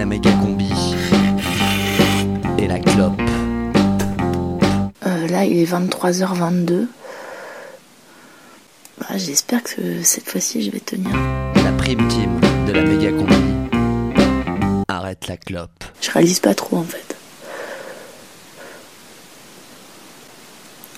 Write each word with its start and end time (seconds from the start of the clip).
la 0.00 0.06
méga 0.06 0.32
combi 0.40 0.72
et 2.56 2.66
la 2.66 2.78
clope. 2.78 3.20
Euh, 5.06 5.28
là, 5.28 5.44
il 5.44 5.58
est 5.58 5.70
23h22. 5.70 6.86
Bah, 8.98 9.06
J'espère 9.16 9.62
que 9.62 10.02
cette 10.02 10.26
fois-ci, 10.26 10.62
je 10.62 10.70
vais 10.70 10.80
tenir. 10.80 11.14
La 11.62 11.72
prime 11.72 12.08
team 12.08 12.40
de 12.66 12.72
la 12.72 12.82
méga 12.82 13.10
combi. 13.12 13.68
Arrête 14.88 15.28
la 15.28 15.36
clope. 15.36 15.84
Je 16.00 16.10
réalise 16.10 16.40
pas 16.40 16.54
trop 16.54 16.78
en 16.78 16.84
fait. 16.84 17.14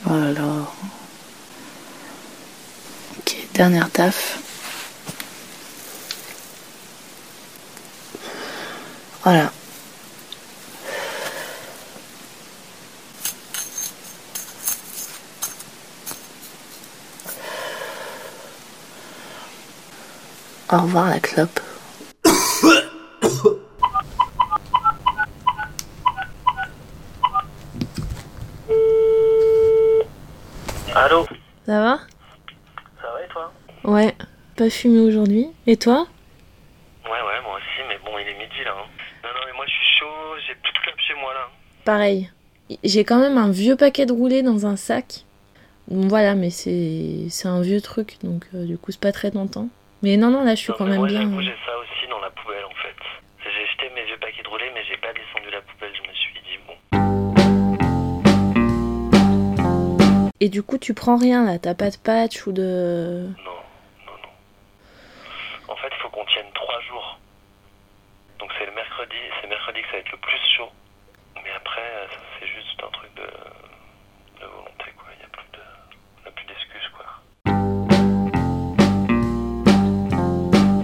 Voilà. 0.04 0.70
Ok, 3.18 3.36
dernière 3.52 3.90
taf. 3.90 4.51
Voilà. 9.22 9.52
Au 20.70 20.78
revoir 20.78 21.08
la 21.10 21.20
clope. 21.20 21.60
Allô? 30.94 31.26
Ça 31.66 31.80
va? 31.80 31.98
Ça 33.00 33.08
va 33.12 33.24
et 33.24 33.28
toi? 33.28 33.52
Ouais, 33.84 34.14
pas 34.56 34.70
fumé 34.70 35.00
aujourd'hui. 35.00 35.48
Et 35.66 35.76
toi 35.76 36.06
Ouais, 37.04 37.10
ouais, 37.10 37.40
moi 37.44 37.56
aussi, 37.56 37.82
mais 37.88 37.98
bon, 38.04 38.18
il 38.18 38.28
est 38.28 38.34
midi 38.38 38.64
là. 38.64 38.72
hein. 38.76 38.86
Non, 39.24 39.30
non, 39.30 39.40
mais 39.46 39.52
moi 39.56 39.64
je 39.66 39.72
suis 39.72 39.98
chaud, 39.98 40.36
j'ai 40.46 40.54
plus 40.56 40.72
de 40.72 40.78
clope 40.78 41.00
chez 41.06 41.14
moi 41.14 41.32
là. 41.34 41.48
Pareil. 41.84 42.30
J'ai 42.84 43.04
quand 43.04 43.18
même 43.18 43.38
un 43.38 43.50
vieux 43.50 43.76
paquet 43.76 44.06
de 44.06 44.12
roulés 44.12 44.42
dans 44.42 44.66
un 44.66 44.76
sac. 44.76 45.24
Bon, 45.88 46.06
voilà, 46.08 46.34
mais 46.34 46.50
c'est 46.50 47.26
un 47.44 47.60
vieux 47.60 47.80
truc, 47.80 48.16
donc 48.22 48.46
euh, 48.54 48.64
du 48.64 48.78
coup 48.78 48.92
c'est 48.92 49.00
pas 49.00 49.12
très 49.12 49.30
tentant. 49.32 49.68
Mais 50.02 50.16
non, 50.16 50.30
non, 50.30 50.44
là 50.44 50.54
je 50.54 50.60
suis 50.60 50.70
Non, 50.72 50.76
quand 50.78 50.86
même 50.86 50.98
moi, 50.98 51.08
bien. 51.08 51.20
hein. 51.22 51.40
j'ai 51.40 51.48
ça 51.66 51.72
aussi 51.78 52.08
dans 52.08 52.20
la 52.20 52.30
poubelle 52.30 52.64
en 52.64 52.74
fait. 52.82 52.96
J'ai 53.44 53.66
jeté 53.72 53.94
mes 53.94 54.04
vieux 54.06 54.16
paquets 54.20 54.42
de 54.42 54.48
roulés, 54.48 54.70
mais 54.74 54.80
j'ai 54.88 54.96
pas 54.96 55.12
descendu 55.12 55.50
la 55.52 55.60
poubelle. 55.60 55.92
Je 55.94 56.02
me 56.08 56.14
suis 56.14 56.34
dit, 56.46 56.58
bon. 56.66 56.76
Et 60.40 60.48
du 60.48 60.62
coup 60.62 60.78
tu 60.78 60.94
prends 60.94 61.16
rien 61.16 61.44
là, 61.44 61.58
t'as 61.58 61.74
pas 61.74 61.90
de 61.90 61.96
patch 61.96 62.46
ou 62.46 62.52
de... 62.52 63.26
Non, 63.44 63.51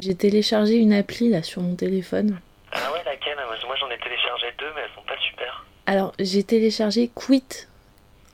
J'ai 0.08 0.14
téléchargé 0.14 0.76
une 0.76 0.94
appli 0.94 1.28
là 1.28 1.42
sur 1.42 1.60
mon 1.60 1.74
téléphone. 1.74 2.40
Ah 2.72 2.90
ouais, 2.94 3.02
laquelle? 3.04 3.36
Moi 3.66 3.76
j'en 3.78 3.90
ai 3.90 3.98
téléchargé 3.98 4.46
deux, 4.58 4.70
mais 4.74 4.80
elles 4.80 4.94
sont 4.96 5.06
pas 5.06 5.18
super. 5.20 5.66
Alors 5.84 6.14
j'ai 6.18 6.42
téléchargé 6.44 7.10
Quit. 7.14 7.44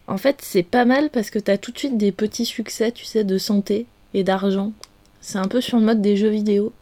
En 0.06 0.16
fait 0.16 0.40
c'est 0.40 0.62
pas 0.62 0.84
mal 0.84 1.10
parce 1.10 1.30
que 1.30 1.40
t'as 1.40 1.58
tout 1.58 1.72
de 1.72 1.78
suite 1.80 1.98
des 1.98 2.12
petits 2.12 2.44
succès, 2.46 2.92
tu 2.92 3.04
sais, 3.04 3.24
de 3.24 3.38
santé 3.38 3.86
et 4.12 4.22
d'argent. 4.22 4.70
C'est 5.20 5.38
un 5.38 5.48
peu 5.48 5.60
sur 5.60 5.78
le 5.78 5.84
mode 5.84 6.00
des 6.00 6.16
jeux 6.16 6.28
vidéo. 6.28 6.72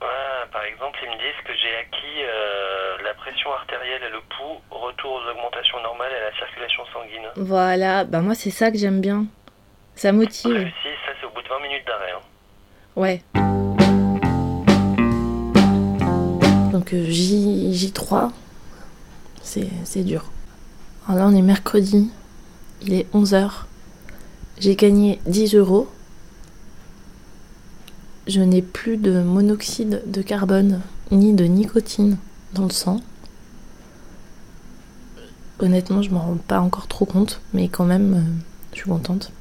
Ouais, 0.00 0.06
par 0.52 0.62
exemple, 0.62 0.96
ils 1.02 1.08
me 1.10 1.16
disent 1.16 1.42
que 1.44 1.52
j'ai 1.52 1.74
acquis 1.80 2.22
euh, 2.22 3.02
la 3.02 3.14
pression 3.14 3.50
artérielle 3.52 4.02
et 4.06 4.10
le 4.10 4.20
pouls, 4.20 4.60
retour 4.70 5.10
aux 5.10 5.28
augmentations 5.28 5.80
normales 5.82 6.12
et 6.12 6.22
à 6.22 6.30
la 6.30 6.36
circulation 6.36 6.84
sanguine. 6.92 7.26
Voilà, 7.34 8.04
bah 8.04 8.20
moi 8.20 8.36
c'est 8.36 8.50
ça 8.50 8.70
que 8.70 8.78
j'aime 8.78 9.00
bien. 9.00 9.26
Ça 9.96 10.12
motive. 10.12 10.52
réussi, 10.54 10.94
ça 11.04 11.10
c'est 11.20 11.26
au 11.26 11.30
bout 11.30 11.42
de 11.42 11.48
20 11.48 11.58
minutes 11.62 11.84
d'arrêt. 11.84 12.12
hein. 12.12 12.20
Ouais. 12.94 13.20
Donc 16.86 16.94
euh, 16.94 17.10
J, 17.10 17.72
J3, 17.72 18.30
c'est 19.42 19.68
c'est 19.84 20.04
dur. 20.04 20.30
Alors 21.08 21.18
là, 21.18 21.34
on 21.34 21.36
est 21.36 21.42
mercredi, 21.42 22.10
il 22.82 22.92
est 22.92 23.12
11h. 23.12 23.50
J'ai 24.60 24.76
gagné 24.76 25.18
10 25.26 25.56
euros. 25.56 25.88
Je 28.28 28.40
n'ai 28.40 28.62
plus 28.62 28.98
de 28.98 29.20
monoxyde 29.20 30.02
de 30.06 30.22
carbone 30.22 30.80
ni 31.10 31.32
de 31.32 31.44
nicotine 31.46 32.18
dans 32.54 32.64
le 32.66 32.70
sang. 32.70 33.00
Honnêtement, 35.58 36.02
je 36.02 36.10
m'en 36.10 36.20
rends 36.20 36.36
pas 36.36 36.60
encore 36.60 36.86
trop 36.86 37.04
compte, 37.04 37.40
mais 37.52 37.66
quand 37.66 37.84
même, 37.84 38.14
euh, 38.14 38.42
je 38.74 38.78
suis 38.78 38.88
contente. 38.88 39.32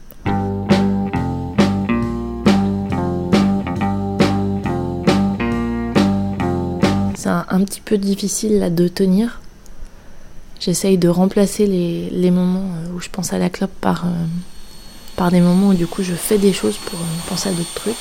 C'est 7.25 7.31
un, 7.31 7.63
petit 7.63 7.81
peu 7.81 7.97
difficile 7.97 8.59
là 8.59 8.69
de 8.69 8.87
tenir. 8.87 9.41
J'essaye 10.59 10.99
de 10.99 11.09
remplacer 11.09 11.65
les, 11.65 12.07
les 12.11 12.29
moments 12.29 12.69
euh, 12.75 12.95
où 12.95 13.01
je 13.01 13.09
pense 13.09 13.33
à 13.33 13.39
la 13.39 13.49
clope 13.49 13.73
par, 13.81 14.05
euh, 14.05 14.09
par 15.15 15.31
des 15.31 15.41
moments 15.41 15.69
où 15.69 15.73
du 15.73 15.87
coup 15.87 16.03
je 16.03 16.13
fais 16.13 16.37
des 16.37 16.53
choses 16.53 16.77
pour 16.77 16.99
euh, 16.99 17.03
penser 17.27 17.49
à 17.49 17.51
d'autres 17.51 17.73
trucs. 17.73 17.95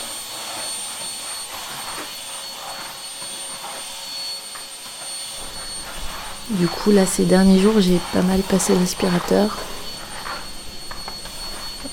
Du 6.51 6.67
coup 6.67 6.91
là 6.91 7.07
ces 7.07 7.25
derniers 7.25 7.61
jours 7.61 7.81
j'ai 7.81 7.99
pas 8.13 8.21
mal 8.21 8.41
passé 8.41 8.75
l'aspirateur. 8.75 9.57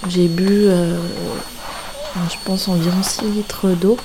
J'ai 0.10 0.28
bu 0.28 0.66
je 0.66 2.36
pense 2.44 2.68
environ 2.68 3.02
6 3.02 3.22
litres 3.22 3.70
d'eau. 3.70 3.96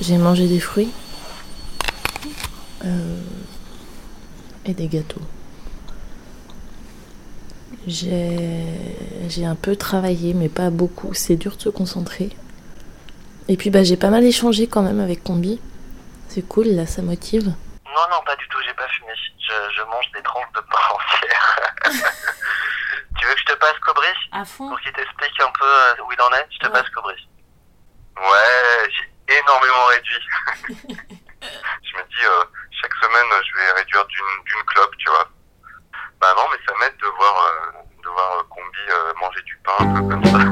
J'ai 0.00 0.16
mangé 0.18 0.46
des 0.48 0.60
fruits. 0.60 0.90
Euh, 2.84 3.20
et 4.64 4.72
des 4.74 4.88
gâteaux. 4.88 5.20
J'ai 7.86 8.64
j'ai 9.28 9.44
un 9.46 9.54
peu 9.54 9.76
travaillé, 9.76 10.34
mais 10.34 10.48
pas 10.48 10.70
beaucoup. 10.70 11.14
C'est 11.14 11.36
dur 11.36 11.56
de 11.56 11.62
se 11.62 11.68
concentrer. 11.68 12.30
Et 13.48 13.56
puis 13.56 13.70
bah, 13.70 13.82
j'ai 13.84 13.96
pas 13.96 14.08
mal 14.10 14.24
échangé 14.24 14.66
quand 14.66 14.82
même 14.82 15.00
avec 15.00 15.22
Combi. 15.22 15.60
C'est 16.28 16.42
cool, 16.46 16.68
là, 16.68 16.86
ça 16.86 17.02
motive. 17.02 17.46
Non, 17.46 18.06
non, 18.10 18.22
pas 18.24 18.36
du 18.36 18.46
tout, 18.48 18.58
j'ai 18.66 18.74
pas 18.74 18.86
fumé. 18.88 19.10
Je, 19.40 19.52
je 19.76 19.82
mange 19.84 20.10
des 20.14 20.22
tranches 20.22 20.52
de 20.54 20.60
pain 20.60 20.94
entières. 20.94 21.72
tu 23.18 23.26
veux 23.26 23.34
que 23.34 23.40
je 23.40 23.44
te 23.46 23.58
passe 23.58 23.78
Cobry 23.84 24.06
À 24.32 24.44
fond 24.44 24.68
pour 24.68 24.80
qu'il 24.80 24.92
t'explique 24.92 25.40
un 25.40 25.50
peu 25.58 25.64
euh, 25.66 26.04
où 26.06 26.12
il 26.12 26.20
en 26.22 26.30
est? 26.36 26.46
Je 26.52 26.58
te 26.58 26.66
Ouais. 26.66 26.72
passe 26.72 26.88
Cobry. 26.90 27.28
Ouais, 28.16 28.90
j'ai 28.90 29.10
énormément 29.38 29.84
réduit. 29.86 30.26
je 30.68 31.96
me 31.96 32.02
dis, 32.08 32.24
euh, 32.24 32.44
chaque 32.80 32.94
semaine, 32.94 33.30
je 33.46 33.52
vais 33.56 33.72
réduire 33.72 34.06
d'une 34.06 34.64
clope, 34.66 34.96
tu 34.98 35.08
vois. 35.10 35.28
Bah 36.20 36.34
non, 36.36 36.42
mais 36.50 36.58
ça 36.66 36.72
m'aide 36.78 36.96
de 36.98 37.06
voir, 37.06 37.34
euh, 37.46 37.72
de 38.02 38.08
voir 38.08 38.38
euh, 38.38 38.42
Combi 38.50 38.84
euh, 38.90 39.12
manger 39.20 39.40
du 39.42 39.56
pain 39.64 39.76
un 39.78 39.94
peu 39.94 40.02
comme 40.06 40.24
ça. 40.24 40.38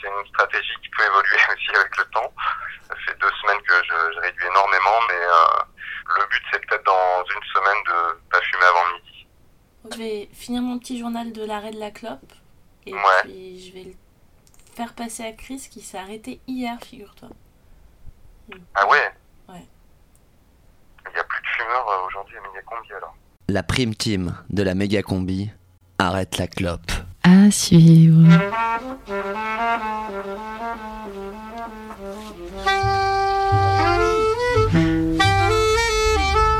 C'est 0.00 0.08
une 0.08 0.26
stratégie 0.28 0.76
qui 0.82 0.88
peut 0.88 1.04
évoluer 1.04 1.36
aussi 1.52 1.70
avec 1.76 1.94
le 1.98 2.04
temps. 2.06 2.32
Ça 2.88 2.94
fait 3.06 3.16
deux 3.20 3.30
semaines 3.42 3.60
que 3.68 3.74
je, 3.84 3.96
je 4.14 4.20
réduis 4.20 4.46
énormément, 4.46 4.98
mais 5.08 5.20
le 6.16 6.24
but 6.26 6.42
c'est 6.50 6.60
peut-être 6.66 6.84
dans 6.84 7.22
une 7.24 7.42
semaine 7.52 7.82
de 7.84 8.18
pas 8.30 8.40
fumer 8.40 8.64
avant 8.64 8.86
midi. 8.94 9.26
Je 9.92 9.98
vais 9.98 10.28
finir 10.32 10.62
mon 10.62 10.78
petit 10.78 10.98
journal 10.98 11.32
de 11.32 11.44
l'arrêt 11.44 11.70
de 11.70 11.78
la 11.78 11.90
clope. 11.90 12.32
Et 12.86 12.92
Ouais. 12.94 13.00
puis 13.24 13.60
je 13.66 13.72
vais 13.72 13.84
le 13.84 13.94
faire 14.74 14.92
passer 14.94 15.24
à 15.24 15.32
Chris 15.32 15.66
qui 15.70 15.80
s'est 15.80 15.98
arrêté 15.98 16.40
hier, 16.46 16.78
figure-toi. 16.82 17.28
Ah 18.74 18.88
ouais 18.88 19.12
Ouais. 19.48 19.64
Il 21.06 21.12
n'y 21.14 21.18
a 21.20 21.24
plus 21.24 21.40
de 21.42 21.46
fumeurs 21.46 21.88
euh, 21.88 22.06
aujourd'hui 22.06 22.36
à 22.36 22.40
Méga-Combi 22.40 22.92
alors. 22.96 23.14
La 23.48 23.62
prime 23.62 23.94
team 23.94 24.34
de 24.50 24.62
la 24.62 24.74
méga 24.74 25.02
combi. 25.02 25.50
Arrête 25.98 26.38
la 26.38 26.46
clope. 26.46 26.90
À 27.24 27.50
suivre. 27.50 28.26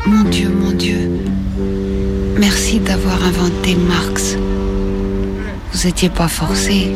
Mon 0.06 0.24
Dieu, 0.30 0.48
mon 0.48 0.72
Dieu. 0.72 1.10
Merci 2.38 2.80
d'avoir 2.80 3.22
inventé 3.22 3.74
Marx. 3.76 4.19
Vous 5.80 5.86
étiez 5.86 6.10
pas 6.10 6.28
forcé. 6.28 6.92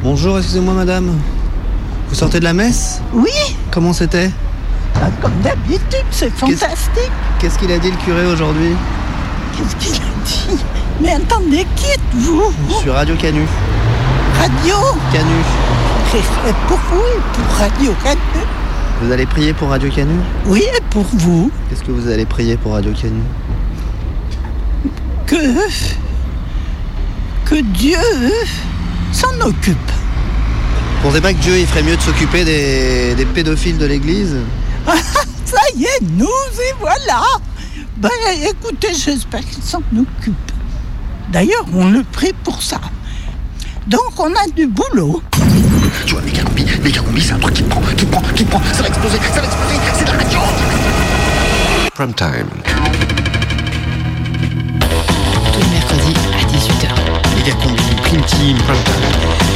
Bonjour, 0.00 0.38
excusez-moi 0.38 0.74
madame. 0.74 1.10
Vous 2.08 2.14
sortez 2.14 2.38
de 2.38 2.44
la 2.44 2.52
messe? 2.52 3.02
Oui, 3.12 3.32
Comment 3.72 3.92
c'était? 3.92 4.30
Bah, 4.94 5.10
comme 5.20 5.32
d'habitude, 5.42 6.04
c'est 6.12 6.30
fantastique. 6.30 7.10
Qu'est-ce 7.40 7.58
qu'il 7.58 7.72
a 7.72 7.80
dit 7.80 7.90
le 7.90 7.96
curé 7.96 8.24
aujourd'hui? 8.26 8.76
Qu'est-ce 9.56 9.74
qu'il 9.74 9.96
a 10.00 10.06
dit? 10.24 10.64
Mais 11.00 11.14
attendez, 11.14 11.66
qui 11.74 11.90
êtes-vous? 11.90 12.52
Sur 12.80 12.94
Radio 12.94 13.16
Canu. 13.16 13.42
Radio? 14.38 14.76
Canu. 15.12 15.40
Et 16.14 16.52
pour 16.68 16.78
vous 16.92 17.02
et 17.02 17.20
pour 17.34 17.56
Radio 17.58 17.92
Canu 18.04 18.46
Vous 19.02 19.12
allez 19.12 19.26
prier 19.26 19.52
pour 19.52 19.68
Radio 19.68 19.90
Canu 19.90 20.14
Oui, 20.46 20.62
et 20.62 20.80
pour 20.90 21.04
vous 21.04 21.50
Qu'est-ce 21.68 21.82
que 21.84 21.92
vous 21.92 22.08
allez 22.08 22.24
prier 22.24 22.56
pour 22.56 22.72
Radio 22.72 22.92
Canu 22.92 23.20
Que. 25.26 25.36
Que 27.44 27.60
Dieu 27.62 27.98
s'en 29.12 29.38
occupe. 29.40 29.76
Vous 31.02 31.08
pensez 31.08 31.20
pas 31.20 31.32
que 31.34 31.38
Dieu 31.40 31.58
il 31.58 31.66
ferait 31.66 31.82
mieux 31.82 31.96
de 31.96 32.00
s'occuper 32.00 32.44
des, 32.44 33.14
des 33.14 33.26
pédophiles 33.26 33.78
de 33.78 33.86
l'église 33.86 34.36
Ça 35.44 35.60
y 35.76 35.84
est, 35.84 36.00
nous 36.16 36.26
y 36.26 36.80
voilà 36.80 37.22
Ben 37.98 38.10
écoutez, 38.42 38.94
j'espère 38.94 39.44
qu'il 39.44 39.62
s'en 39.62 39.82
occupe. 39.96 40.34
D'ailleurs, 41.30 41.66
on 41.74 41.90
le 41.90 42.02
prie 42.02 42.32
pour 42.44 42.62
ça. 42.62 42.80
Donc 43.86 44.18
on 44.18 44.32
a 44.34 44.48
du 44.56 44.66
boulot. 44.66 45.22
Tu 46.04 46.12
vois, 46.12 46.22
méga 46.22 46.42
combi, 46.42 46.64
méga 46.82 47.00
combi, 47.00 47.20
c'est 47.20 47.32
un 47.32 47.38
truc 47.38 47.54
qui 47.54 47.62
prend, 47.62 47.80
qui 47.80 48.04
prend, 48.04 48.22
qui 48.34 48.44
prend, 48.44 48.60
ça 48.72 48.82
va 48.82 48.88
exploser, 48.88 49.18
ça 49.32 49.40
va 49.40 49.46
exploser, 49.46 49.76
c'est 49.94 50.04
de 50.04 50.10
la 50.10 50.18
radio 50.18 50.38
Prime 51.94 52.14
time. 52.14 52.48
Tous 55.52 55.60
les 55.60 55.68
mercredis 55.72 56.14
à 56.34 56.44
18h. 56.44 56.88
Méga 57.36 57.52
combi, 57.62 57.82
prime 58.02 58.22
team, 58.22 58.56
prime 58.58 58.82
time. 58.84 59.46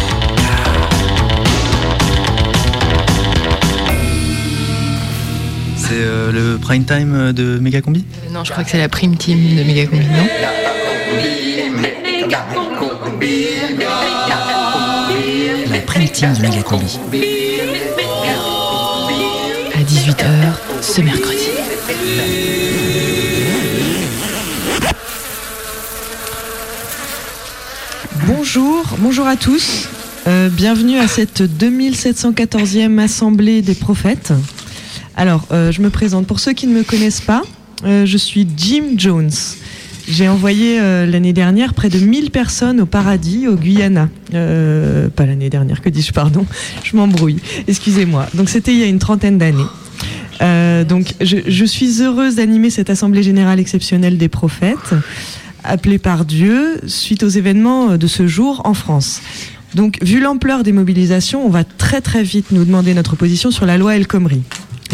C'est 5.77 6.03
euh, 6.03 6.31
le 6.33 6.59
prime 6.59 6.85
time 6.85 7.33
de 7.33 7.59
Méga 7.59 7.81
Combi 7.81 8.05
Non, 8.31 8.45
je 8.45 8.53
crois 8.53 8.63
que 8.63 8.71
c'est 8.71 8.79
la 8.79 8.89
prime 8.89 9.17
team 9.17 9.57
de 9.57 9.65
Méga 9.65 9.87
Combi, 9.87 10.07
non 10.07 10.27
La 16.11 16.17
prime 16.17 16.35
team 16.35 16.35
de 16.35 16.49
Méga 16.49 16.63
Combi. 16.63 16.99
À 19.75 19.83
18h 19.83 20.83
ce 20.83 21.01
mercredi. 21.03 21.39
Bonjour, 28.27 28.85
bonjour 28.99 29.27
à 29.27 29.37
tous. 29.37 29.89
Euh, 30.27 30.49
bienvenue 30.49 30.99
à 30.99 31.07
cette 31.07 31.43
2714e 31.43 32.99
Assemblée 32.99 33.63
des 33.63 33.75
prophètes. 33.75 34.33
Alors, 35.17 35.47
euh, 35.53 35.71
je 35.71 35.81
me 35.81 35.91
présente. 35.91 36.27
Pour 36.27 36.41
ceux 36.41 36.55
qui 36.55 36.67
ne 36.67 36.75
me 36.75 36.83
connaissent 36.83 37.21
pas, 37.21 37.43
euh, 37.85 38.05
je 38.05 38.17
suis 38.17 38.49
Jim 38.57 38.95
Jones. 38.97 39.31
J'ai 40.11 40.29
envoyé 40.29 40.81
euh, 40.81 41.07
l'année 41.07 41.33
dernière 41.33 41.73
près 41.73 41.89
de 41.89 41.99
1000 41.99 42.33
personnes 42.33 42.81
au 42.81 42.87
paradis, 42.87 43.47
au 43.47 43.55
Guyana. 43.55 44.09
Euh, 44.35 45.09
pas 45.09 45.25
l'année 45.25 45.51
dernière, 45.51 45.81
que 45.81 45.89
dis-je, 45.89 46.13
pardon. 46.13 46.47
Je 46.83 46.97
m'embrouille. 46.97 47.39
Excusez-moi. 47.69 48.27
Donc, 48.35 48.49
c'était 48.49 48.73
il 48.73 48.79
y 48.79 48.83
a 48.83 48.87
une 48.87 48.99
trentaine 48.99 49.39
d'années. 49.39 49.63
Euh, 50.43 50.83
donc, 50.83 51.15
je, 51.21 51.37
je 51.47 51.65
suis 51.65 52.03
heureuse 52.03 52.35
d'animer 52.35 52.71
cette 52.71 52.91
Assemblée 52.91 53.23
générale 53.23 53.61
exceptionnelle 53.61 54.19
des 54.19 54.29
prophètes, 54.29 54.95
appelée 55.63 55.99
par 55.99 56.25
Dieu 56.25 56.81
suite 56.87 57.23
aux 57.23 57.29
événements 57.29 57.97
de 57.97 58.07
ce 58.09 58.27
jour 58.27 58.63
en 58.65 58.75
France. 58.75 59.23
Donc, 59.77 59.99
vu 60.03 60.21
l'ampleur 60.21 60.65
des 60.65 60.73
mobilisations, 60.73 61.47
on 61.47 61.51
va 61.51 61.63
très 61.63 62.01
très 62.01 62.25
vite 62.25 62.47
nous 62.51 62.65
demander 62.65 62.95
notre 62.95 63.15
position 63.15 63.53
sur 63.53 63.65
la 63.65 63.79
loi 63.79 63.95
El 63.95 64.09
Khomri. 64.09 64.43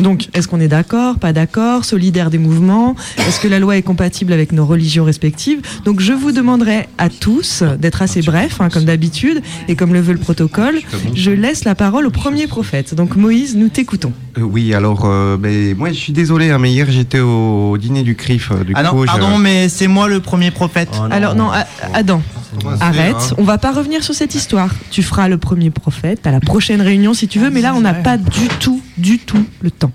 Donc, 0.03 0.29
est-ce 0.35 0.49
qu'on 0.49 0.61
est 0.61 0.69
d'accord, 0.69 1.19
pas 1.19 1.33
d'accord, 1.33 1.85
solidaire 1.85 2.31
des 2.31 2.39
mouvements? 2.39 2.95
Est-ce 3.19 3.41
que 3.41 3.49
la 3.49 3.59
loi 3.59 3.77
est 3.77 3.83
compatible 3.83 4.33
avec 4.33 4.53
nos 4.53 4.67
religions 4.67 5.05
respectives? 5.05 5.61
Donc, 5.85 6.01
je 6.01 6.13
vous 6.13 6.33
demanderai 6.33 6.87
à 6.99 7.09
tous 7.09 7.63
d'être 7.79 8.03
assez 8.03 8.23
brefs, 8.23 8.61
hein, 8.61 8.69
comme 8.69 8.85
d'habitude, 8.85 9.43
et 9.69 9.77
comme 9.77 9.93
le 9.93 10.01
veut 10.01 10.13
le 10.13 10.19
protocole. 10.19 10.81
Je 11.15 11.31
laisse 11.31 11.65
la 11.65 11.75
parole 11.75 12.07
au 12.07 12.11
premier 12.11 12.47
prophète. 12.47 12.95
Donc, 12.95 13.17
Moïse, 13.17 13.57
nous 13.57 13.69
t'écoutons. 13.69 14.13
Euh, 14.39 14.43
oui, 14.43 14.75
alors, 14.75 15.05
euh, 15.07 15.37
ben, 15.39 15.75
moi 15.77 15.89
je 15.89 15.95
suis 15.95 16.13
désolé, 16.13 16.51
hein, 16.51 16.59
mais 16.59 16.71
hier 16.71 16.87
j'étais 16.91 17.21
au 17.21 17.77
dîner 17.79 18.03
du 18.03 18.15
CRIF. 18.17 18.51
euh, 18.53 18.65
Du 18.65 18.73
Ah 18.77 18.83
non, 18.83 19.05
pardon, 19.07 19.39
mais 19.39 19.69
c'est 19.69 19.89
moi 19.89 20.09
le 20.09 20.21
premier 20.21 20.51
prophète. 20.51 20.91
Alors, 21.11 21.35
non, 21.35 21.51
Adam, 21.95 22.21
arrête. 22.81 23.35
On 23.39 23.45
va 23.45 23.59
pas 23.59 23.73
revenir 23.73 24.03
sur 24.05 24.15
cette 24.15 24.35
histoire. 24.35 24.71
Tu 24.91 25.03
feras 25.03 25.29
le 25.29 25.39
premier 25.39 25.71
prophète 25.71 26.27
à 26.27 26.31
la 26.33 26.41
prochaine 26.41 26.83
réunion 26.83 27.15
si 27.15 27.29
tu 27.29 27.39
veux, 27.39 27.51
mais 27.51 27.61
là, 27.61 27.75
on 27.75 27.81
n'a 27.81 27.95
pas 27.95 28.19
du 28.19 28.49
tout, 28.61 28.81
du 28.99 29.19
tout 29.19 29.45
le 29.61 29.71
temps. 29.71 29.93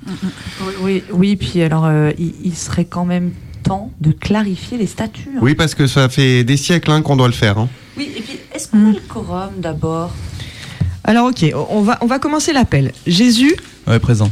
Oui, 0.62 0.74
oui, 0.82 1.04
oui, 1.12 1.36
puis 1.36 1.62
alors 1.62 1.86
euh, 1.86 2.12
il, 2.20 2.34
il 2.44 2.56
serait 2.56 2.86
quand 2.86 3.06
même 3.06 3.32
temps 3.64 3.92
de 4.02 4.12
clarifier 4.12 4.78
les 4.78 4.88
statuts. 4.88 5.30
hein. 5.36 5.40
Oui, 5.42 5.56
parce 5.56 5.76
que 5.76 5.88
ça 5.88 6.10
fait 6.10 6.44
des 6.44 6.58
siècles 6.58 6.92
hein, 6.92 7.02
qu'on 7.02 7.16
doit 7.16 7.28
le 7.28 7.34
faire. 7.34 7.58
hein. 7.58 7.70
Oui, 7.98 8.10
et 8.18 8.22
puis 8.22 8.38
est-ce 8.54 8.68
qu'on 8.68 8.90
a 8.90 8.94
le 8.94 9.00
quorum 9.08 9.50
d'abord? 9.60 10.12
Alors, 11.04 11.28
ok, 11.30 11.46
on 11.70 11.82
va, 11.82 11.98
on 12.02 12.06
va 12.06 12.20
commencer 12.20 12.54
l'appel. 12.54 12.92
Jésus, 13.08 13.56
Ouais, 13.88 13.98
présent. 14.00 14.30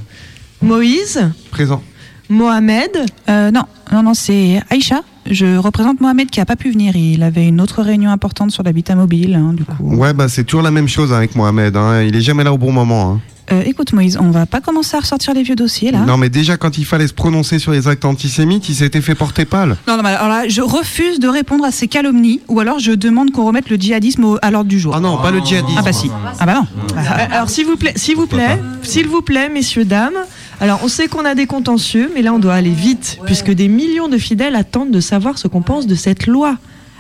Moïse, 0.62 1.20
Présent. 1.52 1.82
Mohamed? 2.30 2.92
Euh, 3.30 3.50
non, 3.50 3.64
non, 3.92 4.04
non, 4.04 4.14
c'est 4.14 4.62
Aïcha. 4.70 5.02
Je 5.30 5.58
représente 5.58 6.00
Mohamed 6.02 6.30
qui 6.30 6.40
a 6.40 6.46
pas 6.46 6.56
pu 6.56 6.70
venir. 6.72 6.96
Il 6.96 7.24
avait 7.24 7.48
une 7.48 7.60
autre 7.62 7.82
réunion 7.82 8.12
importante 8.12 8.52
sur 8.52 8.62
l'habitat 8.64 8.96
mobile, 8.96 9.34
hein, 9.36 9.54
du 9.54 9.64
coup. 9.66 9.96
Ouais, 9.96 10.14
bah 10.14 10.28
c'est 10.30 10.44
toujours 10.44 10.62
la 10.62 10.72
même 10.72 10.88
chose 10.88 11.12
avec 11.14 11.36
Mohamed. 11.36 11.76
hein. 11.76 12.04
Il 12.04 12.16
est 12.16 12.22
jamais 12.22 12.44
là 12.44 12.54
au 12.54 12.58
bon 12.58 12.72
moment. 12.72 13.14
hein. 13.14 13.22
Euh, 13.52 13.64
écoute 13.66 13.94
Moïse, 13.94 14.18
on 14.22 14.32
va 14.32 14.46
pas 14.46 14.62
commencer 14.62 14.96
à 14.96 15.00
ressortir 15.00 15.34
les 15.34 15.44
vieux 15.44 15.56
dossiers 15.56 15.92
là. 15.92 16.00
Non, 16.00 16.18
mais 16.18 16.30
déjà 16.30 16.58
quand 16.58 16.78
il 16.78 16.86
fallait 16.86 17.08
se 17.08 17.14
prononcer 17.14 17.58
sur 17.60 17.72
les 17.72 17.88
actes 17.88 18.06
antisémites, 18.06 18.70
il 18.70 18.76
s'était 18.76 19.02
fait 19.02 19.16
porter 19.16 19.46
pâle. 19.46 19.78
Non, 19.88 19.98
non, 19.98 20.04
mais 20.04 20.10
alors 20.10 20.28
là, 20.28 20.48
je 20.48 20.62
refuse 20.62 21.20
de 21.20 21.28
répondre 21.28 21.66
à 21.66 21.72
ces 21.72 21.88
calomnies, 21.88 22.42
ou 22.48 22.60
alors 22.60 22.80
je 22.80 22.92
demande 22.92 23.32
qu'on 23.32 23.46
remette 23.46 23.70
le 23.70 23.78
djihadisme 23.78 24.24
au- 24.24 24.38
à 24.42 24.52
l'ordre 24.52 24.70
du 24.70 24.80
jour. 24.80 24.94
Ah 24.96 25.00
non, 25.00 25.18
pas 25.18 25.32
le 25.32 25.40
djihadisme. 25.40 25.78
Ah 25.80 25.82
bah 25.84 25.94
si. 25.94 26.10
Ah 26.40 26.46
bah 26.46 26.54
non. 26.56 26.68
Euh, 26.98 27.26
Alors, 27.32 27.50
s'il 27.50 27.66
vous 27.66 27.76
plaît, 27.78 27.94
s'il 27.96 28.16
vous 28.16 28.28
plaît, 28.28 28.60
s'il 28.84 29.08
vous 29.08 29.22
plaît, 29.22 29.50
messieurs, 29.50 29.86
dames. 29.86 30.14
Alors, 30.62 30.82
on 30.84 30.88
sait 30.88 31.08
qu'on 31.08 31.24
a 31.26 31.36
des 31.36 31.46
contentieux, 31.46 32.12
mais 32.14 32.22
là, 32.22 32.34
on 32.34 32.40
doit 32.40 32.54
aller 32.54 32.70
vite, 32.72 33.20
puisque 33.26 33.52
des 33.52 33.68
millions 33.70 34.10
de 34.10 34.18
fidèles 34.18 34.56
attendent 34.56 34.92
de 34.92 35.00
savoir 35.00 35.38
ce 35.38 35.48
qu'on 35.48 35.62
pense 35.62 35.88
de 35.88 35.96
cette 35.96 36.28
loi. 36.28 36.58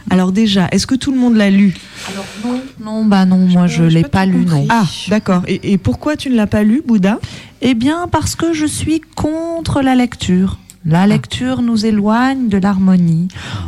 Alors 0.09 0.31
déjà, 0.31 0.67
est-ce 0.71 0.87
que 0.87 0.95
tout 0.95 1.11
le 1.11 1.17
monde 1.17 1.35
l'a 1.35 1.49
lu 1.49 1.73
Alors 2.11 2.25
non, 2.45 2.61
non, 2.83 3.05
bah 3.05 3.25
non, 3.25 3.37
moi 3.37 3.67
je 3.67 3.83
l'ai 3.83 4.03
pas 4.03 4.25
lu, 4.25 4.45
non. 4.45 4.65
Ah, 4.69 4.85
d'accord. 5.09 5.43
Et, 5.47 5.73
et 5.73 5.77
pourquoi 5.77 6.15
tu 6.15 6.29
ne 6.29 6.35
l'as 6.35 6.47
pas 6.47 6.63
lu, 6.63 6.81
Bouddha 6.85 7.19
Eh 7.61 7.73
bien 7.73 8.07
parce 8.11 8.35
que 8.35 8.53
je 8.53 8.65
suis 8.65 9.01
contre 9.15 9.81
la 9.81 9.95
lecture. 9.95 10.57
La 10.85 11.05
lecture 11.05 11.61
nous 11.61 11.85
éloigne 11.85 12.47
de 12.47 12.57
l'harmonie. 12.57 13.27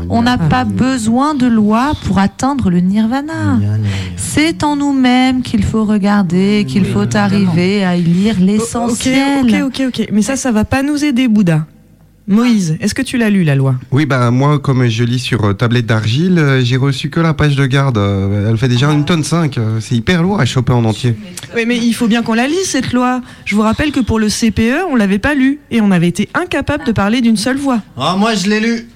On 0.10 0.22
n'a 0.22 0.38
pas 0.38 0.64
besoin 0.64 1.36
de 1.36 1.46
loi 1.46 1.92
pour 2.06 2.20
atteindre 2.20 2.70
le 2.70 2.80
nirvana. 2.80 3.60
C'est 4.16 4.64
en 4.64 4.78
nous-mêmes 4.78 5.42
qu'il 5.42 5.64
faut 5.64 5.84
regarder, 5.84 6.66
qu'il 6.68 6.86
faut 6.86 7.16
arriver 7.16 7.84
à 7.84 7.98
y 7.98 8.02
lire 8.02 8.40
l'essentiel. 8.40 9.44
Ok, 9.44 9.82
ok, 9.82 9.84
ok. 9.90 10.08
Mais 10.14 10.22
ça, 10.22 10.38
ça 10.38 10.54
va 10.54 10.64
pas 10.64 10.84
nous 10.84 11.04
aider, 11.04 11.28
Bouddha. 11.28 11.66
Moïse, 12.28 12.78
est-ce 12.80 12.94
que 12.94 13.02
tu 13.02 13.18
l'as 13.18 13.30
lu, 13.30 13.44
la 13.44 13.56
loi? 13.56 13.76
Oui, 13.92 14.06
bah 14.06 14.30
moi, 14.32 14.60
comme 14.60 14.88
je 14.88 15.04
lis 15.04 15.20
sur 15.20 15.44
euh, 15.44 15.54
tablette 15.54 15.88
d'argile, 15.88 16.38
euh, 16.38 16.62
j'ai 16.64 16.78
reçu 16.78 17.10
que 17.10 17.20
la 17.20 17.34
page 17.34 17.56
de 17.56 17.66
garde. 17.66 17.98
Euh, 17.98 18.50
Elle 18.50 18.58
fait 18.58 18.68
déjà 18.70 18.90
une 18.92 19.04
tonne 19.06 19.24
5. 19.24 19.58
euh, 19.58 19.80
C'est 19.82 19.96
hyper 19.96 20.22
lourd 20.24 20.40
à 20.40 20.46
choper 20.46 20.72
en 20.72 20.86
entier. 20.86 21.16
Oui, 21.56 21.64
mais 21.68 21.78
il 21.78 21.94
faut 21.94 22.08
bien 22.08 22.22
qu'on 22.22 22.36
la 22.36 22.48
lise, 22.48 22.66
cette 22.70 22.94
loi. 22.94 23.22
Je 23.46 23.56
vous 23.56 23.64
rappelle 23.64 23.92
que 23.92 24.00
pour 24.00 24.20
le 24.20 24.30
CPE, 24.30 24.86
on 24.90 24.96
l'avait 24.96 25.20
pas 25.20 25.34
lu. 25.34 25.60
Et 25.72 25.82
on 25.82 25.92
avait 25.92 26.08
été 26.08 26.30
incapable 26.34 26.86
de 26.86 26.92
parler 26.92 27.22
d'une 27.22 27.38
seule 27.38 27.58
voix. 27.58 27.82
Ah, 27.98 28.16
moi 28.18 28.36
je 28.36 28.48
l'ai 28.48 28.60
lu. 28.62 28.88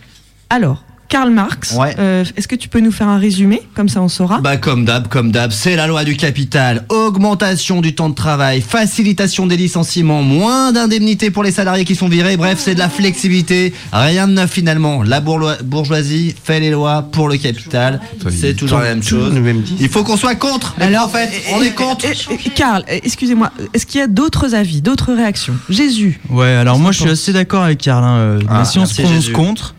Alors, 0.51 0.84
Karl 1.07 1.29
Marx, 1.29 1.74
Ouais. 1.74 1.95
euh, 2.00 2.24
est-ce 2.35 2.47
que 2.47 2.55
tu 2.55 2.67
peux 2.67 2.79
nous 2.79 2.91
faire 2.91 3.07
un 3.07 3.17
résumé 3.19 3.62
Comme 3.75 3.89
ça, 3.89 4.01
on 4.01 4.07
saura. 4.07 4.39
Bah 4.41 4.57
comme 4.57 4.85
d'hab, 4.85 5.07
comme 5.07 5.31
d'hab, 5.31 5.51
c'est 5.51 5.75
la 5.75 5.88
loi 5.88 6.03
du 6.03 6.17
capital. 6.17 6.85
Augmentation 6.89 7.79
du 7.81 7.93
temps 7.95 8.09
de 8.09 8.15
travail, 8.15 8.62
facilitation 8.62 9.45
des 9.47 9.55
licenciements, 9.57 10.24
moins 10.24 10.71
d'indemnités 10.71 11.29
pour 11.31 11.43
les 11.43 11.51
salariés 11.51 11.85
qui 11.85 11.95
sont 11.95 12.09
virés. 12.09 12.38
Bref, 12.38 12.59
c'est 12.59 12.74
de 12.74 12.79
la 12.79 12.89
flexibilité. 12.89 13.74
Rien 13.93 14.27
de 14.27 14.33
neuf 14.33 14.51
finalement. 14.51 15.03
La 15.03 15.21
bourgeoisie 15.21 16.35
fait 16.43 16.59
les 16.59 16.71
lois 16.71 17.03
pour 17.12 17.29
le 17.29 17.38
capital. 17.38 18.01
C'est 18.29 18.55
toujours 18.55 18.79
la 18.79 18.85
même 18.95 19.03
chose. 19.03 19.33
Il 19.79 19.89
faut 19.89 20.03
qu'on 20.03 20.17
soit 20.17 20.35
contre. 20.35 20.75
Les 20.79 20.88
prophètes, 20.95 21.31
on 21.53 21.62
est 21.62 21.71
contre. 21.75 22.05
Et- 22.05 22.33
et- 22.33 22.50
Karl, 22.55 22.83
euh, 22.89 23.00
excusez-moi, 23.03 23.51
est-ce 23.74 23.85
qu'il 23.85 24.00
y 24.00 24.03
a 24.03 24.07
d'autres 24.07 24.55
avis, 24.55 24.81
d'autres 24.81 25.13
réactions? 25.13 25.55
Jésus 25.69 26.19
Ouais, 26.29 26.47
alors 26.47 26.79
moi 26.79 26.91
je 26.91 27.01
suis 27.01 27.09
assez 27.09 27.33
d'accord 27.33 27.63
avec 27.63 27.79
Karl. 27.79 28.03
hein, 28.03 28.17
euh, 28.17 28.39
Ah, 28.50 28.59
mais 28.59 28.65
si 28.65 28.79
on 28.79 28.85
se 28.85 28.93
prononce 29.01 29.12
Jésus. 29.25 29.31
contre, 29.33 29.75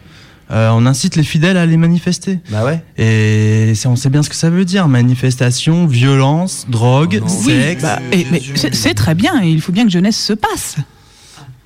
euh, 0.50 0.70
on 0.72 0.86
incite 0.86 1.16
les 1.16 1.22
fidèles 1.24 1.56
à 1.56 1.62
aller 1.62 1.76
manifester. 1.76 2.38
Bah 2.50 2.64
ouais. 2.64 2.82
Et 2.98 3.72
on 3.86 3.96
sait 3.96 4.10
bien 4.10 4.22
ce 4.22 4.28
que 4.30 4.36
ça 4.36 4.50
veut 4.50 4.64
dire 4.64 4.86
manifestation, 4.88 5.86
violence, 5.86 6.66
drogue, 6.68 7.20
Oui, 7.44 7.52
sexe. 7.52 7.82
bah, 7.82 7.98
et- 8.12 8.26
mais 8.30 8.40
c'est 8.72 8.94
très 8.94 9.14
bien, 9.14 9.42
et 9.42 9.48
il 9.48 9.60
faut 9.60 9.72
bien 9.72 9.84
que 9.84 9.90
jeunesse 9.90 10.16
se 10.18 10.32
passe. 10.32 10.76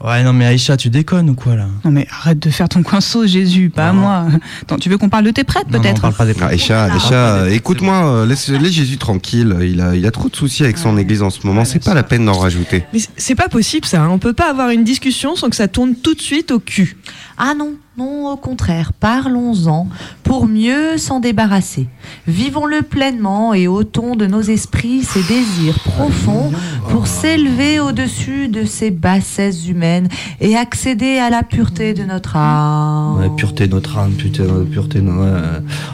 Ouais, 0.03 0.23
non, 0.23 0.33
mais 0.33 0.47
Aïcha, 0.47 0.79
tu 0.79 0.89
déconnes 0.89 1.29
ou 1.29 1.35
quoi 1.35 1.57
là? 1.57 1.67
Non 1.85 1.91
mais 1.91 2.07
arrête 2.11 2.39
de 2.39 2.49
faire 2.49 2.71
ton 2.71 2.83
coin 2.83 3.03
sauce, 3.03 3.27
Jésus, 3.33 3.69
pas 3.69 3.91
à 3.91 3.93
moi. 3.93 4.29
Attends, 4.63 4.79
tu 4.79 4.89
veux 4.89 4.97
qu'on 4.97 5.11
parle 5.11 5.25
de 5.27 5.31
tes 5.31 5.45
prêtres 5.45 5.67
Non, 5.71 5.75
non, 5.75 5.81
on 5.81 5.83
peut-être? 5.83 6.01
parle 6.01 6.15
pas 6.15 6.25
des 6.25 6.33
prêtres. 6.33 6.51
Aïcha, 6.53 6.85
Aïcha, 6.85 7.51
écoute-moi, 7.51 8.07
euh, 8.07 8.27
laisse, 8.27 8.49
laisse 8.49 8.73
Jésus 8.73 8.97
tranquille. 8.97 9.55
Il 9.61 9.79
a, 9.83 9.95
il 9.95 10.07
a 10.07 10.11
trop 10.11 10.31
de 10.31 10.37
soucis 10.37 10.65
avec 10.65 10.79
son 10.79 10.97
église 10.97 11.21
en 11.21 11.29
ce 11.29 11.47
moment. 11.47 11.67
C'est 11.67 11.85
pas 11.85 11.93
la 11.93 12.03
peine 12.03 12.25
d'en 12.25 12.33
rajouter. 12.33 12.85
Mais 12.95 13.01
c'est 13.19 13.35
pas 13.35 13.49
possible 13.49 13.85
ça, 13.87 14.01
hein. 14.05 14.09
on 14.11 14.19
peut 14.19 14.33
pas 14.33 14.49
avoir 14.49 14.71
une 14.71 14.85
discussion 14.85 15.37
sans 15.37 15.51
que 15.51 15.57
ça 15.57 15.69
tourne 15.69 15.95
tout 15.95 16.15
de 16.15 16.23
suite 16.23 16.51
au 16.51 16.61
cul. 16.61 16.97
Ah 17.43 17.55
non, 17.57 17.73
non, 17.97 18.27
au 18.31 18.37
contraire, 18.37 18.93
parlons-en 18.93 19.89
pour 20.25 20.47
mieux 20.47 20.99
s'en 20.99 21.21
débarrasser. 21.21 21.87
Vivons-le 22.27 22.83
pleinement 22.83 23.55
et 23.55 23.67
ôtons 23.67 24.15
de 24.15 24.27
nos 24.27 24.43
esprits 24.43 25.03
ces 25.05 25.23
désirs 25.23 25.79
profonds 25.85 26.53
pour 26.91 27.07
s'élever 27.07 27.81
au-dessus 27.81 28.49
de 28.49 28.67
ces 28.67 28.91
bassesses 28.91 29.67
humaines 29.67 30.09
et 30.43 30.55
accéder 30.55 31.17
à 31.17 31.31
la 31.31 31.43
pureté 31.43 31.95
de 31.95 32.05
notre 32.05 32.37
âme. 32.37 33.17
Ouais, 33.19 33.31
pureté 33.35 33.67
de 33.67 33.73
notre 33.75 33.97
âme, 33.97 34.13
putain, 34.13 34.45
pureté 34.71 35.01
de 35.01 35.09
ouais. 35.09 35.41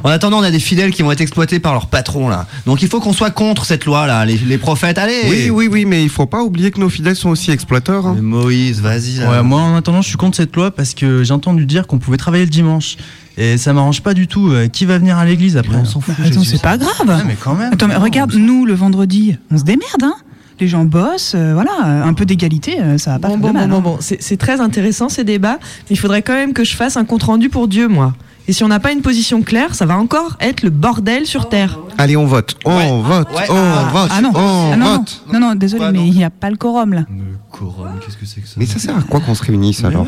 En 0.02 0.08
attendant, 0.10 0.38
on 0.40 0.42
a 0.42 0.50
des 0.50 0.58
fidèles 0.58 0.90
qui 0.90 1.02
vont 1.02 1.12
être 1.12 1.20
exploités 1.20 1.60
par 1.60 1.74
leur 1.74 1.86
patron 1.86 2.28
là. 2.28 2.46
Donc 2.66 2.82
il 2.82 2.88
faut 2.88 2.98
qu'on 2.98 3.12
soit 3.12 3.30
contre 3.30 3.64
cette 3.66 3.84
loi 3.84 4.08
là, 4.08 4.24
les, 4.24 4.36
les 4.36 4.58
prophètes. 4.58 4.98
Allez. 4.98 5.20
Oui, 5.28 5.50
oui, 5.50 5.68
oui, 5.70 5.84
mais 5.84 6.02
il 6.02 6.10
faut 6.10 6.26
pas 6.26 6.42
oublier 6.42 6.72
que 6.72 6.80
nos 6.80 6.88
fidèles 6.90 7.14
sont 7.16 7.30
aussi 7.30 7.52
exploiteurs. 7.52 8.04
hein. 8.08 8.16
Moïse, 8.20 8.80
vas-y. 8.80 9.20
Ouais, 9.24 9.44
moi 9.44 9.60
en 9.60 9.76
attendant, 9.76 10.02
je 10.02 10.08
suis 10.08 10.16
contre 10.18 10.36
cette 10.36 10.54
loi 10.56 10.72
parce 10.72 10.92
que 10.94 11.22
j'ai 11.22 11.35
entendu 11.36 11.64
dire 11.66 11.86
qu'on 11.86 11.98
pouvait 11.98 12.16
travailler 12.16 12.44
le 12.44 12.50
dimanche. 12.50 12.96
Et 13.38 13.58
ça 13.58 13.72
m'arrange 13.72 14.02
pas 14.02 14.14
du 14.14 14.26
tout. 14.28 14.48
Euh, 14.50 14.66
Qui 14.68 14.86
va 14.86 14.98
venir 14.98 15.18
à 15.18 15.24
l'église 15.24 15.56
après 15.56 15.76
On 15.76 15.84
s'en 15.84 16.00
fout. 16.00 16.14
Attends, 16.24 16.42
c'est 16.42 16.60
pas 16.62 16.78
grave. 16.78 17.24
mais 17.26 17.36
quand 17.38 17.54
même. 17.54 17.72
Attends, 17.72 17.86
mais 17.88 17.96
regarde, 17.96 18.34
nous 18.34 18.64
le 18.66 18.74
vendredi, 18.74 19.36
on 19.50 19.58
se 19.58 19.64
démerde, 19.64 20.02
hein. 20.02 20.14
Les 20.58 20.68
gens 20.68 20.86
bossent, 20.86 21.34
euh, 21.36 21.52
voilà, 21.52 22.02
un 22.06 22.14
peu 22.14 22.24
d'égalité, 22.24 22.80
euh, 22.80 22.96
ça 22.96 23.10
va 23.10 23.18
pas 23.18 23.28
Bon, 23.28 23.34
faire 23.34 23.42
bon, 23.42 23.48
de 23.48 23.52
mal. 23.52 23.68
bon, 23.68 23.76
hein. 23.76 23.80
bon, 23.82 23.90
bon, 23.90 23.96
c'est 24.00 24.22
c'est 24.22 24.38
très 24.38 24.58
intéressant 24.62 25.10
ces 25.10 25.22
débats, 25.22 25.58
mais 25.60 25.90
il 25.90 25.98
faudrait 25.98 26.22
quand 26.22 26.32
même 26.32 26.54
que 26.54 26.64
je 26.64 26.74
fasse 26.74 26.96
un 26.96 27.04
compte 27.04 27.24
rendu 27.24 27.50
pour 27.50 27.68
Dieu, 27.68 27.88
moi. 27.88 28.14
Et 28.48 28.52
si 28.52 28.62
on 28.62 28.68
n'a 28.68 28.78
pas 28.78 28.92
une 28.92 29.02
position 29.02 29.42
claire, 29.42 29.74
ça 29.74 29.86
va 29.86 29.96
encore 29.98 30.36
être 30.40 30.62
le 30.62 30.70
bordel 30.70 31.26
sur 31.26 31.48
Terre. 31.48 31.78
Allez, 31.98 32.16
on 32.16 32.26
vote. 32.26 32.56
On 32.64 33.00
vote. 33.02 33.26
On 33.50 33.86
vote. 33.90 34.10
Ah 34.12 34.20
non, 34.20 34.30
On 34.34 34.70
ah 34.72 34.76
non, 34.76 34.84
non, 34.86 34.96
vote. 34.98 35.22
non, 35.32 35.40
non, 35.40 35.54
désolé, 35.56 35.86
mais 35.92 36.06
il 36.06 36.14
n'y 36.14 36.24
a 36.24 36.30
pas 36.30 36.50
le 36.50 36.56
quorum 36.56 36.92
là. 36.94 37.04
Quorum, 37.50 37.88
qu'est-ce 38.04 38.16
que 38.18 38.26
c'est 38.26 38.40
que 38.42 38.46
ça 38.46 38.54
Mais 38.58 38.66
ça 38.66 38.78
sert 38.78 38.96
à 38.98 39.02
quoi 39.02 39.20
qu'on 39.20 39.34
se 39.34 39.42
réunisse 39.42 39.82
alors 39.82 40.06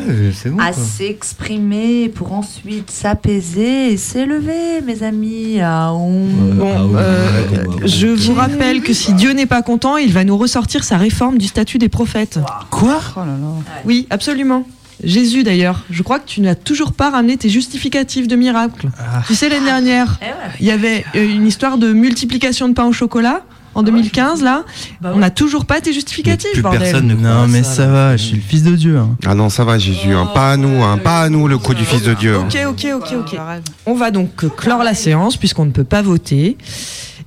À 0.59 0.71
s'exprimer 0.73 2.09
pour 2.09 2.31
ensuite 2.33 2.91
s'apaiser 2.91 3.91
et 3.93 3.97
s'élever, 3.97 4.81
mes 4.85 5.03
amis. 5.03 5.59
Ah, 5.61 5.91
on- 5.93 6.27
Bon, 6.55 6.91
euh, 6.95 7.41
je 7.85 8.07
vous 8.07 8.33
rappelle 8.35 8.81
que 8.81 8.93
si 8.93 9.13
Dieu 9.13 9.31
n'est 9.33 9.45
pas 9.47 9.61
content, 9.61 9.97
il 9.97 10.13
va 10.13 10.23
nous 10.23 10.37
ressortir 10.37 10.83
sa 10.83 10.97
réforme 10.97 11.37
du 11.37 11.47
statut 11.47 11.77
des 11.77 11.89
prophètes. 11.89 12.39
Quoi? 12.69 12.99
Oh 13.15 13.19
là 13.19 13.25
là. 13.25 13.81
Oui, 13.85 14.07
absolument. 14.09 14.63
Jésus 15.03 15.43
d'ailleurs, 15.43 15.83
je 15.89 16.03
crois 16.03 16.19
que 16.19 16.27
tu 16.27 16.41
n'as 16.41 16.55
toujours 16.55 16.91
pas 16.93 17.09
ramené 17.09 17.37
tes 17.37 17.49
justificatifs 17.49 18.27
de 18.27 18.35
miracle. 18.35 18.89
Tu 19.27 19.35
sais, 19.35 19.47
l'année 19.49 19.65
dernière, 19.65 20.19
il 20.59 20.65
y 20.65 20.71
avait 20.71 21.05
euh, 21.15 21.25
une 21.27 21.47
histoire 21.47 21.77
de 21.77 21.93
multiplication 21.93 22.67
de 22.67 22.73
pain 22.73 22.85
au 22.85 22.91
chocolat. 22.91 23.41
En 23.75 23.83
2015, 23.83 24.41
là, 24.41 24.65
on 25.03 25.19
n'a 25.19 25.29
toujours 25.29 25.65
pas 25.65 25.79
tes 25.79 25.93
justificatifs, 25.93 26.51
bordel. 26.61 27.01
Non, 27.21 27.47
mais 27.47 27.63
ça 27.63 27.87
va, 27.87 28.17
je 28.17 28.23
suis 28.23 28.35
le 28.35 28.41
fils 28.41 28.63
de 28.63 28.75
Dieu. 28.75 28.97
hein. 28.97 29.15
Ah 29.25 29.35
non, 29.35 29.49
ça 29.49 29.63
va, 29.63 29.77
Jésus. 29.77 30.11
hein. 30.11 30.27
Pas 30.33 30.53
à 30.53 30.57
nous, 30.57 30.83
hein. 30.83 30.97
pas 30.97 31.21
à 31.21 31.29
nous 31.29 31.47
le 31.47 31.57
coup 31.59 31.73
du 31.75 31.85
Fils 31.85 32.01
de 32.01 32.13
Dieu. 32.15 32.35
hein. 32.35 32.47
Ok, 32.49 32.57
ok, 32.67 32.87
ok, 32.95 33.13
ok. 33.33 33.39
On 33.85 33.93
va 33.93 34.09
donc 34.11 34.31
clore 34.57 34.83
la 34.83 34.95
séance 34.95 35.37
puisqu'on 35.37 35.65
ne 35.65 35.71
peut 35.71 35.83
pas 35.85 36.01
voter 36.01 36.57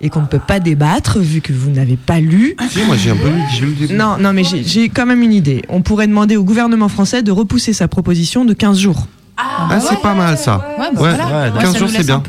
et 0.03 0.11
qu'on 0.11 0.21
ne 0.21 0.27
peut 0.27 0.41
pas 0.41 0.61
débattre 0.61 1.19
vu 1.21 1.41
que 1.41 1.53
vous 1.53 1.71
n'avez 1.71 1.97
pas 1.97 2.21
lu. 2.21 2.57
Si, 2.71 2.81
moi 2.85 2.97
j'ai 2.97 3.11
un 3.11 3.17
peu 3.17 3.29
lu, 3.29 3.41
j'ai 3.55 3.61
lu 3.61 3.67
le 3.69 3.87
début. 3.87 3.95
Non, 3.95 4.17
non, 4.19 4.33
mais 4.33 4.43
j'ai- 4.45 4.89
quand 4.89 5.07
même 5.07 5.23
une 5.23 5.33
idée. 5.33 5.63
On 5.69 5.81
pourrait 5.81 6.07
demander 6.09 6.37
au 6.37 6.45
gouvernement 6.45 6.89
français 6.89 7.23
de 7.23 7.31
repousser 7.31 7.73
sa 7.73 7.89
proposition 7.89 8.45
de 8.45 8.53
15 8.53 8.79
jours. 8.79 9.07
Ah, 9.39 9.79
c'est 9.81 10.01
pas 10.01 10.15
mal 10.15 10.37
ça. 10.37 10.67
Ouais, 10.79 10.85
bah 10.93 10.99
voilà. 10.99 11.53
Ouais, 11.55 11.61
15 11.61 11.73
ça 11.73 11.79
jours 11.79 11.89
c'est 11.91 12.05
bien. 12.05 12.23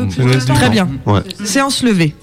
Très 0.56 0.70
bien. 0.70 0.88
Ouais. 1.06 1.20
Séance 1.44 1.84
levée. 1.84 2.15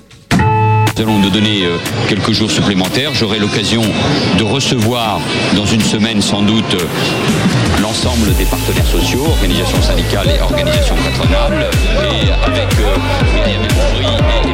Nous 0.97 1.07
allons 1.07 1.19
nous 1.19 1.30
donner 1.30 1.64
euh, 1.64 1.78
quelques 2.09 2.33
jours 2.33 2.50
supplémentaires. 2.50 3.11
J'aurai 3.14 3.38
l'occasion 3.38 3.80
de 4.38 4.42
recevoir 4.45 5.19
dans 5.57 5.64
une 5.64 5.80
semaine 5.80 6.21
sans 6.21 6.42
doute 6.42 6.75
euh, 6.75 7.80
l'ensemble 7.80 8.35
des 8.37 8.45
partenaires 8.45 8.87
sociaux, 8.87 9.25
organisations 9.26 9.80
syndicales 9.80 10.28
et 10.37 10.42
organisations 10.42 10.97
patronales, 10.97 11.71
et 12.02 12.30
avec 12.47 12.69
euh, 12.80 12.97
Myriam 13.35 13.62
et 14.47 14.52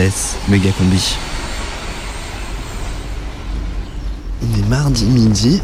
bless 0.00 0.36
Méga 0.48 0.70
Combi. 0.78 1.16
On 4.42 4.58
est 4.58 4.68
mardi 4.68 5.04
midi, 5.04 5.60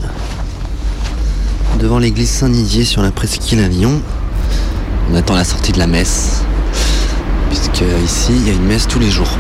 devant 1.80 1.98
l'église 1.98 2.28
Saint-Nidier 2.28 2.84
sur 2.84 3.00
la 3.00 3.10
presqu'île 3.10 3.60
à 3.60 3.68
Lyon. 3.68 4.02
On 5.10 5.14
attend 5.14 5.34
la 5.34 5.44
sortie 5.44 5.72
de 5.72 5.78
la 5.78 5.86
messe, 5.86 6.42
puisque 7.48 7.82
ici 8.04 8.32
il 8.32 8.46
y 8.46 8.50
a 8.50 8.52
une 8.52 8.66
messe 8.66 8.86
tous 8.86 8.98
les 8.98 9.10
jours. 9.10 9.38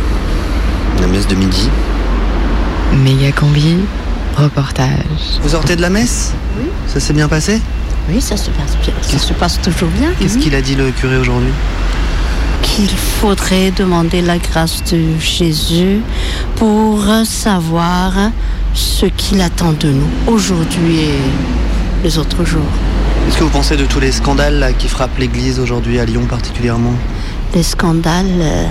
La 1.02 1.08
messe 1.08 1.28
de 1.28 1.34
midi. 1.34 1.68
Méga 3.04 3.32
combi, 3.32 3.76
reportage. 4.38 4.88
Vous 5.42 5.50
sortez 5.50 5.76
de 5.76 5.82
la 5.82 5.90
messe? 5.90 6.32
Oui. 6.58 6.68
Ça 6.86 7.00
s'est 7.00 7.12
bien 7.12 7.28
passé? 7.28 7.60
Oui, 8.08 8.22
ça 8.22 8.38
se 8.38 8.48
passe 8.50 8.78
bien. 8.82 8.94
Ça 9.02 9.18
se 9.18 9.34
passe 9.34 9.60
toujours 9.60 9.90
bien. 9.90 10.12
Qu'est-ce 10.18 10.38
qu'il 10.38 10.54
a 10.54 10.62
dit 10.62 10.74
le 10.74 10.90
curé 10.90 11.18
aujourd'hui? 11.18 11.52
Qu'il 12.62 12.88
faudrait 12.88 13.70
demander 13.70 14.20
la 14.20 14.38
grâce 14.38 14.82
de 14.92 15.18
Jésus 15.18 16.00
pour 16.56 17.04
savoir 17.24 18.12
ce 18.74 19.06
qu'il 19.06 19.40
attend 19.40 19.72
de 19.72 19.88
nous 19.88 20.08
aujourd'hui 20.34 21.00
et 21.00 22.04
les 22.04 22.18
autres 22.18 22.44
jours. 22.44 22.62
Qu'est-ce 23.24 23.38
que 23.38 23.44
vous 23.44 23.50
pensez 23.50 23.76
de 23.76 23.86
tous 23.86 23.98
les 24.00 24.12
scandales 24.12 24.58
là, 24.58 24.72
qui 24.72 24.88
frappent 24.88 25.18
l'église 25.18 25.58
aujourd'hui, 25.58 25.98
à 25.98 26.04
Lyon 26.04 26.26
particulièrement? 26.28 26.92
Les 27.54 27.62
scandales, 27.62 28.26
euh, 28.38 28.66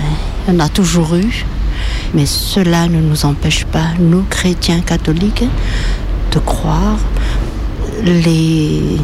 il 0.46 0.54
y 0.54 0.56
en 0.56 0.60
a 0.60 0.68
toujours 0.68 1.16
eu, 1.16 1.44
mais 2.14 2.24
cela 2.24 2.86
ne 2.86 3.00
nous 3.00 3.26
empêche 3.26 3.64
pas, 3.66 3.88
nous 3.98 4.24
chrétiens 4.30 4.80
catholiques, 4.80 5.44
de 6.32 6.38
croire. 6.38 6.98
Les, 8.02 8.98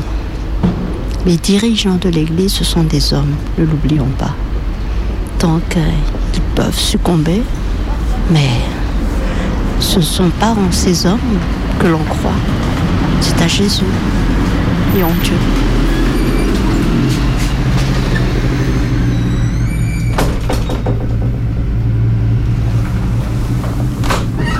les 1.27 1.37
dirigeants 1.37 1.99
de 2.01 2.09
l'Église, 2.09 2.53
ce 2.53 2.65
sont 2.65 2.85
des 2.85 3.13
hommes, 3.13 3.35
ne 3.59 3.65
l'oublions 3.65 4.11
pas. 4.19 4.35
Donc, 5.43 5.77
euh, 5.77 5.81
ils 6.35 6.41
peuvent 6.55 6.79
succomber, 6.79 7.43
mais 8.31 8.49
ce 9.81 9.97
ne 9.97 10.05
sont 10.05 10.31
pas 10.39 10.53
en 10.53 10.71
ces 10.71 11.05
hommes 11.05 11.19
que 11.81 11.89
l'on 11.89 12.05
croit. 12.05 12.31
C'est 13.21 13.43
à 13.43 13.49
Jésus. 13.49 13.83
et 14.97 15.03
en 15.03 15.11
Dieu. 15.25 15.35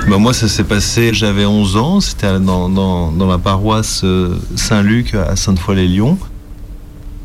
Bah, 0.09 0.17
moi, 0.17 0.33
ça 0.33 0.49
s'est 0.49 0.65
passé, 0.65 1.11
j'avais 1.13 1.45
11 1.45 1.77
ans, 1.77 2.01
c'était 2.01 2.41
dans, 2.41 2.67
dans, 2.67 3.09
dans 3.13 3.27
la 3.27 3.37
paroisse 3.37 4.01
euh, 4.03 4.37
Saint-Luc 4.57 5.15
à 5.15 5.37
Sainte-Foy-les-Lyons. 5.37 6.17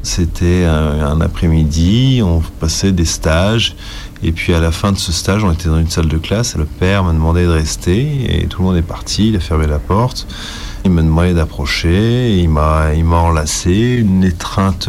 C'était 0.09 0.65
un, 0.65 1.21
après-midi, 1.21 2.23
on 2.25 2.41
passait 2.61 2.93
des 2.93 3.05
stages, 3.05 3.77
et 4.23 4.33
puis 4.33 4.55
à 4.55 4.59
la 4.59 4.73
fin 4.73 4.91
de 4.91 4.97
ce 4.97 5.13
stage, 5.13 5.45
on 5.45 5.53
était 5.53 5.69
dans 5.69 5.79
une 5.79 5.91
salle 5.91 6.09
de 6.09 6.17
classe, 6.17 6.55
et 6.55 6.59
le 6.59 6.65
père 6.65 7.05
m'a 7.05 7.13
demandé 7.13 7.45
de 7.45 7.51
rester, 7.51 8.41
et 8.41 8.47
tout 8.47 8.63
le 8.63 8.69
monde 8.69 8.77
est 8.79 8.83
parti, 8.83 9.29
il 9.29 9.37
a 9.37 9.41
fermé 9.41 9.67
la 9.67 9.79
porte. 9.79 10.27
Il 10.87 10.93
m'a 10.93 11.03
demandé 11.03 11.35
d'approcher, 11.35 12.39
il 12.39 12.49
m'a 12.49 12.91
enlacé, 13.13 13.99
une 14.01 14.25
étreinte 14.25 14.89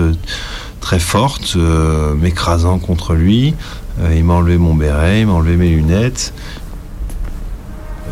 très 0.79 0.99
forte, 0.99 1.55
euh, 1.57 2.15
m'écrasant 2.15 2.79
contre 2.79 3.13
lui. 3.13 3.53
Euh, 3.99 4.15
il 4.15 4.23
m'a 4.23 4.35
enlevé 4.35 4.57
mon 4.57 4.73
béret, 4.73 5.19
il 5.19 5.27
m'a 5.27 5.33
enlevé 5.33 5.57
mes 5.57 5.69
lunettes. 5.69 6.33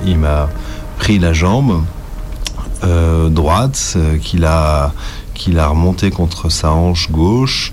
Il 0.06 0.20
m'a 0.20 0.50
pris 1.00 1.20
la 1.20 1.32
jambe 1.32 1.84
euh, 2.84 3.30
droite 3.30 3.98
qu'il 4.22 4.44
a, 4.44 4.92
qu'il 5.38 5.60
a 5.60 5.68
remonté 5.68 6.10
contre 6.12 6.50
sa 6.50 6.72
hanche 6.72 7.10
gauche. 7.12 7.72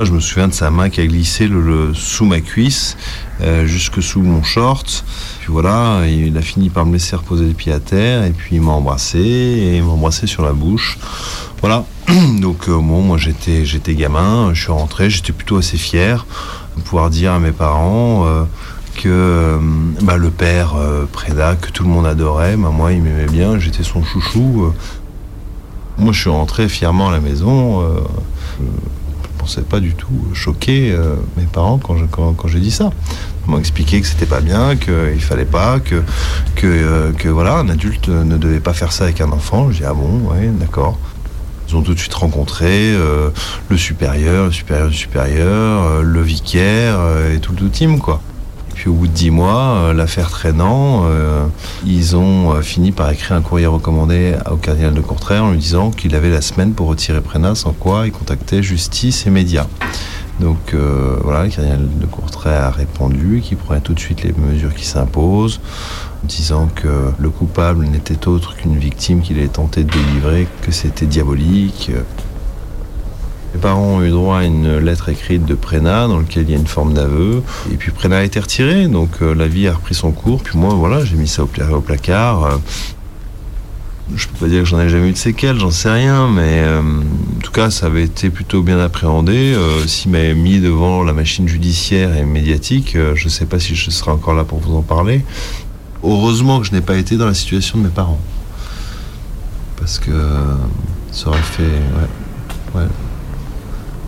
Je 0.00 0.10
me 0.12 0.20
souviens 0.20 0.48
de 0.48 0.54
sa 0.54 0.70
main 0.70 0.88
qui 0.88 1.02
a 1.02 1.06
glissé 1.06 1.46
le, 1.46 1.60
le- 1.60 1.94
sous 1.94 2.24
ma 2.24 2.40
cuisse, 2.40 2.96
euh, 3.42 3.66
jusque 3.66 4.02
sous 4.02 4.22
mon 4.22 4.42
short. 4.42 5.04
Puis 5.40 5.52
voilà, 5.52 6.06
il 6.06 6.34
a 6.38 6.40
fini 6.42 6.70
par 6.70 6.86
me 6.86 6.94
laisser 6.94 7.14
reposer 7.16 7.44
les 7.44 7.52
pieds 7.52 7.72
à 7.72 7.80
terre 7.80 8.24
et 8.24 8.30
puis 8.30 8.56
il 8.56 8.62
m'a 8.62 8.72
embrassé 8.72 9.18
et 9.18 9.76
il 9.76 9.84
m'a 9.84 9.90
embrassé 9.92 10.26
sur 10.26 10.42
la 10.42 10.52
bouche. 10.52 10.98
Voilà. 11.60 11.84
Donc 12.40 12.68
euh, 12.70 12.76
bon, 12.78 13.02
moi 13.02 13.18
j'étais 13.18 13.94
gamin, 13.94 14.54
je 14.54 14.62
suis 14.62 14.72
rentré, 14.72 15.10
j'étais 15.10 15.32
plutôt 15.32 15.58
assez 15.58 15.76
fier 15.76 16.24
de 16.78 16.82
pouvoir 16.82 17.10
dire 17.10 17.32
à 17.32 17.38
mes 17.38 17.52
parents 17.52 18.24
euh, 18.24 18.44
que 18.96 19.58
bah, 20.02 20.16
le 20.16 20.30
père 20.30 20.74
Preda, 21.12 21.56
que 21.56 21.70
tout 21.70 21.82
le 21.84 21.90
monde 21.90 22.06
adorait, 22.06 22.56
moi 22.56 22.92
il 22.92 23.02
m'aimait 23.02 23.30
bien, 23.30 23.58
j'étais 23.58 23.82
son 23.84 24.02
chouchou. 24.02 24.72
Euh. 26.00 26.04
Moi 26.04 26.12
je 26.12 26.20
suis 26.20 26.30
rentré 26.30 26.68
fièrement 26.68 27.08
à 27.08 27.12
la 27.12 27.20
maison. 27.20 27.82
euh, 27.82 28.00
je 28.60 28.64
pensais 29.38 29.62
pas 29.62 29.80
du 29.80 29.94
tout 29.94 30.12
choquer 30.34 30.92
euh, 30.92 31.14
mes 31.38 31.44
parents 31.44 31.78
quand 31.78 31.96
je- 31.96 32.04
quand, 32.04 32.34
j'ai 32.46 32.60
dit 32.60 32.70
ça. 32.70 32.90
Ils 33.46 33.50
m'ont 33.50 33.58
expliqué 33.58 34.00
que 34.00 34.06
c'était 34.06 34.26
pas 34.26 34.40
bien, 34.40 34.76
qu'il 34.76 35.20
fallait 35.22 35.46
pas, 35.46 35.80
que, 35.80 36.02
que, 36.56 36.66
euh, 36.66 37.12
voilà, 37.32 37.56
un 37.56 37.68
adulte 37.70 38.08
ne 38.08 38.36
devait 38.36 38.60
pas 38.60 38.74
faire 38.74 38.92
ça 38.92 39.04
avec 39.04 39.20
un 39.22 39.32
enfant. 39.32 39.70
J'ai 39.70 39.78
dit 39.80 39.84
ah 39.88 39.94
bon, 39.94 40.30
ouais, 40.30 40.48
d'accord. 40.48 40.98
Ils 41.68 41.76
ont 41.76 41.82
tout 41.82 41.94
de 41.94 41.98
suite 41.98 42.12
rencontré 42.14 42.66
euh, 42.92 43.30
le 43.70 43.76
supérieur, 43.78 44.46
le 44.46 44.52
supérieur 44.52 44.88
du 44.88 44.96
supérieur, 44.96 45.84
euh, 45.84 46.02
le 46.02 46.20
vicaire 46.20 46.96
euh, 46.98 47.34
et 47.34 47.38
tout 47.40 47.54
le 47.58 47.70
team 47.70 47.98
quoi. 47.98 48.20
Puis 48.80 48.88
au 48.88 48.94
bout 48.94 49.08
de 49.08 49.12
dix 49.12 49.30
mois, 49.30 49.74
euh, 49.74 49.92
l'affaire 49.92 50.30
traînant, 50.30 51.02
euh, 51.04 51.44
ils 51.84 52.16
ont 52.16 52.52
euh, 52.54 52.62
fini 52.62 52.92
par 52.92 53.10
écrire 53.10 53.36
un 53.36 53.42
courrier 53.42 53.66
recommandé 53.66 54.34
au 54.50 54.56
cardinal 54.56 54.94
de 54.94 55.02
Courtrai 55.02 55.38
en 55.38 55.50
lui 55.50 55.58
disant 55.58 55.90
qu'il 55.90 56.14
avait 56.14 56.30
la 56.30 56.40
semaine 56.40 56.72
pour 56.72 56.86
retirer 56.86 57.20
Prénat, 57.20 57.56
sans 57.56 57.72
quoi 57.72 58.06
il 58.06 58.12
contactait 58.12 58.62
justice 58.62 59.26
et 59.26 59.30
médias. 59.30 59.66
Donc 60.40 60.74
voilà, 61.22 61.44
le 61.44 61.50
cardinal 61.50 61.86
de 61.94 62.06
Courtrai 62.06 62.54
a 62.54 62.70
répondu 62.70 63.42
qu'il 63.44 63.58
prenait 63.58 63.82
tout 63.82 63.92
de 63.92 64.00
suite 64.00 64.22
les 64.22 64.32
mesures 64.32 64.74
qui 64.74 64.86
s'imposent, 64.86 65.60
en 66.24 66.26
disant 66.26 66.70
que 66.74 67.12
le 67.18 67.28
coupable 67.28 67.84
n'était 67.84 68.26
autre 68.28 68.56
qu'une 68.56 68.78
victime 68.78 69.20
qu'il 69.20 69.36
avait 69.36 69.48
tenté 69.48 69.84
de 69.84 69.90
délivrer, 69.90 70.48
que 70.62 70.72
c'était 70.72 71.04
diabolique. 71.04 71.90
Les 73.54 73.58
parents 73.60 73.82
ont 73.96 74.02
eu 74.02 74.10
droit 74.10 74.38
à 74.38 74.44
une 74.44 74.78
lettre 74.78 75.08
écrite 75.08 75.44
de 75.44 75.54
Prénat 75.54 76.06
dans 76.06 76.18
laquelle 76.18 76.44
il 76.44 76.50
y 76.50 76.54
a 76.54 76.58
une 76.58 76.66
forme 76.68 76.94
d'aveu. 76.94 77.42
Et 77.72 77.76
puis 77.76 77.90
Prénat 77.90 78.18
a 78.18 78.22
été 78.22 78.38
retiré, 78.38 78.86
donc 78.86 79.10
euh, 79.22 79.34
la 79.34 79.48
vie 79.48 79.66
a 79.66 79.74
repris 79.74 79.94
son 79.94 80.12
cours. 80.12 80.40
Puis 80.42 80.56
moi, 80.56 80.72
voilà, 80.74 81.04
j'ai 81.04 81.16
mis 81.16 81.26
ça 81.26 81.42
au, 81.42 81.46
pla- 81.46 81.70
au 81.72 81.80
placard. 81.80 82.44
Euh, 82.44 82.56
je 84.14 84.26
peux 84.28 84.38
pas 84.46 84.48
dire 84.48 84.60
que 84.62 84.68
j'en 84.68 84.80
ai 84.80 84.88
jamais 84.88 85.08
eu 85.08 85.12
de 85.12 85.16
séquelles, 85.16 85.58
j'en 85.58 85.70
sais 85.70 85.90
rien, 85.90 86.28
mais 86.28 86.62
euh, 86.62 86.80
en 86.80 87.40
tout 87.40 87.50
cas, 87.52 87.70
ça 87.70 87.86
avait 87.86 88.04
été 88.04 88.30
plutôt 88.30 88.62
bien 88.62 88.78
appréhendé. 88.78 89.56
S'il 89.86 90.10
m'avait 90.12 90.34
mis 90.34 90.58
devant 90.60 91.02
la 91.04 91.12
machine 91.12 91.46
judiciaire 91.48 92.16
et 92.16 92.24
médiatique, 92.24 92.96
je 93.14 93.28
sais 93.28 93.46
pas 93.46 93.58
si 93.60 93.74
je 93.76 93.90
serais 93.90 94.10
encore 94.12 94.34
là 94.34 94.44
pour 94.44 94.58
vous 94.58 94.74
en 94.76 94.82
parler. 94.82 95.24
Heureusement 96.02 96.60
que 96.60 96.66
je 96.66 96.72
n'ai 96.72 96.80
pas 96.80 96.96
été 96.96 97.16
dans 97.16 97.26
la 97.26 97.34
situation 97.34 97.78
de 97.78 97.84
mes 97.84 97.90
parents. 97.90 98.20
Parce 99.76 99.98
que 100.00 100.10
ça 101.12 101.28
aurait 101.28 101.38
fait. 101.42 101.62
Ouais. 101.62 102.80
ouais. 102.80 102.88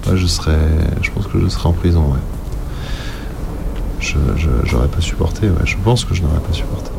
Ouais, 0.07 0.17
je 0.17 0.27
serais. 0.27 0.59
Je 1.01 1.11
pense 1.11 1.27
que 1.27 1.39
je 1.41 1.49
serais 1.49 1.69
en 1.69 1.73
prison, 1.73 2.03
ouais. 2.13 2.19
Je, 4.01 4.17
je- 4.37 4.49
j'aurais 4.67 4.89
pas 4.89 5.01
supporté, 5.01 5.49
ouais. 5.49 5.65
Je 5.65 5.77
pense 5.77 6.05
que 6.05 6.15
je 6.15 6.23
n'aurais 6.23 6.41
pas 6.41 6.53
supporté. 6.53 6.91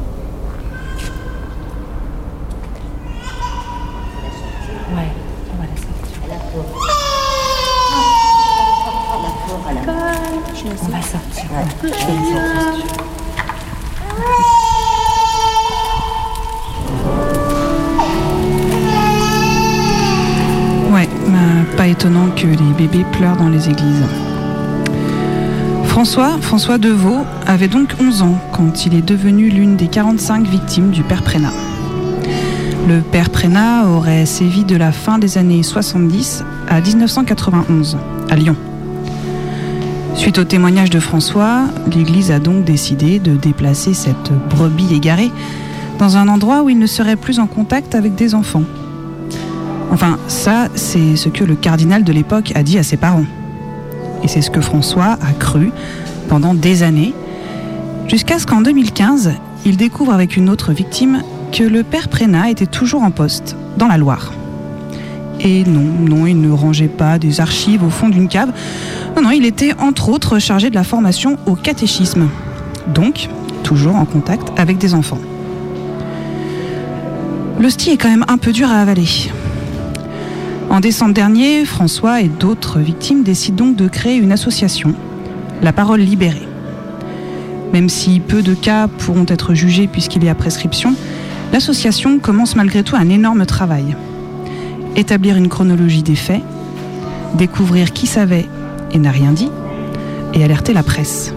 Ouais, 4.96 5.12
on 5.52 5.58
va 5.58 5.66
la 5.68 5.76
sortir. 5.82 6.20
On 10.82 10.88
va 10.90 11.02
sortir. 11.02 11.44
Je 11.44 12.06
vais 12.06 12.14
la 12.14 12.22
sortir. 12.82 12.93
Que 22.36 22.48
les 22.48 22.74
bébés 22.78 23.06
pleurent 23.14 23.38
dans 23.38 23.48
les 23.48 23.70
églises. 23.70 24.04
François, 25.86 26.38
François 26.42 26.78
Deveau, 26.78 27.20
avait 27.48 27.70
donc 27.70 27.96
11 27.98 28.24
ans 28.24 28.38
quand 28.52 28.86
il 28.86 28.94
est 28.94 29.02
devenu 29.02 29.50
l'une 29.50 29.78
des 29.78 29.88
45 29.88 30.46
victimes 30.46 30.90
du 30.90 31.02
père 31.02 31.24
Prénat. 31.24 31.54
Le 32.90 33.00
père 33.00 33.30
Prénat 33.30 33.88
aurait 33.88 34.26
sévi 34.26 34.66
de 34.66 34.76
la 34.76 34.92
fin 34.92 35.18
des 35.18 35.38
années 35.38 35.64
70 35.64 36.44
à 36.68 36.82
1991, 36.82 37.98
à 38.30 38.36
Lyon. 38.36 38.58
Suite 40.14 40.40
au 40.40 40.44
témoignage 40.44 40.90
de 40.90 41.00
François, 41.00 41.68
l'Église 41.96 42.32
a 42.32 42.40
donc 42.40 42.66
décidé 42.66 43.20
de 43.20 43.38
déplacer 43.38 43.94
cette 43.94 44.32
brebis 44.50 44.94
égarée 44.94 45.32
dans 46.00 46.18
un 46.18 46.28
endroit 46.28 46.64
où 46.64 46.70
il 46.70 46.80
ne 46.80 46.88
serait 46.88 47.16
plus 47.16 47.40
en 47.40 47.48
contact 47.48 47.96
avec 47.96 48.14
des 48.16 48.36
enfants. 48.36 48.64
Enfin, 49.94 50.18
ça, 50.28 50.70
c'est 50.74 51.16
ce 51.16 51.30
que 51.30 51.44
le 51.44 51.54
cardinal 51.54 52.04
de 52.04 52.12
l'époque 52.12 52.52
a 52.56 52.64
dit 52.64 52.80
à 52.80 52.84
ses 52.84 52.98
parents. 52.98 53.26
Et 54.24 54.28
c'est 54.28 54.42
ce 54.42 54.50
que 54.50 54.60
François 54.60 55.20
a 55.22 55.34
cru 55.38 55.72
pendant 56.30 56.56
des 56.56 56.82
années, 56.82 57.14
jusqu'à 58.08 58.40
ce 58.40 58.48
qu'en 58.48 58.62
2015, 58.62 59.34
il 59.66 59.78
découvre 59.78 60.12
avec 60.12 60.36
une 60.36 60.50
autre 60.50 60.74
victime 60.74 61.22
que 61.52 61.64
le 61.64 61.84
père 61.84 62.10
Prénat 62.10 62.50
était 62.50 62.66
toujours 62.66 63.04
en 63.04 63.12
poste, 63.12 63.56
dans 63.78 63.88
la 63.88 64.00
Loire. 64.00 64.34
Et 65.40 65.64
non, 65.66 65.84
non, 65.84 66.26
il 66.26 66.42
ne 66.42 66.52
rangeait 66.52 66.88
pas 66.88 67.20
des 67.20 67.40
archives 67.40 67.84
au 67.84 67.92
fond 67.92 68.10
d'une 68.10 68.28
cave. 68.28 68.52
Non, 69.16 69.22
non, 69.22 69.32
il 69.32 69.46
était 69.46 69.74
entre 69.78 70.10
autres 70.10 70.40
chargé 70.40 70.72
de 70.72 70.76
la 70.76 70.84
formation 70.84 71.38
au 71.46 71.54
catéchisme. 71.54 72.30
Donc, 72.88 73.30
toujours 73.62 73.96
en 73.96 74.06
contact 74.06 74.52
avec 74.58 74.80
des 74.80 74.96
enfants. 74.96 75.20
L'hostie 77.60 77.92
est 77.92 77.98
quand 77.98 78.10
même 78.10 78.26
un 78.28 78.40
peu 78.40 78.52
dur 78.52 78.70
à 78.70 78.78
avaler. 78.78 79.30
En 80.74 80.80
décembre 80.80 81.14
dernier, 81.14 81.66
François 81.66 82.22
et 82.22 82.28
d'autres 82.28 82.80
victimes 82.80 83.22
décident 83.22 83.68
donc 83.68 83.76
de 83.76 83.88
créer 83.88 84.16
une 84.16 84.32
association, 84.32 84.96
La 85.62 85.72
Parole 85.72 86.00
Libérée. 86.00 86.48
Même 87.72 87.90
si 87.90 88.20
peu 88.20 88.42
de 88.42 88.56
cas 88.56 88.88
pourront 88.88 89.28
être 89.28 89.54
jugés 89.54 89.86
puisqu'il 89.86 90.26
est 90.26 90.30
à 90.30 90.34
prescription, 90.34 90.96
l'association 91.52 92.18
commence 92.18 92.56
malgré 92.56 92.82
tout 92.82 92.96
un 92.96 93.08
énorme 93.10 93.46
travail. 93.46 93.96
Établir 94.96 95.38
une 95.38 95.48
chronologie 95.48 96.02
des 96.02 96.16
faits, 96.16 96.42
découvrir 97.36 97.94
qui 97.94 98.08
savait 98.08 98.48
et 98.92 98.98
n'a 98.98 99.12
rien 99.12 99.32
dit, 99.32 99.52
et 100.34 100.44
alerter 100.44 100.74
la 100.74 100.82
presse. 100.82 101.36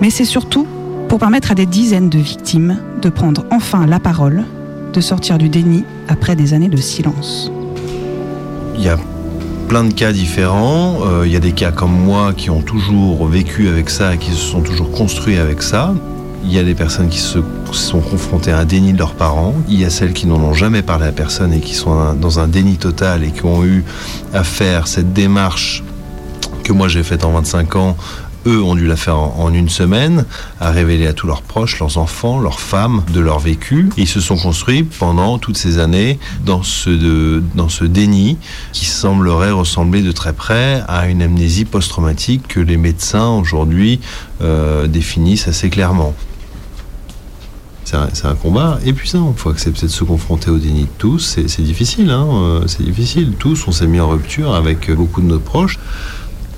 Mais 0.00 0.10
c'est 0.10 0.24
surtout 0.24 0.68
pour 1.08 1.18
permettre 1.18 1.50
à 1.50 1.56
des 1.56 1.66
dizaines 1.66 2.08
de 2.08 2.20
victimes 2.20 2.78
de 3.02 3.08
prendre 3.08 3.44
enfin 3.50 3.84
la 3.84 3.98
parole, 3.98 4.44
de 4.92 5.00
sortir 5.00 5.38
du 5.38 5.48
déni 5.48 5.82
après 6.06 6.36
des 6.36 6.54
années 6.54 6.68
de 6.68 6.76
silence. 6.76 7.50
Il 8.82 8.86
y 8.86 8.88
a 8.88 8.98
plein 9.68 9.84
de 9.84 9.94
cas 9.94 10.10
différents. 10.10 11.06
Euh, 11.06 11.22
il 11.24 11.32
y 11.32 11.36
a 11.36 11.38
des 11.38 11.52
cas 11.52 11.70
comme 11.70 11.92
moi 11.92 12.32
qui 12.36 12.50
ont 12.50 12.62
toujours 12.62 13.28
vécu 13.28 13.68
avec 13.68 13.88
ça 13.88 14.14
et 14.14 14.18
qui 14.18 14.32
se 14.32 14.36
sont 14.38 14.60
toujours 14.60 14.90
construits 14.90 15.36
avec 15.36 15.62
ça. 15.62 15.94
Il 16.42 16.52
y 16.52 16.58
a 16.58 16.64
des 16.64 16.74
personnes 16.74 17.08
qui 17.08 17.20
se 17.20 17.38
sont 17.70 18.00
confrontées 18.00 18.50
à 18.50 18.58
un 18.58 18.64
déni 18.64 18.92
de 18.92 18.98
leurs 18.98 19.14
parents. 19.14 19.54
Il 19.68 19.78
y 19.78 19.84
a 19.84 19.90
celles 19.90 20.12
qui 20.12 20.26
n'en 20.26 20.40
ont 20.40 20.52
jamais 20.52 20.82
parlé 20.82 21.06
à 21.06 21.12
personne 21.12 21.52
et 21.52 21.60
qui 21.60 21.74
sont 21.74 22.14
dans 22.14 22.40
un 22.40 22.48
déni 22.48 22.74
total 22.74 23.22
et 23.22 23.30
qui 23.30 23.44
ont 23.44 23.64
eu 23.64 23.84
à 24.34 24.42
faire 24.42 24.88
cette 24.88 25.12
démarche 25.12 25.84
que 26.64 26.72
moi 26.72 26.88
j'ai 26.88 27.04
faite 27.04 27.24
en 27.24 27.30
25 27.30 27.76
ans 27.76 27.96
eux 28.46 28.62
ont 28.62 28.74
dû 28.74 28.86
la 28.86 28.96
faire 28.96 29.16
en, 29.16 29.52
une 29.52 29.68
semaine, 29.68 30.24
à 30.60 30.70
révéler 30.70 31.06
à 31.06 31.12
tous 31.12 31.26
leurs 31.26 31.42
proches, 31.42 31.78
leurs 31.78 31.98
enfants, 31.98 32.40
leurs 32.40 32.60
femmes, 32.60 33.02
de 33.12 33.20
leur 33.20 33.38
vécu. 33.38 33.88
Ils 33.96 34.08
se 34.08 34.20
sont 34.20 34.36
construits 34.36 34.82
pendant 34.82 35.38
toutes 35.38 35.56
ces 35.56 35.78
années 35.78 36.18
dans 36.44 36.62
ce, 36.62 37.40
dans 37.54 37.68
ce 37.68 37.84
déni 37.84 38.38
qui 38.72 38.86
semblerait 38.86 39.50
ressembler 39.50 40.02
de 40.02 40.12
très 40.12 40.32
près 40.32 40.82
à 40.88 41.08
une 41.08 41.22
amnésie 41.22 41.64
post-traumatique 41.64 42.48
que 42.48 42.60
les 42.60 42.76
médecins 42.76 43.30
aujourd'hui 43.30 44.00
euh, 44.40 44.86
définissent 44.86 45.48
assez 45.48 45.70
clairement. 45.70 46.14
C'est 48.12 48.26
un, 48.26 48.34
combat 48.34 48.78
épuisant. 48.86 49.34
Il 49.36 49.38
faut 49.40 49.50
accepter 49.50 49.86
de 49.86 49.90
se 49.90 50.04
confronter 50.04 50.50
au 50.50 50.56
déni 50.56 50.84
de 50.84 50.88
tous. 50.96 51.38
C'est 51.46 51.62
difficile, 51.62 52.08
hein, 52.08 52.26
euh, 52.32 52.62
c'est 52.66 52.82
difficile. 52.82 53.34
Tous, 53.38 53.68
on 53.68 53.72
s'est 53.72 53.86
mis 53.86 54.00
en 54.00 54.08
rupture 54.08 54.54
avec 54.54 54.90
beaucoup 54.90 55.20
de 55.20 55.26
nos 55.26 55.38
proches. 55.38 55.78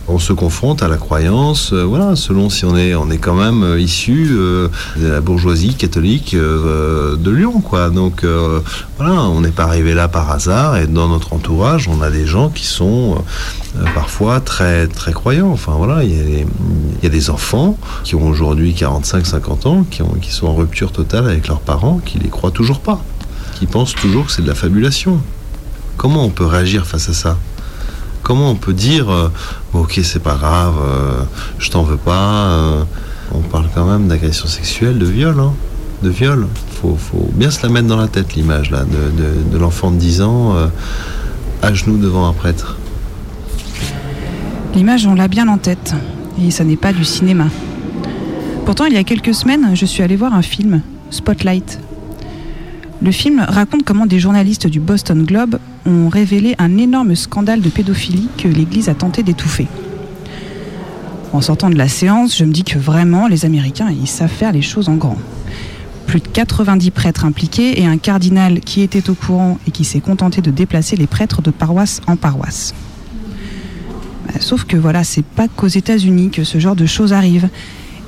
On 0.06 0.18
se 0.18 0.34
confronte 0.34 0.82
à 0.82 0.88
la 0.88 0.98
croyance, 0.98 1.72
euh, 1.72 1.82
voilà, 1.82 2.14
selon 2.14 2.50
si 2.50 2.66
on 2.66 2.76
est, 2.76 2.94
on 2.94 3.10
est 3.10 3.16
quand 3.16 3.34
même 3.34 3.62
euh, 3.62 3.80
issu 3.80 4.28
euh, 4.32 4.68
de 4.98 5.06
la 5.06 5.22
bourgeoisie 5.22 5.74
catholique 5.74 6.34
de 6.36 7.30
Lyon, 7.30 7.62
quoi. 7.62 7.88
Donc 7.88 8.24
voilà, 8.98 9.14
on 9.22 9.40
n'est 9.40 9.50
pas 9.50 9.64
arrivé 9.64 9.94
là 9.94 10.08
par 10.08 10.30
hasard. 10.30 10.76
Et 10.76 10.86
dans 10.86 11.08
notre 11.08 11.32
entourage, 11.32 11.88
on 11.88 12.02
a 12.02 12.10
des 12.10 12.26
gens 12.26 12.50
qui 12.50 12.66
sont 12.66 13.24
parfois 13.94 14.40
très 14.40 14.86
très 14.88 15.12
croyants. 15.12 15.50
Enfin 15.50 15.72
voilà, 15.76 16.04
il 16.04 16.10
y, 17.02 17.06
a 17.06 17.08
des- 17.08 17.30
enfants 17.30 17.78
qui 18.04 18.14
ont 18.14 18.28
aujourd'hui 18.28 18.74
45-50 18.74 19.66
ans, 19.66 19.84
qui, 19.90 20.02
qui 20.20 20.30
sont 20.30 20.46
en 20.46 20.54
rupture 20.54 20.92
totale 20.92 21.26
avec 21.26 21.48
leurs 21.48 21.60
parents, 21.60 22.00
qui 22.04 22.18
les 22.18 22.28
croient 22.28 22.50
toujours 22.50 22.80
pas, 22.80 23.02
qui 23.58 23.66
pensent 23.66 23.94
toujours 23.94 24.26
que 24.26 24.32
c'est 24.32 24.42
de 24.42 24.48
la 24.48 24.54
fabulation. 24.54 25.18
Comment 25.96 26.24
on 26.24 26.30
peut 26.30 26.44
réagir 26.46 26.86
face 26.86 27.08
à 27.08 27.14
ça? 27.14 27.38
Comment 28.24 28.50
on 28.50 28.56
peut 28.56 28.72
dire 28.72 29.08
euh, 29.10 29.28
ok 29.74 30.00
c'est 30.02 30.22
pas 30.22 30.34
grave, 30.34 30.74
euh, 30.82 31.22
je 31.58 31.70
t'en 31.70 31.82
veux 31.84 31.96
pas. 31.98 32.48
euh, 32.48 32.82
on 33.32 33.40
parle 33.40 33.66
quand 33.74 33.84
même 33.84 34.08
d'agression 34.08 34.48
sexuelle, 34.48 34.98
de 34.98 35.06
viol, 35.06 35.38
hein, 35.38 35.52
de 36.02 36.08
viol. 36.10 36.46
Faut, 36.80 36.96
faut 36.96 37.30
bien 37.34 37.50
se 37.50 37.62
la 37.62 37.68
mettre 37.68 37.86
dans 37.86 37.96
la 37.96 38.08
tête 38.08 38.34
l'image 38.34 38.70
là 38.70 38.84
de, 38.84 39.52
de- 39.52 39.58
l'enfant 39.58 39.90
de 39.90 39.96
10 39.96 40.22
ans 40.22 40.54
à 41.62 41.72
genoux 41.74 41.96
devant 41.98 42.26
un 42.28 42.32
prêtre. 42.32 42.76
L'image, 44.74 45.06
on 45.06 45.14
l'a 45.14 45.28
bien 45.28 45.48
en 45.48 45.58
tête. 45.58 45.94
Et 46.42 46.50
ça 46.50 46.64
n'est 46.64 46.76
pas 46.76 46.92
du 46.92 47.04
cinéma. 47.04 47.46
Pourtant, 48.66 48.86
il 48.86 48.92
y 48.94 48.96
a 48.96 49.04
quelques 49.04 49.34
semaines, 49.34 49.70
je 49.74 49.86
suis 49.86 50.02
allée 50.02 50.16
voir 50.16 50.34
un 50.34 50.42
film, 50.42 50.80
Spotlight. 51.10 51.78
Le 53.02 53.12
film 53.12 53.44
raconte 53.48 53.84
comment 53.84 54.06
des 54.06 54.18
journalistes 54.18 54.66
du 54.66 54.80
Boston 54.80 55.24
Globe 55.24 55.58
ont 55.86 56.08
révélé 56.08 56.54
un 56.58 56.76
énorme 56.78 57.14
scandale 57.14 57.60
de 57.60 57.68
pédophilie 57.68 58.28
que 58.38 58.48
l'Église 58.48 58.88
a 58.88 58.94
tenté 58.94 59.22
d'étouffer. 59.22 59.66
En 61.32 61.40
sortant 61.40 61.68
de 61.68 61.76
la 61.76 61.88
séance, 61.88 62.36
je 62.36 62.44
me 62.44 62.52
dis 62.52 62.64
que 62.64 62.78
vraiment, 62.78 63.26
les 63.26 63.44
Américains, 63.44 63.90
ils 63.90 64.06
savent 64.06 64.30
faire 64.30 64.52
les 64.52 64.62
choses 64.62 64.88
en 64.88 64.94
grand. 64.94 65.18
Plus 66.06 66.20
de 66.20 66.28
90 66.28 66.90
prêtres 66.90 67.24
impliqués 67.24 67.80
et 67.80 67.86
un 67.86 67.98
cardinal 67.98 68.60
qui 68.60 68.82
était 68.82 69.10
au 69.10 69.14
courant 69.14 69.58
et 69.66 69.70
qui 69.70 69.84
s'est 69.84 70.00
contenté 70.00 70.42
de 70.42 70.50
déplacer 70.50 70.96
les 70.96 71.06
prêtres 71.06 71.42
de 71.42 71.50
paroisse 71.50 72.00
en 72.06 72.16
paroisse. 72.16 72.72
Bah, 74.26 74.34
Sauf 74.40 74.64
que 74.64 74.76
voilà, 74.76 75.02
c'est 75.02 75.24
pas 75.24 75.48
qu'aux 75.48 75.66
États-Unis 75.66 76.30
que 76.30 76.44
ce 76.44 76.58
genre 76.58 76.76
de 76.76 76.86
choses 76.86 77.12
arrive. 77.12 77.48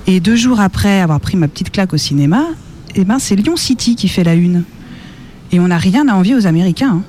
Et 0.07 0.21
deux 0.21 0.37
jours 0.37 0.61
après 0.61 1.01
avoir 1.01 1.19
pris 1.19 1.37
ma 1.37 1.49
petite 1.49 1.71
claque 1.73 1.93
au 1.95 1.97
cinéma, 1.97 2.45
eh 2.95 3.05
ben 3.05 3.19
c'est 3.19 3.35
Lyon 3.35 3.57
City 3.57 3.97
qui 3.97 4.07
fait 4.07 4.23
la 4.23 4.35
une. 4.35 4.63
Et 5.51 5.59
on 5.59 5.69
n'a 5.69 5.79
rien 5.79 6.07
à 6.09 6.15
envier 6.15 6.37
aux 6.37 6.47
Américains. 6.47 6.99
hein. 6.99 7.03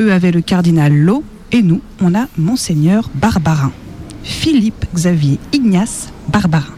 Eux 0.00 0.12
avaient 0.12 0.32
le 0.32 0.42
cardinal 0.42 0.92
Lowe 0.92 1.24
et 1.52 1.62
nous, 1.62 1.80
on 2.02 2.14
a 2.14 2.26
Monseigneur 2.36 3.08
Barbarin. 3.14 3.72
Philippe 4.22 4.84
Xavier 4.94 5.38
Ignace 5.52 6.12
Barbarin. 6.28 6.74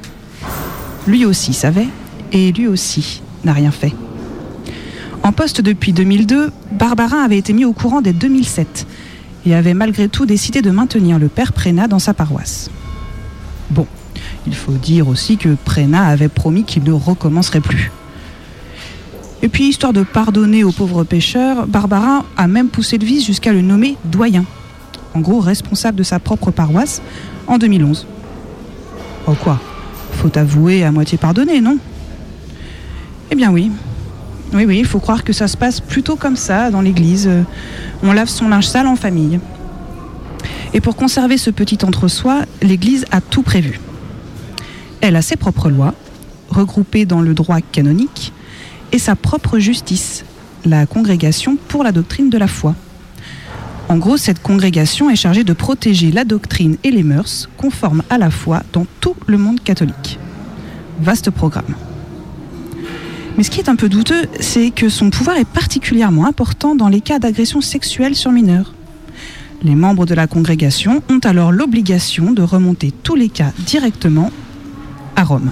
Lui 1.06 1.24
aussi 1.24 1.52
savait 1.52 1.88
et 2.32 2.52
lui 2.52 2.68
aussi 2.68 3.22
n'a 3.44 3.52
rien 3.52 3.70
fait. 3.70 3.94
En 5.22 5.32
poste 5.32 5.60
depuis 5.60 5.92
2002, 5.92 6.50
Barbarin 6.72 7.22
avait 7.22 7.38
été 7.38 7.52
mis 7.52 7.64
au 7.64 7.72
courant 7.72 8.02
dès 8.02 8.12
2007 8.12 8.86
et 9.46 9.54
avait 9.54 9.74
malgré 9.74 10.08
tout 10.08 10.26
décidé 10.26 10.62
de 10.62 10.70
maintenir 10.70 11.18
le 11.18 11.28
père 11.28 11.52
Prénat 11.52 11.88
dans 11.88 11.98
sa 11.98 12.14
paroisse. 12.14 12.70
Bon, 13.70 13.86
il 14.46 14.54
faut 14.54 14.72
dire 14.72 15.08
aussi 15.08 15.38
que 15.38 15.56
Prénat 15.64 16.06
avait 16.06 16.28
promis 16.28 16.64
qu'il 16.64 16.84
ne 16.84 16.92
recommencerait 16.92 17.60
plus. 17.60 17.90
Et 19.42 19.48
puis, 19.48 19.68
histoire 19.68 19.92
de 19.92 20.02
pardonner 20.02 20.64
aux 20.64 20.72
pauvres 20.72 21.04
pêcheurs, 21.04 21.66
Barbarin 21.66 22.24
a 22.36 22.48
même 22.48 22.68
poussé 22.68 22.98
le 22.98 23.06
vice 23.06 23.24
jusqu'à 23.24 23.52
le 23.52 23.62
nommer 23.62 23.96
doyen, 24.04 24.44
en 25.14 25.20
gros 25.20 25.40
responsable 25.40 25.96
de 25.96 26.02
sa 26.02 26.18
propre 26.18 26.50
paroisse, 26.50 27.00
en 27.46 27.58
2011. 27.58 28.06
Oh 29.26 29.34
quoi? 29.34 29.60
Faut 30.12 30.36
avouer 30.36 30.84
à 30.84 30.90
moitié 30.90 31.18
pardonner, 31.18 31.60
non? 31.60 31.78
Eh 33.30 33.34
bien 33.34 33.52
oui. 33.52 33.70
Oui, 34.54 34.64
oui, 34.64 34.78
il 34.78 34.86
faut 34.86 34.98
croire 34.98 35.24
que 35.24 35.32
ça 35.32 35.46
se 35.46 35.56
passe 35.56 35.80
plutôt 35.80 36.16
comme 36.16 36.36
ça 36.36 36.70
dans 36.70 36.80
l'église. 36.80 37.28
On 38.02 38.12
lave 38.12 38.28
son 38.28 38.48
linge 38.48 38.66
sale 38.66 38.86
en 38.86 38.96
famille. 38.96 39.38
Et 40.74 40.80
pour 40.80 40.96
conserver 40.96 41.38
ce 41.38 41.50
petit 41.50 41.78
entre-soi, 41.84 42.42
l'Église 42.62 43.04
a 43.10 43.20
tout 43.20 43.42
prévu. 43.42 43.80
Elle 45.00 45.16
a 45.16 45.22
ses 45.22 45.36
propres 45.36 45.70
lois, 45.70 45.94
regroupées 46.48 47.04
dans 47.04 47.20
le 47.20 47.34
droit 47.34 47.60
canonique, 47.60 48.32
et 48.92 48.98
sa 48.98 49.16
propre 49.16 49.58
justice, 49.58 50.24
la 50.64 50.86
congrégation 50.86 51.56
pour 51.68 51.84
la 51.84 51.92
doctrine 51.92 52.30
de 52.30 52.38
la 52.38 52.48
foi. 52.48 52.74
En 53.88 53.96
gros, 53.96 54.18
cette 54.18 54.42
congrégation 54.42 55.08
est 55.08 55.16
chargée 55.16 55.44
de 55.44 55.52
protéger 55.54 56.12
la 56.12 56.24
doctrine 56.24 56.76
et 56.84 56.90
les 56.90 57.02
mœurs 57.02 57.48
conformes 57.56 58.02
à 58.10 58.18
la 58.18 58.30
foi 58.30 58.62
dans 58.72 58.86
tout 59.00 59.16
le 59.26 59.38
monde 59.38 59.60
catholique. 59.62 60.18
Vaste 61.00 61.30
programme. 61.30 61.74
Mais 63.36 63.44
ce 63.44 63.50
qui 63.50 63.60
est 63.60 63.70
un 63.70 63.76
peu 63.76 63.88
douteux, 63.88 64.26
c'est 64.40 64.70
que 64.70 64.88
son 64.88 65.10
pouvoir 65.10 65.36
est 65.36 65.46
particulièrement 65.46 66.26
important 66.26 66.74
dans 66.74 66.88
les 66.88 67.00
cas 67.00 67.18
d'agression 67.18 67.60
sexuelle 67.60 68.14
sur 68.14 68.32
mineurs. 68.32 68.74
Les 69.62 69.74
membres 69.74 70.06
de 70.06 70.14
la 70.14 70.26
congrégation 70.26 71.02
ont 71.08 71.20
alors 71.24 71.50
l'obligation 71.50 72.32
de 72.32 72.42
remonter 72.42 72.90
tous 72.90 73.14
les 73.14 73.28
cas 73.28 73.52
directement 73.58 74.30
à 75.16 75.24
Rome. 75.24 75.50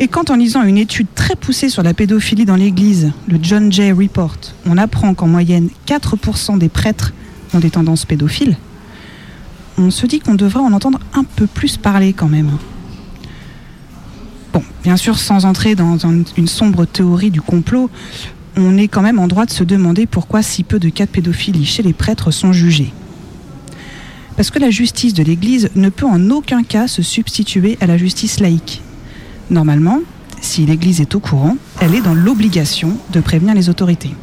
Et 0.00 0.08
quand 0.08 0.30
en 0.30 0.36
lisant 0.36 0.62
une 0.64 0.78
étude 0.78 1.06
très 1.14 1.36
poussée 1.36 1.68
sur 1.68 1.82
la 1.82 1.94
pédophilie 1.94 2.44
dans 2.44 2.56
l'Église, 2.56 3.12
le 3.28 3.38
John 3.40 3.70
Jay 3.70 3.92
Report, 3.92 4.36
on 4.66 4.76
apprend 4.78 5.14
qu'en 5.14 5.28
moyenne 5.28 5.68
4% 5.86 6.58
des 6.58 6.68
prêtres 6.68 7.12
ont 7.54 7.60
des 7.60 7.70
tendances 7.70 8.04
pédophiles, 8.04 8.56
on 9.78 9.90
se 9.90 10.06
dit 10.06 10.18
qu'on 10.20 10.34
devrait 10.34 10.60
en 10.60 10.72
entendre 10.72 10.98
un 11.14 11.24
peu 11.24 11.46
plus 11.46 11.76
parler 11.76 12.12
quand 12.12 12.28
même. 12.28 12.50
Bon, 14.52 14.62
bien 14.82 14.96
sûr, 14.96 15.18
sans 15.18 15.44
entrer 15.44 15.74
dans 15.74 16.04
un- 16.06 16.24
une 16.36 16.48
sombre 16.48 16.84
théorie 16.84 17.30
du 17.30 17.40
complot, 17.40 17.88
on 18.56 18.76
est 18.76 18.88
quand 18.88 19.02
même 19.02 19.18
en 19.18 19.28
droit 19.28 19.46
de 19.46 19.50
se 19.50 19.64
demander 19.64 20.06
pourquoi 20.06 20.42
si 20.42 20.62
peu 20.62 20.78
de 20.78 20.88
cas 20.88 21.06
de 21.06 21.10
pédophilie 21.10 21.64
chez 21.64 21.82
les 21.82 21.92
prêtres 21.94 22.30
sont 22.30 22.52
jugés. 22.52 22.92
Parce 24.36 24.50
que 24.50 24.58
la 24.58 24.70
justice 24.70 25.14
de 25.14 25.22
l'Église 25.22 25.70
ne 25.74 25.88
peut 25.90 26.06
en 26.06 26.30
aucun 26.30 26.62
cas 26.64 26.88
se 26.88 27.02
substituer 27.02 27.78
à 27.80 27.86
la 27.86 27.96
justice 27.96 28.40
laïque. 28.40 28.82
Normalement, 29.50 30.00
si 30.40 30.66
l'Église 30.66 31.00
est 31.00 31.14
au 31.14 31.20
courant, 31.20 31.56
elle 31.80 31.94
est 31.94 32.00
dans 32.00 32.14
l'obligation 32.14 32.96
de 33.12 33.20
prévenir 33.20 33.54
les 33.54 33.68
autorités. 33.68 34.14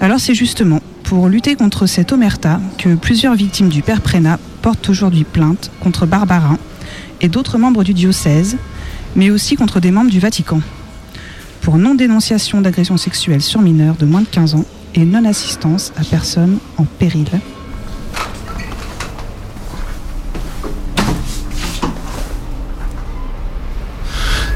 Alors 0.00 0.18
c'est 0.18 0.34
justement 0.34 0.80
pour 1.04 1.28
lutter 1.28 1.54
contre 1.54 1.86
cette 1.86 2.12
omerta 2.12 2.60
que 2.78 2.94
plusieurs 2.94 3.34
victimes 3.34 3.68
du 3.68 3.82
père 3.82 4.00
Prénat 4.00 4.38
portent 4.62 4.88
aujourd'hui 4.88 5.24
plainte 5.24 5.70
contre 5.80 6.06
Barbarin 6.06 6.58
et 7.20 7.28
d'autres 7.28 7.58
membres 7.58 7.84
du 7.84 7.94
diocèse, 7.94 8.56
mais 9.14 9.30
aussi 9.30 9.54
contre 9.54 9.78
des 9.78 9.90
membres 9.90 10.10
du 10.10 10.18
Vatican, 10.18 10.60
pour 11.60 11.78
non-dénonciation 11.78 12.60
d'agression 12.60 12.96
sexuelle 12.96 13.42
sur 13.42 13.60
mineurs 13.60 13.96
de 13.96 14.06
moins 14.06 14.22
de 14.22 14.26
15 14.26 14.54
ans 14.54 14.64
et 14.94 15.04
non-assistance 15.04 15.92
à 15.96 16.02
personne 16.02 16.58
en 16.78 16.84
péril. 16.84 17.26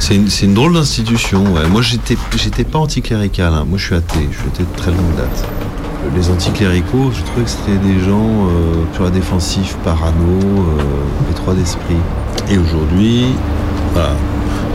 C'est 0.09 0.47
une, 0.47 0.55
drôle 0.55 0.75
d'institution. 0.75 1.43
ouais. 1.53 1.67
Moi, 1.69 1.83
j'étais, 1.83 2.17
j'étais 2.37 2.63
pas 2.63 2.79
anticlérical. 2.79 3.53
hein. 3.53 3.65
Moi, 3.69 3.77
je 3.77 3.87
suis 3.87 3.95
athée. 3.97 4.29
Je 4.31 4.39
suis 4.39 4.47
athée 4.47 4.63
de 4.63 4.77
très 4.77 4.93
longue 4.93 5.17
date. 5.17 5.45
Les 6.15 6.31
anticléricaux, 6.31 7.11
je 7.13 7.23
trouvais 7.25 7.43
que 7.43 7.51
c'était 7.51 7.79
des 7.79 7.99
gens 7.99 8.47
euh, 8.47 8.85
sur 8.95 9.03
la 9.03 9.11
défensive, 9.11 9.75
parano, 9.83 10.15
euh, 10.39 11.33
étroits 11.33 11.55
d'esprit. 11.55 11.97
Et 12.49 12.57
aujourd'hui, 12.57 13.25
voilà, 13.95 14.11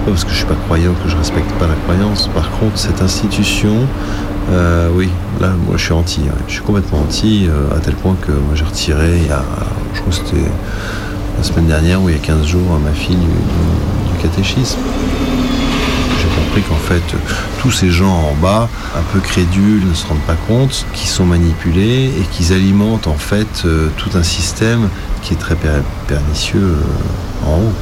pas 0.04 0.08
parce 0.12 0.26
que 0.26 0.32
je 0.32 0.36
suis 0.36 0.46
pas 0.46 0.58
croyant 0.66 0.92
que 1.02 1.10
je 1.10 1.16
respecte 1.16 1.50
pas 1.54 1.68
la 1.68 1.76
croyance. 1.76 2.28
Par 2.36 2.52
contre, 2.60 2.78
cette 2.78 3.02
institution, 3.02 3.88
euh, 4.52 4.90
oui, 4.94 5.08
là, 5.40 5.52
moi, 5.66 5.78
je 5.78 5.84
suis 5.86 5.94
anti. 5.94 6.20
ouais. 6.24 6.32
Je 6.50 6.54
suis 6.56 6.62
complètement 6.62 7.00
anti, 7.08 7.48
euh, 7.48 7.74
à 7.74 7.80
tel 7.80 7.94
point 7.96 8.18
que 8.20 8.34
moi, 8.34 8.54
j'ai 8.56 8.66
retiré 8.66 9.20
il 9.22 9.28
y 9.28 9.32
a, 9.32 9.46
je 9.94 10.02
crois 10.02 10.12
que 10.12 10.18
c'était 10.28 10.46
la 11.38 11.44
semaine 11.46 11.68
dernière 11.68 12.02
ou 12.04 12.10
il 12.10 12.16
y 12.16 12.18
a 12.18 12.22
15 12.22 12.46
jours, 12.46 12.78
ma 12.84 12.92
fille 12.92 13.16
catéchisme. 14.22 14.80
J'ai 16.20 16.28
compris 16.44 16.62
qu'en 16.62 16.76
fait, 16.88 17.02
tous 17.62 17.72
ces 17.72 17.90
gens 17.90 18.14
en 18.32 18.34
bas, 18.42 18.70
un 18.98 19.02
peu 19.14 19.20
crédules, 19.20 19.88
ne 19.88 19.94
se 19.94 20.06
rendent 20.08 20.20
pas 20.28 20.36
compte 20.48 20.86
qu'ils 20.94 21.10
sont 21.10 21.26
manipulés 21.26 22.06
et 22.20 22.24
qu'ils 22.32 22.54
alimentent 22.54 23.08
en 23.08 23.16
fait 23.18 23.64
euh, 23.66 23.90
tout 23.98 24.10
un 24.16 24.24
système 24.24 24.90
qui 25.22 25.34
est 25.34 25.38
très 25.38 25.56
per- 25.56 25.82
pernicieux 26.08 26.76
euh, 26.78 27.48
en 27.50 27.56
haut. 27.58 27.74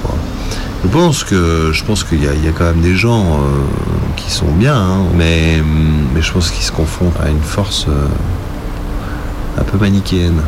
Je 0.84 0.88
pense 0.88 1.25
que 1.25 1.71
je 1.73 1.84
pense 1.84 2.06
qu'il 2.06 2.23
y, 2.23 2.28
a- 2.28 2.52
quand 2.58 2.63
même 2.65 2.80
des 2.82 2.95
gens 2.95 3.21
euh, 3.34 3.38
qui 4.15 4.32
sont 4.32 4.52
bien, 4.52 4.75
hein, 4.78 4.99
mais, 5.15 5.62
mais 6.15 6.21
je 6.21 6.32
pense 6.32 6.52
qu'ils 6.52 6.63
se 6.63 6.71
confondent 6.71 7.12
à 7.21 7.30
une 7.30 7.41
force 7.41 7.88
un 9.58 9.63
peu 9.63 9.78
manichéenne. 9.78 10.39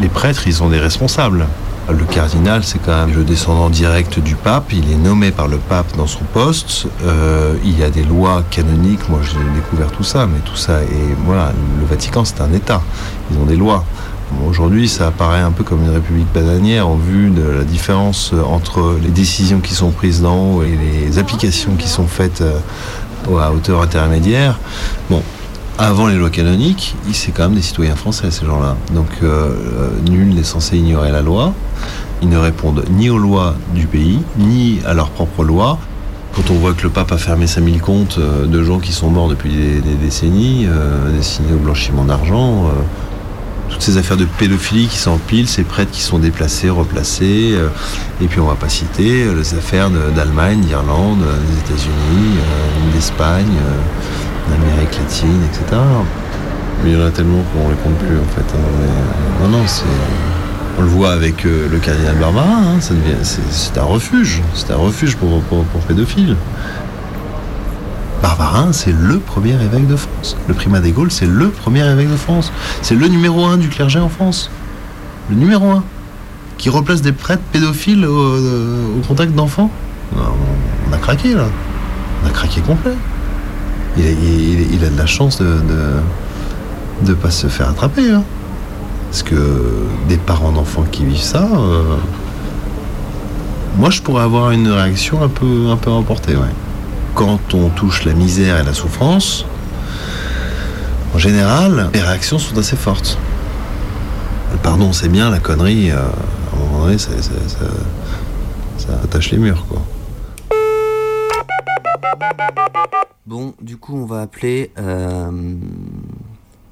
Les 0.00 0.08
prêtres, 0.08 0.42
ils 0.46 0.52
sont 0.54 0.68
des 0.68 0.80
responsables. 0.80 1.46
Le 1.90 2.04
cardinal, 2.04 2.64
c'est 2.64 2.78
quand 2.78 3.06
même 3.06 3.14
le 3.14 3.24
descendant 3.24 3.68
direct 3.68 4.18
du 4.18 4.36
pape. 4.36 4.72
Il 4.72 4.90
est 4.90 4.96
nommé 4.96 5.30
par 5.30 5.48
le 5.48 5.58
pape 5.58 5.94
dans 5.98 6.06
son 6.06 6.24
poste. 6.32 6.86
Euh, 7.04 7.54
il 7.62 7.78
y 7.78 7.82
a 7.82 7.90
des 7.90 8.02
lois 8.02 8.42
canoniques. 8.50 9.06
Moi, 9.10 9.20
j'ai 9.22 9.38
découvert 9.54 9.92
tout 9.92 10.02
ça, 10.02 10.26
mais 10.26 10.38
tout 10.46 10.56
ça 10.56 10.82
et 10.82 11.14
voilà, 11.26 11.52
le 11.78 11.86
Vatican, 11.86 12.24
c'est 12.24 12.40
un 12.40 12.52
État. 12.54 12.80
Ils 13.30 13.38
ont 13.38 13.44
des 13.44 13.56
lois. 13.56 13.84
Aujourd'hui, 14.48 14.88
ça 14.88 15.08
apparaît 15.08 15.40
un 15.40 15.50
peu 15.50 15.62
comme 15.62 15.84
une 15.84 15.90
république 15.90 16.32
bananière 16.32 16.88
en 16.88 16.96
vue 16.96 17.28
de 17.28 17.42
la 17.42 17.64
différence 17.64 18.32
entre 18.46 18.96
les 19.02 19.10
décisions 19.10 19.60
qui 19.60 19.74
sont 19.74 19.90
prises 19.90 20.22
d'en 20.22 20.36
haut 20.36 20.62
et 20.62 20.76
les 20.76 21.18
applications 21.18 21.76
qui 21.76 21.88
sont 21.88 22.06
faites 22.06 22.40
euh, 22.40 22.58
à 23.38 23.52
hauteur 23.52 23.82
intermédiaire. 23.82 24.58
Bon, 25.10 25.22
avant 25.78 26.06
les 26.06 26.14
lois 26.14 26.30
canoniques, 26.30 26.94
c'est 27.12 27.32
quand 27.32 27.44
même 27.44 27.54
des 27.54 27.62
citoyens 27.62 27.96
français, 27.96 28.30
ces 28.30 28.46
gens-là. 28.46 28.76
Donc, 28.94 29.08
euh, 29.22 29.50
euh, 29.76 29.88
nul 30.08 30.34
n'est 30.34 30.44
censé 30.44 30.76
ignorer 30.78 31.10
la 31.10 31.20
loi. 31.20 31.52
Ils 32.22 32.28
ne 32.28 32.38
répondent 32.38 32.84
ni 32.90 33.10
aux 33.10 33.18
lois 33.18 33.56
du 33.74 33.86
pays, 33.86 34.20
ni 34.38 34.80
à 34.86 34.94
leurs 34.94 35.10
propres 35.10 35.42
lois. 35.42 35.78
Quand 36.34 36.50
on 36.50 36.54
voit 36.54 36.74
que 36.74 36.82
le 36.84 36.90
pape 36.90 37.12
a 37.12 37.18
fermé 37.18 37.46
5000 37.46 37.80
comptes 37.80 38.18
euh, 38.18 38.46
de 38.46 38.62
gens 38.62 38.78
qui 38.78 38.92
sont 38.92 39.10
morts 39.10 39.28
depuis 39.28 39.50
des, 39.50 39.94
décennies, 40.00 40.66
destinés 41.12 41.52
au 41.54 41.58
blanchiment 41.58 42.04
d'argent, 42.04 42.70
toutes 43.68 43.82
ces 43.82 43.96
affaires 43.96 44.16
de 44.16 44.26
pédophilie 44.26 44.86
qui 44.86 44.98
s'empilent, 44.98 45.48
ces 45.48 45.64
prêtres 45.64 45.90
qui 45.90 46.02
sont 46.02 46.18
déplacés, 46.18 46.70
replacés, 46.70 47.58
et 48.20 48.26
puis 48.26 48.38
on 48.38 48.46
va 48.46 48.54
pas 48.54 48.68
citer 48.68 49.24
les 49.34 49.54
affaires 49.54 49.90
d'Allemagne, 50.14 50.60
d'Irlande, 50.60 51.18
des 51.18 51.72
États-Unis, 51.72 52.36
d'Espagne, 52.92 53.56
d'Amérique 54.50 54.98
latine, 54.98 55.40
etc. 55.50 55.80
Mais 56.82 56.90
il 56.90 56.98
y 56.98 57.02
en 57.02 57.06
a 57.06 57.10
tellement 57.10 57.42
qu'on 57.52 57.68
les 57.68 57.76
compte 57.76 57.96
plus 57.98 58.18
en 58.18 58.34
fait. 58.34 58.56
hein. 58.56 58.60
Euh, 58.60 59.42
non, 59.46 59.58
non, 59.58 59.64
c'est. 59.66 59.84
On 60.76 60.82
le 60.82 60.88
voit 60.88 61.12
avec 61.12 61.46
euh, 61.46 61.68
le 61.70 61.78
cardinal 61.78 62.16
Barbarin, 62.16 62.74
hein, 62.76 62.80
c'est 62.80 63.78
un 63.78 63.84
refuge, 63.84 64.42
c'est 64.54 64.72
un 64.72 64.76
refuge 64.76 65.16
pour, 65.16 65.40
pour, 65.42 65.64
pédophiles. 65.86 66.36
Barbarin, 68.20 68.72
c'est 68.72 68.92
le 68.92 69.20
premier 69.20 69.52
évêque 69.52 69.86
de 69.86 69.94
France. 69.94 70.36
Le 70.48 70.54
primat 70.54 70.80
des 70.80 70.90
Gaules, 70.90 71.12
c'est 71.12 71.26
le 71.26 71.50
premier 71.50 71.86
évêque 71.88 72.10
de 72.10 72.16
France. 72.16 72.50
C'est 72.82 72.96
le 72.96 73.06
numéro 73.06 73.44
un 73.44 73.56
du 73.56 73.68
clergé 73.68 74.00
en 74.00 74.08
France. 74.08 74.50
Le 75.30 75.36
numéro 75.36 75.70
un. 75.70 75.84
Qui 76.58 76.70
replace 76.70 77.02
des 77.02 77.12
prêtres 77.12 77.42
pédophiles 77.52 78.04
au, 78.04 78.18
euh, 78.18 79.00
contact 79.06 79.32
d'enfants. 79.32 79.70
On 80.16 80.92
a 80.92 80.98
craqué 80.98 81.34
là. 81.34 81.46
On 82.22 82.28
a 82.28 82.30
craqué 82.30 82.60
complet. 82.62 82.94
Il 83.96 84.84
a, 84.84 84.90
de 84.90 84.98
la 84.98 85.06
chance 85.06 85.38
de 85.38 85.58
de 87.02 87.14
pas 87.14 87.30
se 87.30 87.46
faire 87.48 87.68
attraper. 87.68 88.10
hein. 88.10 88.22
Parce 89.10 89.22
que 89.22 89.86
des 90.08 90.16
parents 90.16 90.52
d'enfants 90.52 90.84
qui 90.90 91.04
vivent 91.04 91.20
ça, 91.20 91.48
euh, 91.54 91.96
moi 93.78 93.90
je 93.90 94.02
pourrais 94.02 94.24
avoir 94.24 94.50
une 94.50 94.68
réaction 94.68 95.22
un 95.22 95.28
peu, 95.28 95.68
emportée. 95.86 96.34
Quand 97.14 97.54
on 97.54 97.68
touche 97.68 98.04
la 98.04 98.12
misère 98.12 98.58
et 98.58 98.64
la 98.64 98.74
souffrance, 98.74 99.44
en 101.14 101.18
général, 101.18 101.90
les 101.94 102.00
réactions 102.00 102.40
sont 102.40 102.58
assez 102.58 102.74
fortes. 102.74 103.18
Le 104.50 104.58
pardon, 104.58 104.92
c'est 104.92 105.08
bien, 105.08 105.30
la 105.30 105.38
connerie, 105.38 105.92
euh, 105.92 105.98
à 105.98 106.56
un 106.56 106.64
moment 106.64 106.84
donné, 106.86 106.98
ça, 106.98 107.10
ça 108.78 108.92
attache 109.04 109.30
les 109.30 109.38
murs. 109.38 109.64
Quoi. 109.68 109.80
Bon, 113.26 113.54
du 113.60 113.76
coup, 113.76 113.96
on 113.96 114.04
va 114.04 114.20
appeler 114.22 114.70
euh, 114.78 115.30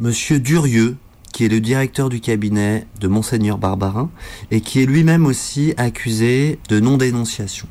Monsieur 0.00 0.38
Durieux, 0.38 0.96
qui 1.32 1.46
est 1.46 1.48
le 1.48 1.60
directeur 1.60 2.08
du 2.10 2.20
cabinet 2.20 2.86
de 3.00 3.08
Monseigneur 3.08 3.56
Barbarin, 3.58 4.10
et 4.50 4.60
qui 4.60 4.82
est 4.82 4.86
lui-même 4.86 5.24
aussi 5.24 5.72
accusé 5.78 6.58
de 6.68 6.78
non-dénonciation. 6.80 7.66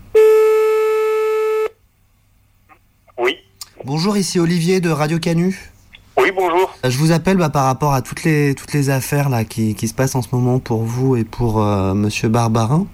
Oui. 3.20 3.38
Bonjour, 3.86 4.18
ici 4.18 4.40
Olivier 4.40 4.80
de 4.80 4.90
Radio 4.90 5.20
Canu. 5.20 5.72
Oui, 6.18 6.32
bonjour. 6.36 6.74
Euh, 6.84 6.90
Je 6.90 6.98
vous 6.98 7.12
appelle 7.12 7.38
bah, 7.38 7.50
par 7.50 7.66
rapport 7.66 7.94
à 7.94 8.02
toutes 8.02 8.24
les, 8.24 8.56
toutes 8.56 8.74
les 8.74 8.90
affaires 8.90 9.30
là, 9.30 9.44
qui, 9.46 9.76
qui 9.76 9.88
se 9.88 9.94
passent 9.94 10.16
en 10.16 10.22
ce 10.22 10.30
moment 10.34 10.60
pour 10.60 10.84
vous 10.84 11.16
et 11.16 11.24
pour 11.24 11.62
euh, 11.62 11.94
Monsieur 11.94 12.30
Barbarin. 12.30 12.88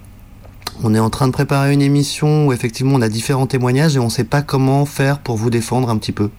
On 0.84 0.94
est 0.94 1.00
en 1.00 1.10
train 1.10 1.26
de 1.26 1.32
préparer 1.32 1.72
une 1.72 1.82
émission 1.82 2.46
où 2.46 2.52
effectivement 2.52 2.94
on 2.94 3.02
a 3.02 3.08
différents 3.08 3.46
témoignages 3.46 3.96
et 3.96 3.98
on 3.98 4.04
ne 4.04 4.10
sait 4.10 4.24
pas 4.24 4.42
comment 4.42 4.86
faire 4.86 5.18
pour 5.18 5.36
vous 5.36 5.50
défendre 5.50 5.90
un 5.90 5.98
petit 5.98 6.12
peu. 6.12 6.30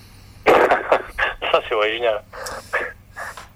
Ça, 0.46 1.60
c'est 1.68 1.74
original. 1.74 2.22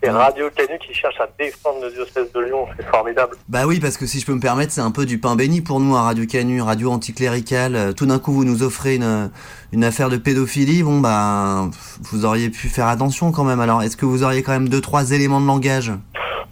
Et 0.00 0.08
Radio 0.10 0.48
Canu 0.54 0.78
qui 0.78 0.94
cherche 0.94 1.18
à 1.20 1.28
défendre 1.36 1.78
le 1.82 1.90
diocèse 1.90 2.30
de 2.32 2.40
Lyon, 2.40 2.66
c'est 2.76 2.86
formidable. 2.86 3.34
Bah 3.48 3.66
oui, 3.66 3.80
parce 3.80 3.96
que 3.96 4.06
si 4.06 4.20
je 4.20 4.26
peux 4.26 4.32
me 4.34 4.40
permettre, 4.40 4.70
c'est 4.72 4.80
un 4.80 4.92
peu 4.92 5.04
du 5.04 5.18
pain 5.18 5.34
béni 5.34 5.60
pour 5.60 5.80
nous 5.80 5.96
à 5.96 6.02
Radio 6.02 6.24
Canu, 6.24 6.62
radio 6.62 6.92
anticléricale. 6.92 7.74
Euh, 7.74 7.92
Tout 7.92 8.06
d'un 8.06 8.20
coup, 8.20 8.32
vous 8.32 8.44
nous 8.44 8.62
offrez 8.62 8.94
une, 8.94 9.32
une 9.72 9.82
affaire 9.82 10.08
de 10.08 10.16
pédophilie. 10.16 10.84
Bon, 10.84 11.00
bah, 11.00 11.68
vous 12.12 12.24
auriez 12.24 12.48
pu 12.48 12.68
faire 12.68 12.86
attention 12.86 13.32
quand 13.32 13.42
même. 13.42 13.58
Alors, 13.58 13.82
est-ce 13.82 13.96
que 13.96 14.06
vous 14.06 14.22
auriez 14.22 14.44
quand 14.44 14.52
même 14.52 14.68
deux, 14.68 14.80
trois 14.80 15.10
éléments 15.10 15.40
de 15.40 15.46
langage? 15.48 15.90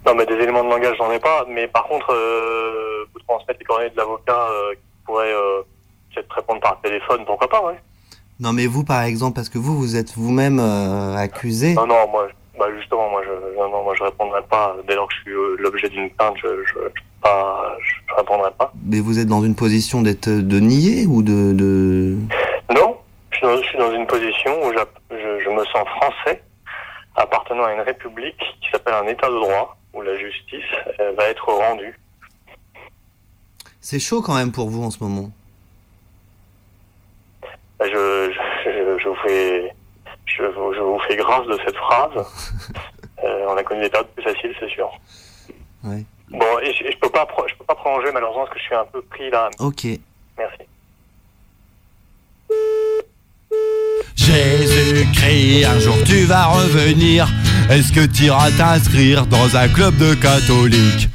Non, 0.05 0.15
mais 0.17 0.27
des 0.27 0.35
éléments 0.35 0.65
de 0.65 0.69
langage, 0.71 0.97
j'en 0.99 1.13
ai 1.13 1.21
pas. 1.21 1.47
Mais 1.49 1.69
par 1.69 1.85
contre, 1.85 2.11
euh, 2.13 2.86
vous 3.29 3.35
transmettez 3.35 3.61
les 3.61 3.65
coordonnées 3.65 3.91
de 3.91 3.97
l'avocat 3.97 4.49
euh, 4.51 4.75
qui 4.75 5.05
pourrait 5.05 5.33
euh, 5.33 5.62
peut-être 6.15 6.33
répondre 6.35 6.61
par 6.61 6.81
téléphone, 6.81 7.25
pourquoi 7.25 7.49
pas, 7.49 7.65
ouais. 7.65 7.79
Non, 8.39 8.53
mais 8.53 8.67
vous, 8.67 8.85
par 8.85 9.03
exemple, 9.03 9.35
parce 9.35 9.49
que 9.49 9.59
vous, 9.59 9.77
vous 9.77 9.97
êtes 9.97 10.12
vous-même 10.15 10.61
euh, 10.61 11.17
accusé. 11.17 11.75
Non, 11.75 11.87
non, 11.87 12.07
moi, 12.09 12.29
bah 12.59 12.67
justement, 12.79 13.09
moi, 13.11 13.23
je, 13.25 13.57
non, 13.59 13.71
non, 13.71 13.83
moi, 13.83 13.95
je 13.97 14.05
répondrai 14.05 14.43
pas. 14.43 14.77
Dès 14.87 14.95
lors 14.95 15.09
que 15.09 15.15
je 15.15 15.21
suis 15.21 15.33
l'objet 15.59 15.89
d'une 15.89 16.11
plainte, 16.11 16.35
je, 16.43 16.49
je, 16.67 16.73
je, 16.95 17.03
pas, 17.23 17.77
je 17.81 18.15
répondrai 18.15 18.51
pas. 18.59 18.73
Mais 18.85 19.01
vous 19.01 19.19
êtes 19.19 19.29
dans 19.29 19.43
une 19.43 19.55
position 19.55 20.03
d'être 20.03 20.29
de 20.29 20.61
nier 20.61 21.07
ou 21.07 21.23
de, 21.23 21.53
de... 21.55 22.17
Non, 22.75 22.99
je 23.31 23.37
suis, 23.37 23.47
dans, 23.47 23.57
je 23.57 23.69
suis 23.69 23.79
dans 23.79 23.93
une 23.93 24.07
position 24.07 24.53
où 24.65 24.73
je, 25.11 25.51
me 25.51 25.65
sens 25.65 25.89
français, 25.97 26.43
appartenant 27.15 27.65
à 27.65 27.73
une 27.73 27.81
république 27.81 28.39
qui 28.61 28.71
s'appelle 28.71 28.95
un 28.95 29.07
état 29.07 29.29
de 29.29 29.35
droit, 29.35 29.79
où 29.95 30.03
la 30.03 30.19
justice 30.19 30.65
va 31.17 31.25
être 31.29 31.49
rendue. 31.49 31.99
C'est 33.88 34.01
chaud 34.01 34.20
quand 34.20 34.35
même 34.35 34.51
pour 34.51 34.68
vous 34.68 34.83
en 34.83 34.90
ce 34.90 34.99
moment. 35.01 35.31
Je, 37.81 37.87
je, 37.87 38.33
je, 38.64 38.99
je 39.01 39.09
vous 39.09 39.14
fais, 39.25 39.72
je, 40.25 40.42
vous- 40.42 40.75
je 40.75 40.81
vous 40.81 40.99
fais 41.07 41.14
grâce 41.14 41.46
de 41.46 41.57
cette 41.64 41.77
phrase. 41.77 42.27
Euh, 43.25 43.46
on 43.49 43.57
a 43.57 43.62
connu 43.62 43.81
des 43.81 43.88
périodes 43.88 44.09
plus 44.14 44.22
faciles, 44.22 44.55
c'est 44.61 44.68
sûr. 44.68 44.90
Ouais. 45.85 46.05
Bon, 46.29 46.59
et 46.62 46.72
je, 46.75 46.85
je 46.92 46.99
peux 46.99 47.09
pas, 47.09 47.25
pro- 47.25 47.49
je 47.49 47.55
peux 47.55 47.64
pas 47.64 47.75
prolonger 47.75 48.12
malheureusement 48.12 48.42
parce 48.44 48.53
que 48.55 48.59
je 48.61 48.64
suis 48.64 48.75
un 48.75 48.85
peu 48.85 49.01
pris 49.03 49.31
là. 49.31 49.49
Ok. 49.59 49.87
Merci. 50.37 50.62
Jésus-Christ, 54.16 55.64
un 55.64 55.79
jour 55.81 55.96
tu 56.05 56.25
vas 56.25 56.44
revenir. 56.44 57.27
Est-ce 57.70 57.90
que 57.90 58.05
tu 58.07 58.25
iras 58.25 58.51
t'inscrire 58.53 59.25
dans 59.27 59.57
un 59.57 59.66
club 59.68 59.96
de 59.96 60.14
catholiques? 60.14 61.09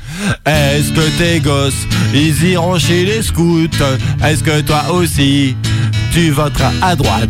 Est-ce 0.46 0.92
que 0.92 1.10
tes 1.18 1.40
gosses, 1.40 1.88
ils 2.14 2.44
iront 2.44 2.78
chez 2.78 3.06
les 3.06 3.22
scouts. 3.22 3.68
Est-ce 4.24 4.44
que 4.44 4.62
toi 4.62 4.84
aussi, 4.92 5.56
tu 6.14 6.30
voteras 6.32 6.72
à 6.82 6.96
droite? 6.96 7.30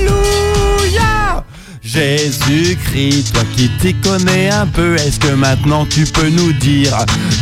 Alléluia! 0.00 1.44
Jésus-Christ, 1.82 3.32
toi 3.34 3.42
qui 3.56 3.68
t'y 3.80 3.94
connais 3.94 4.50
un 4.50 4.66
peu, 4.66 4.96
est-ce 4.96 5.20
que 5.20 5.32
maintenant 5.34 5.86
tu 5.86 6.04
peux 6.04 6.28
nous 6.28 6.52
dire 6.54 6.96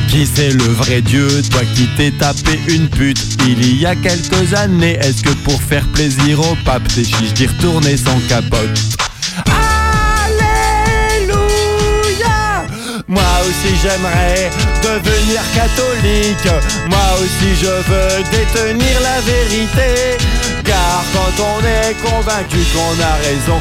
qui 0.09 0.27
c'est 0.27 0.51
le 0.51 0.65
vrai 0.65 1.01
Dieu, 1.01 1.29
toi 1.51 1.63
qui 1.75 1.87
t'es 1.97 2.11
tapé 2.11 2.61
une 2.69 2.89
pute 2.89 3.19
il 3.47 3.81
y 3.81 3.87
a 3.87 3.95
quelques 3.95 4.55
années, 4.55 4.99
est-ce 5.01 5.23
que 5.23 5.33
pour 5.45 5.61
faire 5.63 5.87
plaisir 5.89 6.41
au 6.41 6.57
pape 6.65 6.87
t'es 6.89 7.05
chiche 7.05 7.33
d'y 7.35 7.47
retourner 7.47 7.97
sans 7.97 8.19
capote? 8.29 8.79
Moi 13.13 13.23
aussi 13.43 13.77
j'aimerais 13.83 14.51
devenir 14.83 15.43
catholique, 15.55 16.49
moi 16.89 16.99
aussi 17.21 17.55
je 17.61 17.67
veux 17.67 18.23
détenir 18.31 19.01
la 19.03 19.21
vérité. 19.21 20.17
Car 20.65 21.05
quand 21.13 21.45
on 21.45 21.61
est 21.61 21.93
convaincu 22.01 22.57
qu'on 22.73 23.03
a 23.03 23.15
raison, 23.23 23.61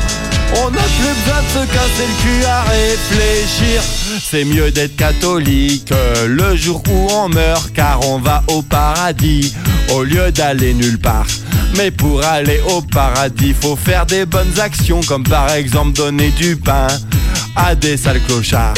on 0.63 0.71
n'a 0.71 0.79
plus 0.79 1.13
besoin 1.25 1.41
de 1.41 1.67
se 1.67 1.73
casser 1.73 2.07
le 2.07 2.23
cul 2.23 2.45
à 2.45 2.61
réfléchir. 2.61 3.81
C'est 4.23 4.45
mieux 4.45 4.71
d'être 4.71 4.95
catholique 4.95 5.91
le 6.27 6.55
jour 6.55 6.81
où 6.89 7.09
on 7.11 7.27
meurt, 7.27 7.73
car 7.73 8.07
on 8.07 8.19
va 8.19 8.43
au 8.47 8.61
paradis 8.61 9.53
au 9.93 10.03
lieu 10.03 10.31
d'aller 10.31 10.73
nulle 10.73 10.99
part. 10.99 11.27
Mais 11.75 11.91
pour 11.91 12.23
aller 12.23 12.61
au 12.69 12.81
paradis, 12.81 13.53
faut 13.59 13.75
faire 13.75 14.05
des 14.05 14.25
bonnes 14.25 14.61
actions, 14.61 15.01
comme 15.01 15.23
par 15.23 15.51
exemple 15.51 15.91
donner 15.91 16.29
du 16.29 16.55
pain 16.55 16.87
à 17.57 17.75
des 17.75 17.97
sales 17.97 18.21
clochards. 18.27 18.75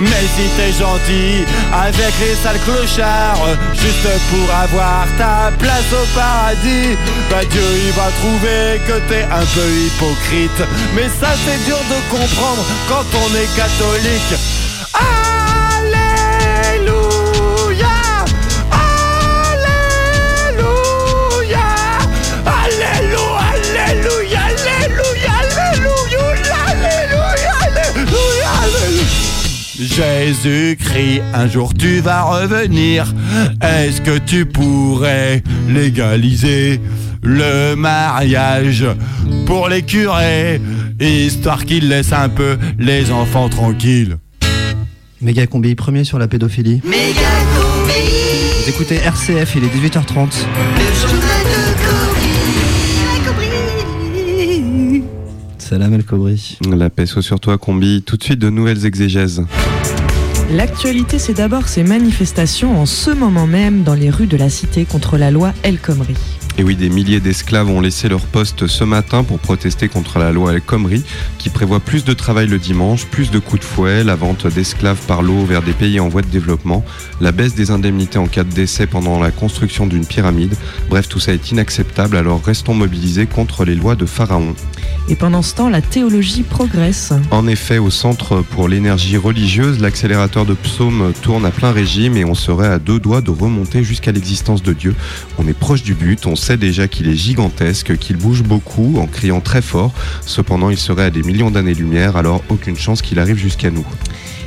Mais 0.00 0.24
si 0.34 0.48
t'es 0.56 0.72
gentil 0.72 1.44
avec 1.72 2.12
les 2.20 2.34
sales 2.42 2.60
clochards, 2.64 3.56
juste 3.74 4.08
pour 4.30 4.54
avoir 4.54 5.06
ta 5.18 5.52
place 5.58 5.92
au 5.92 6.06
paradis, 6.14 6.96
bah 7.30 7.44
Dieu 7.50 7.62
il 7.86 7.92
va 7.92 8.08
trouver 8.20 8.80
que 8.86 8.98
t'es 9.08 9.24
un 9.24 9.44
peu 9.54 9.68
hypocrite. 9.84 10.62
Mais 10.94 11.08
ça 11.20 11.30
c'est 11.44 11.64
dur 11.64 11.78
de 11.90 11.98
comprendre 12.10 12.64
quand 12.88 13.06
on 13.24 13.34
est 13.36 13.50
catholique. 13.56 14.71
Jésus-Christ, 29.94 31.20
un 31.34 31.46
jour 31.46 31.74
tu 31.74 32.00
vas 32.00 32.22
revenir. 32.22 33.12
Est-ce 33.60 34.00
que 34.00 34.16
tu 34.16 34.46
pourrais 34.46 35.42
légaliser 35.68 36.80
le 37.22 37.74
mariage 37.74 38.86
pour 39.44 39.68
les 39.68 39.82
curés, 39.82 40.62
histoire 40.98 41.66
qu'ils 41.66 41.88
laissent 41.88 42.14
un 42.14 42.30
peu 42.30 42.56
les 42.78 43.10
enfants 43.10 43.50
tranquilles? 43.50 44.16
Méga 45.20 45.46
combi 45.46 45.74
premier 45.74 46.04
sur 46.04 46.18
la 46.18 46.26
pédophilie. 46.26 46.80
Vous 46.82 48.68
écoutez 48.68 48.96
RCF, 48.96 49.56
il 49.56 49.64
est 49.64 49.88
18h30. 49.88 50.46
Salam 55.58 55.94
El 55.94 56.04
Kobri. 56.04 56.58
La 56.70 56.90
paix 56.90 57.06
soit 57.06 57.22
sur 57.22 57.40
toi, 57.40 57.56
Combi. 57.56 58.02
Tout 58.02 58.18
de 58.18 58.22
suite, 58.22 58.38
de 58.38 58.50
nouvelles 58.50 58.84
exégèses. 58.84 59.42
L'actualité, 60.50 61.18
c'est 61.18 61.34
d'abord 61.34 61.68
ces 61.68 61.82
manifestations 61.82 62.78
en 62.78 62.86
ce 62.86 63.10
moment 63.10 63.46
même 63.46 63.84
dans 63.84 63.94
les 63.94 64.10
rues 64.10 64.26
de 64.26 64.36
la 64.36 64.50
cité 64.50 64.84
contre 64.84 65.16
la 65.16 65.30
loi 65.30 65.52
El 65.62 65.78
Khomri. 65.78 66.16
Et 66.58 66.64
oui, 66.64 66.76
des 66.76 66.90
milliers 66.90 67.20
d'esclaves 67.20 67.70
ont 67.70 67.80
laissé 67.80 68.10
leur 68.10 68.20
poste 68.20 68.66
ce 68.66 68.84
matin 68.84 69.24
pour 69.24 69.38
protester 69.38 69.88
contre 69.88 70.18
la 70.18 70.32
loi 70.32 70.52
El 70.52 70.60
Khomri, 70.60 71.02
qui 71.38 71.48
prévoit 71.48 71.80
plus 71.80 72.04
de 72.04 72.12
travail 72.12 72.46
le 72.46 72.58
dimanche, 72.58 73.06
plus 73.06 73.30
de 73.30 73.38
coups 73.38 73.60
de 73.60 73.64
fouet, 73.64 74.04
la 74.04 74.16
vente 74.16 74.46
d'esclaves 74.46 75.00
par 75.06 75.22
l'eau 75.22 75.44
vers 75.46 75.62
des 75.62 75.72
pays 75.72 75.98
en 75.98 76.08
voie 76.08 76.20
de 76.20 76.26
développement, 76.26 76.84
la 77.22 77.32
baisse 77.32 77.54
des 77.54 77.70
indemnités 77.70 78.18
en 78.18 78.26
cas 78.26 78.44
de 78.44 78.52
décès 78.52 78.86
pendant 78.86 79.18
la 79.18 79.30
construction 79.30 79.86
d'une 79.86 80.04
pyramide. 80.04 80.54
Bref, 80.90 81.08
tout 81.08 81.20
ça 81.20 81.32
est 81.32 81.50
inacceptable, 81.50 82.18
alors 82.18 82.42
restons 82.44 82.74
mobilisés 82.74 83.26
contre 83.26 83.64
les 83.64 83.74
lois 83.74 83.94
de 83.94 84.04
Pharaon. 84.04 84.54
Et 85.08 85.16
pendant 85.16 85.42
ce 85.42 85.54
temps, 85.54 85.68
la 85.68 85.80
théologie 85.82 86.42
progresse. 86.42 87.12
En 87.30 87.46
effet, 87.46 87.78
au 87.78 87.90
Centre 87.90 88.42
pour 88.42 88.68
l'énergie 88.68 89.16
religieuse, 89.16 89.80
l'accélérateur 89.80 90.44
de 90.44 90.54
psaumes 90.54 91.12
tourne 91.22 91.44
à 91.46 91.50
plein 91.50 91.72
régime 91.72 92.16
et 92.16 92.24
on 92.24 92.34
serait 92.34 92.68
à 92.68 92.78
deux 92.78 93.00
doigts 93.00 93.20
de 93.20 93.30
remonter 93.30 93.82
jusqu'à 93.82 94.12
l'existence 94.12 94.62
de 94.62 94.72
Dieu. 94.72 94.94
On 95.38 95.48
est 95.48 95.58
proche 95.58 95.82
du 95.82 95.94
but, 95.94 96.26
on 96.26 96.36
sait 96.42 96.56
déjà 96.56 96.88
qu'il 96.88 97.08
est 97.08 97.14
gigantesque, 97.14 97.96
qu'il 97.96 98.16
bouge 98.16 98.42
beaucoup 98.42 98.98
en 98.98 99.06
criant 99.06 99.40
très 99.40 99.62
fort. 99.62 99.92
Cependant, 100.26 100.70
il 100.70 100.76
serait 100.76 101.04
à 101.04 101.10
des 101.10 101.22
millions 101.22 101.50
d'années-lumière, 101.50 102.16
alors 102.16 102.42
aucune 102.48 102.76
chance 102.76 103.00
qu'il 103.00 103.18
arrive 103.18 103.36
jusqu'à 103.36 103.70
nous. 103.70 103.86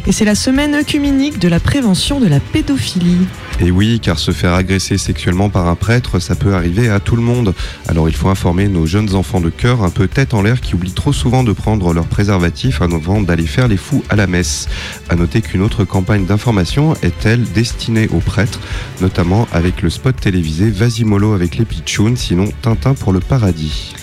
Et 0.06 0.12
c'est 0.12 0.26
la 0.26 0.36
semaine 0.36 0.76
œcuménique 0.76 1.40
de 1.40 1.48
la 1.48 1.60
prévention 1.60 2.20
de 2.20 2.28
la 2.28 2.40
pédophilie. 2.40 3.26
Et 3.62 3.72
oui, 3.72 4.02
car 4.02 4.20
se 4.20 4.32
faire 4.32 4.54
agresser 4.54 4.98
sexuellement 4.98 5.50
par 5.50 5.68
un 5.68 5.76
prêtre, 5.76 6.20
ça 6.20 6.36
peut 6.36 6.56
arriver 6.56 6.90
à 6.90 7.00
tout 7.00 7.16
le 7.16 7.22
monde. 7.22 7.54
Alors 7.88 8.10
il 8.10 8.16
faut 8.16 8.28
informer 8.28 8.68
nos 8.68 8.86
jeunes 8.86 9.16
enfants 9.16 9.40
de 9.40 9.50
cœur 9.50 9.84
un 9.84 9.90
peu 9.90 10.10
tête 10.10 10.34
en 10.34 10.42
l'air 10.42 10.60
qui 10.60 10.76
oublient 10.76 10.92
trop 10.92 11.14
souvent 11.14 11.44
de 11.44 11.54
prendre 11.54 11.94
leur 11.94 12.06
préservatif 12.06 12.82
avant 12.82 13.22
d'aller 13.22 13.46
faire 13.46 13.70
les 13.70 13.78
fous 13.78 14.04
à 14.10 14.18
la 14.18 14.28
messe. 14.28 14.68
À 15.10 15.16
noter 15.16 15.42
qu'une 15.42 15.62
autre 15.62 15.86
campagne 15.86 16.26
d'information 16.26 16.96
est 17.02 17.26
elle 17.26 17.44
destinée 17.44 18.10
aux 18.10 18.20
prêtres, 18.20 18.60
notamment 19.00 19.48
avec 19.54 19.82
le 19.82 19.90
spot 19.90 20.16
télévisé 20.20 20.70
Vas-y 20.70 21.06
mollo 21.06 21.34
avec 21.34 21.56
les 21.56 21.66
pitchouns, 21.66 22.18
sinon 22.18 22.50
Tintin 22.62 22.94
pour 22.94 23.14
le 23.14 23.22
paradis. 23.22 23.96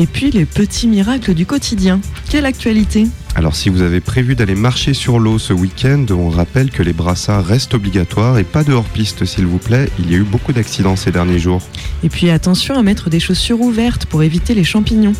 Et 0.00 0.06
puis 0.06 0.30
les 0.30 0.44
petits 0.44 0.86
miracles 0.86 1.34
du 1.34 1.44
quotidien. 1.44 2.00
Quelle 2.30 2.46
actualité 2.46 3.08
Alors 3.34 3.56
si 3.56 3.68
vous 3.68 3.82
avez 3.82 4.00
prévu 4.00 4.36
d'aller 4.36 4.54
marcher 4.54 4.94
sur 4.94 5.18
l'eau 5.18 5.40
ce 5.40 5.52
week-end, 5.52 6.06
on 6.10 6.28
rappelle 6.28 6.70
que 6.70 6.84
les 6.84 6.92
brassards 6.92 7.44
restent 7.44 7.74
obligatoires 7.74 8.38
et 8.38 8.44
pas 8.44 8.62
de 8.62 8.72
hors-piste 8.72 9.24
s'il 9.24 9.46
vous 9.46 9.58
plaît. 9.58 9.90
Il 9.98 10.08
y 10.08 10.14
a 10.14 10.18
eu 10.18 10.22
beaucoup 10.22 10.52
d'accidents 10.52 10.94
ces 10.94 11.10
derniers 11.10 11.40
jours. 11.40 11.62
Et 12.04 12.08
puis 12.08 12.30
attention 12.30 12.76
à 12.76 12.82
mettre 12.84 13.10
des 13.10 13.18
chaussures 13.18 13.60
ouvertes 13.60 14.06
pour 14.06 14.22
éviter 14.22 14.54
les 14.54 14.62
champignons. 14.62 15.14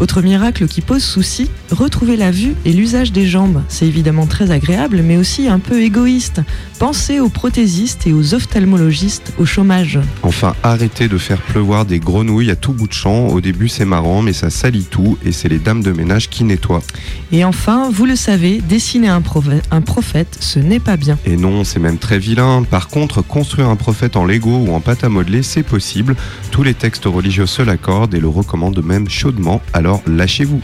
Autre 0.00 0.22
miracle 0.22 0.66
qui 0.66 0.80
pose 0.80 1.04
souci, 1.04 1.50
retrouver 1.70 2.16
la 2.16 2.30
vue 2.30 2.54
et 2.64 2.72
l'usage 2.72 3.12
des 3.12 3.26
jambes. 3.26 3.62
C'est 3.68 3.86
évidemment 3.86 4.26
très 4.26 4.50
agréable, 4.50 5.02
mais 5.04 5.18
aussi 5.18 5.46
un 5.46 5.58
peu 5.58 5.82
égoïste. 5.82 6.40
Pensez 6.78 7.20
aux 7.20 7.28
prothésistes 7.28 8.06
et 8.06 8.14
aux 8.14 8.32
ophtalmologistes 8.32 9.34
au 9.38 9.44
chômage. 9.44 9.98
Enfin, 10.22 10.54
arrêtez 10.62 11.08
de 11.08 11.18
faire 11.18 11.42
pleuvoir 11.42 11.84
des 11.84 11.98
grenouilles 11.98 12.50
à 12.50 12.56
tout 12.56 12.72
bout 12.72 12.88
de 12.88 12.94
champ. 12.94 13.26
Au 13.26 13.42
début, 13.42 13.68
c'est 13.68 13.84
marrant, 13.84 14.22
mais 14.22 14.32
ça 14.32 14.48
salit 14.48 14.84
tout 14.84 15.18
et 15.22 15.32
c'est 15.32 15.50
les 15.50 15.58
dames 15.58 15.82
de 15.82 15.92
ménage 15.92 16.30
qui 16.30 16.44
nettoient. 16.44 16.82
Et 17.30 17.44
enfin, 17.44 17.90
vous 17.92 18.06
le 18.06 18.16
savez, 18.16 18.62
dessiner 18.62 19.08
un, 19.08 19.20
prophète, 19.20 20.38
ce 20.40 20.58
n'est 20.58 20.80
pas 20.80 20.96
bien. 20.96 21.18
Et 21.26 21.36
non, 21.36 21.62
c'est 21.64 21.78
même 21.78 21.98
très 21.98 22.18
vilain. 22.18 22.62
Par 22.62 22.88
contre, 22.88 23.20
construire 23.20 23.68
un 23.68 23.76
prophète 23.76 24.16
en 24.16 24.24
Lego 24.24 24.64
ou 24.66 24.72
en 24.72 24.80
pâte 24.80 25.04
à 25.04 25.10
modeler, 25.10 25.42
c'est 25.42 25.62
possible. 25.62 26.16
Tous 26.50 26.62
les 26.62 26.72
textes 26.72 27.04
religieux 27.04 27.44
se 27.44 27.60
l'accordent 27.60 28.14
et 28.14 28.20
le 28.20 28.28
recommandent 28.28 28.82
même 28.82 29.10
chaudement. 29.10 29.60
Alors 29.74 29.89
lâchez-vous. 30.06 30.60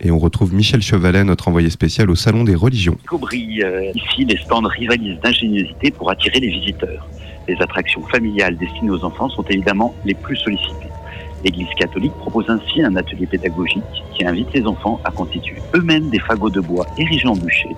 Et 0.00 0.10
on 0.10 0.18
retrouve 0.18 0.54
Michel 0.54 0.82
Chevalet, 0.82 1.24
notre 1.24 1.48
envoyé 1.48 1.70
spécial 1.70 2.10
au 2.10 2.14
Salon 2.14 2.44
des 2.44 2.54
religions. 2.54 2.96
Euh, 3.12 3.92
ici, 3.94 4.24
les 4.24 4.36
stands 4.36 4.62
rivalisent 4.62 5.20
d'ingéniosité 5.20 5.90
pour 5.90 6.10
attirer 6.10 6.40
les 6.40 6.48
visiteurs. 6.48 7.06
Les 7.48 7.56
attractions 7.60 8.02
familiales 8.02 8.56
destinées 8.56 8.90
aux 8.90 9.04
enfants 9.04 9.28
sont 9.30 9.44
évidemment 9.44 9.94
les 10.04 10.14
plus 10.14 10.36
sollicitées. 10.36 10.90
L'Église 11.44 11.68
catholique 11.78 12.12
propose 12.12 12.48
ainsi 12.48 12.82
un 12.82 12.96
atelier 12.96 13.26
pédagogique 13.26 13.82
qui 14.14 14.24
invite 14.24 14.52
les 14.52 14.66
enfants 14.66 15.00
à 15.04 15.10
constituer 15.10 15.58
eux-mêmes 15.74 16.10
des 16.10 16.18
fagots 16.18 16.50
de 16.50 16.60
bois 16.60 16.86
érigés 16.98 17.28
en 17.28 17.36
bûcher. 17.36 17.68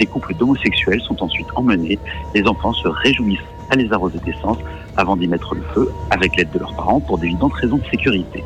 Des 0.00 0.06
couples 0.06 0.34
d'homosexuels 0.34 1.00
sont 1.02 1.22
ensuite 1.22 1.46
emmenés. 1.54 1.98
Les 2.34 2.44
enfants 2.46 2.72
se 2.72 2.88
réjouissent 2.88 3.38
à 3.70 3.76
les 3.76 3.92
arroser 3.92 4.18
d'essence 4.24 4.58
avant 4.96 5.16
d'y 5.16 5.28
mettre 5.28 5.54
le 5.54 5.62
feu 5.74 5.90
avec 6.10 6.36
l'aide 6.36 6.50
de 6.52 6.58
leurs 6.58 6.74
parents 6.74 7.00
pour 7.00 7.18
d'évidentes 7.18 7.54
raisons 7.54 7.78
de 7.78 7.86
sécurité. 7.90 8.42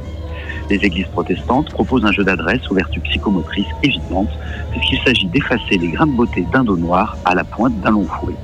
Les 0.68 0.76
églises 0.76 1.06
protestantes 1.08 1.70
proposent 1.70 2.04
un 2.04 2.12
jeu 2.12 2.24
d'adresse 2.24 2.68
aux 2.70 2.74
vertus 2.74 3.02
psychomotrices 3.04 3.66
évidentes, 3.82 4.36
puisqu'il 4.72 4.98
s'agit 5.00 5.26
d'effacer 5.26 5.78
les 5.78 5.88
grains 5.88 6.06
de 6.06 6.12
beauté 6.12 6.44
d'un 6.52 6.64
dos 6.64 6.76
noir 6.76 7.16
à 7.24 7.34
la 7.34 7.44
pointe 7.44 7.80
d'un 7.80 7.90
long 7.92 8.06
fouet. 8.06 8.34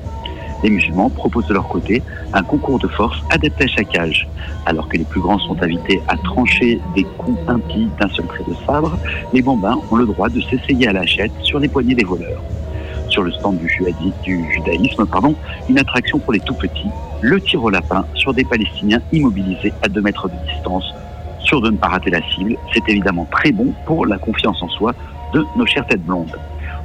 Les 0.63 0.71
musulmans 0.71 1.11
proposent 1.11 1.49
de 1.49 1.55
leur 1.55 1.67
côté 1.67 2.03
un 2.33 2.43
concours 2.45 2.79
de 2.79 2.87
force 2.87 3.21
adapté 3.31 3.65
à 3.65 3.67
chaque 3.67 3.99
âge. 3.99 4.29
Alors 4.67 4.89
que 4.89 4.97
les 4.97 5.05
plus 5.05 5.21
grands 5.21 5.41
sont 5.41 5.61
invités 5.61 6.01
à 6.07 6.17
trancher 6.17 6.81
des 6.95 7.03
coups 7.03 7.39
impies 7.49 7.89
d'un 8.01 8.09
seul 8.11 8.27
trait 8.27 8.45
de 8.47 8.55
sabre, 8.65 8.97
les 9.33 9.43
bambins 9.43 9.81
ont 9.91 9.97
le 9.97 10.07
droit 10.07 10.29
de 10.29 10.41
s'essayer 10.43 10.87
à 10.87 10.93
la 10.93 11.03
sur 11.43 11.59
les 11.59 11.69
poignets 11.69 11.97
des 11.97 12.05
voleurs. 12.05 12.41
Sur 13.09 13.25
le 13.25 13.33
stand 13.33 13.59
du 13.59 13.69
judaïsme, 13.69 15.05
pardon, 15.05 15.35
une 15.69 15.79
attraction 15.79 16.19
pour 16.21 16.33
les 16.33 16.41
tout 16.41 16.55
petits, 16.55 16.89
le 17.21 17.41
tir 17.41 17.63
au 17.63 17.69
lapin 17.69 18.07
sur 18.15 18.33
des 18.33 18.45
Palestiniens 18.45 19.01
immobilisés 19.13 19.73
à 19.83 19.89
2 19.89 20.01
mètres 20.01 20.29
de 20.29 20.35
distance. 20.55 20.95
De 21.53 21.71
ne 21.71 21.77
pas 21.77 21.89
rater 21.89 22.09
la 22.09 22.23
cible, 22.31 22.57
c'est 22.73 22.89
évidemment 22.89 23.27
très 23.31 23.53
bon 23.53 23.75
pour 23.85 24.07
la 24.07 24.17
confiance 24.17 24.63
en 24.63 24.69
soi 24.71 24.95
de 25.35 25.45
nos 25.55 25.67
chères 25.67 25.87
têtes 25.87 26.03
blondes. 26.03 26.35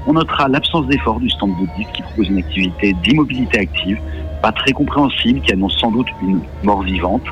On 0.06 0.14
notera 0.14 0.50
l'absence 0.50 0.86
d'effort 0.88 1.22
du 1.22 1.30
stand 1.30 1.52
bouddhiste 1.56 1.90
qui 1.94 2.02
propose 2.02 2.28
une 2.28 2.40
activité 2.40 2.94
d'immobilité 3.02 3.60
active, 3.60 3.98
pas 4.42 4.52
très 4.52 4.74
compréhensible, 4.74 5.40
qui 5.40 5.54
annonce 5.54 5.78
sans 5.80 5.90
doute 5.90 6.08
une 6.22 6.42
mort 6.64 6.82
vivante. 6.82 7.24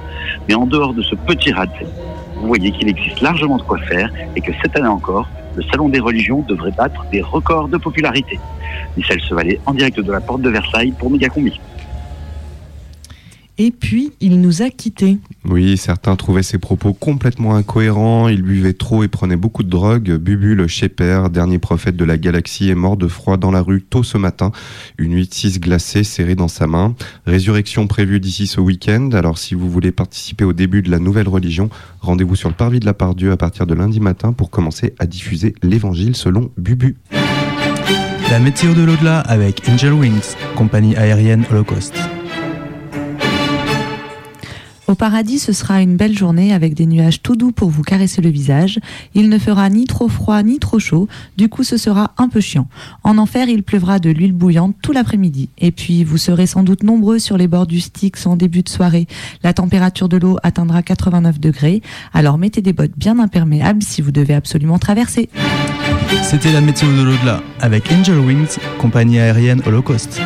Mais 0.47 0.55
en 0.55 0.65
dehors 0.65 0.93
de 0.93 1.01
ce 1.01 1.13
petit 1.13 1.51
raté, 1.51 1.85
vous 2.37 2.47
voyez 2.47 2.71
qu'il 2.71 2.87
existe 2.87 3.19
largement 3.19 3.57
de 3.57 3.63
quoi 3.63 3.79
faire 3.79 4.09
et 4.37 4.39
que 4.39 4.53
cette 4.61 4.75
année 4.77 4.87
encore, 4.87 5.27
le 5.55 5.63
Salon 5.63 5.89
des 5.89 5.99
religions 5.99 6.43
devrait 6.47 6.71
battre 6.71 7.05
des 7.11 7.21
records 7.21 7.67
de 7.67 7.77
popularité. 7.77 8.39
Michel 8.95 9.19
Sevalet 9.19 9.59
en 9.65 9.73
direct 9.73 9.99
de 9.99 10.11
la 10.11 10.21
porte 10.21 10.41
de 10.41 10.49
Versailles 10.49 10.93
pour 10.97 11.11
Megacombi. 11.11 11.59
Et 13.57 13.71
puis, 13.71 14.11
il 14.19 14.41
nous 14.41 14.61
a 14.61 14.69
quittés. 14.69 15.17
Oui, 15.45 15.77
certains 15.77 16.17
trouvaient 16.17 16.43
ses 16.43 16.57
propos 16.57 16.91
complètement 16.91 17.55
incohérents, 17.55 18.27
il 18.27 18.41
buvait 18.41 18.73
trop 18.73 19.03
et 19.03 19.07
prenait 19.07 19.37
beaucoup 19.37 19.63
de 19.63 19.69
drogue. 19.69 20.11
Bubu, 20.17 20.55
le 20.55 20.67
Shepherd, 20.67 21.31
dernier 21.31 21.57
prophète 21.57 21.95
de 21.95 22.03
la 22.03 22.17
galaxie, 22.17 22.69
est 22.69 22.75
mort 22.75 22.97
de 22.97 23.07
froid 23.07 23.37
dans 23.37 23.51
la 23.51 23.61
rue 23.61 23.81
tôt 23.81 24.03
ce 24.03 24.17
matin, 24.17 24.51
une 24.97 25.15
8-6 25.17 25.59
glacée 25.59 26.03
serrée 26.03 26.35
dans 26.35 26.49
sa 26.49 26.67
main. 26.67 26.95
Résurrection 27.25 27.87
prévue 27.87 28.19
d'ici 28.19 28.45
ce 28.45 28.59
week-end, 28.59 29.11
alors 29.13 29.37
si 29.37 29.55
vous 29.55 29.69
voulez 29.69 29.93
participer 29.93 30.43
au 30.43 30.53
début 30.53 30.81
de 30.81 30.91
la 30.91 30.99
nouvelle 30.99 31.29
religion, 31.29 31.69
rendez-vous 32.01 32.35
sur 32.35 32.49
le 32.49 32.55
parvis 32.55 32.81
de 32.81 32.85
la 32.85 32.93
Pardieu 32.93 33.31
à 33.31 33.37
partir 33.37 33.65
de 33.65 33.73
lundi 33.73 34.01
matin 34.01 34.33
pour 34.33 34.49
commencer 34.49 34.93
à 34.99 35.05
diffuser 35.05 35.55
l'évangile 35.63 36.15
selon 36.15 36.51
Bubu. 36.57 36.97
La 38.29 38.39
météo 38.39 38.73
de 38.73 38.83
l'au-delà 38.83 39.19
avec 39.19 39.61
Angel 39.69 39.93
Wings, 39.93 40.35
compagnie 40.55 40.95
aérienne 40.97 41.45
Holocaust. 41.51 41.93
Au 44.87 44.93
paradis, 44.93 45.39
ce 45.39 45.51
sera 45.51 45.81
une 45.81 45.97
belle 45.97 46.15
journée 46.15 46.53
avec 46.53 46.75
des 46.75 46.85
nuages 46.85 47.23
tout 47.23 47.35
doux 47.35 47.51
pour 47.51 47.69
vous 47.69 47.81
caresser 47.81 48.21
le 48.21 48.29
visage. 48.29 48.79
Il 49.15 49.29
ne 49.29 49.39
fera 49.39 49.67
ni 49.69 49.85
trop 49.85 50.07
froid 50.07 50.43
ni 50.43 50.59
trop 50.59 50.77
chaud, 50.77 51.07
du 51.37 51.49
coup 51.49 51.63
ce 51.63 51.77
sera 51.77 52.13
un 52.19 52.29
peu 52.29 52.39
chiant. 52.39 52.67
En 53.03 53.17
enfer, 53.17 53.49
il 53.49 53.63
pleuvra 53.63 53.97
de 53.97 54.11
l'huile 54.11 54.33
bouillante 54.33 54.75
tout 54.83 54.91
l'après-midi. 54.91 55.49
Et 55.57 55.71
puis, 55.71 56.03
vous 56.03 56.17
serez 56.17 56.45
sans 56.45 56.61
doute 56.61 56.83
nombreux 56.83 57.17
sur 57.17 57.35
les 57.35 57.47
bords 57.47 57.65
du 57.65 57.79
Styx 57.79 58.27
en 58.27 58.35
début 58.35 58.61
de 58.61 58.69
soirée. 58.69 59.07
La 59.41 59.53
température 59.53 60.07
de 60.07 60.17
l'eau 60.17 60.37
atteindra 60.43 60.83
89 60.83 61.39
degrés, 61.39 61.81
alors 62.13 62.37
mettez 62.37 62.61
des 62.61 62.73
bottes 62.73 62.95
bien 62.95 63.17
imperméables 63.17 63.81
si 63.81 64.03
vous 64.03 64.11
devez 64.11 64.35
absolument 64.35 64.77
traverser. 64.77 65.29
C'était 66.21 66.51
la 66.51 66.61
météo 66.61 66.89
de 66.95 67.01
l'au-delà 67.01 67.41
avec 67.59 67.91
Angel 67.91 68.19
Wings, 68.19 68.57
compagnie 68.79 69.19
aérienne 69.19 69.61
Holocaust. 69.65 70.21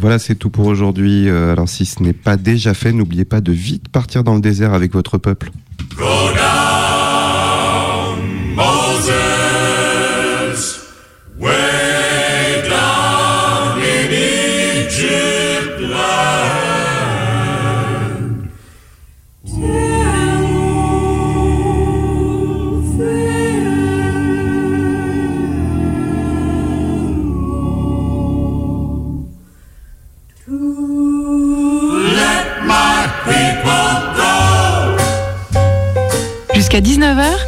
Voilà, 0.00 0.18
c'est 0.18 0.34
tout 0.34 0.48
pour 0.48 0.66
aujourd'hui. 0.66 1.28
Euh, 1.28 1.52
Alors 1.52 1.68
si 1.68 1.84
ce 1.84 2.02
n'est 2.02 2.14
pas 2.14 2.38
déjà 2.38 2.72
fait, 2.72 2.92
n'oubliez 2.92 3.26
pas 3.26 3.42
de 3.42 3.52
vite 3.52 3.88
partir 3.90 4.24
dans 4.24 4.34
le 4.34 4.40
désert 4.40 4.72
avec 4.72 4.92
votre 4.92 5.18
peuple. 5.18 5.50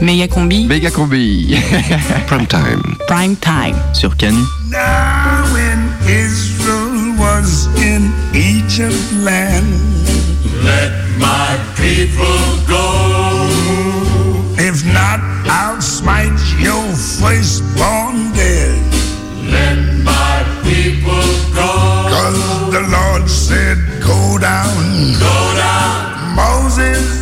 Méga 0.03 0.29
combi. 0.29 0.67
Méga 0.67 0.91
combi. 0.91 1.57
Prime 2.27 2.47
time. 2.47 2.83
Prime 3.07 3.37
time. 3.37 3.77
Sur 3.95 4.17
Canu. 4.17 4.45
Now 4.69 5.45
when 5.53 5.79
Israel 6.09 7.15
was 7.19 7.67
in 7.79 8.13
Egypt 8.35 8.99
land, 9.23 9.67
let 10.65 10.93
my 11.19 11.57
people 11.77 12.43
go. 12.67 12.83
If 14.59 14.85
not, 14.93 15.21
I'll 15.47 15.81
smite 15.81 16.39
your 16.59 16.83
firstborn 17.21 18.33
dead. 18.33 18.79
Let 19.51 19.79
my 20.03 20.45
people 20.63 21.23
go. 21.55 21.71
Cause 22.11 22.71
the 22.73 22.83
Lord 22.91 23.29
said, 23.29 23.79
Go 24.01 24.39
down. 24.39 24.75
Go 25.19 25.37
down. 25.57 26.35
Moses. 26.35 26.99
Moses. 26.99 27.22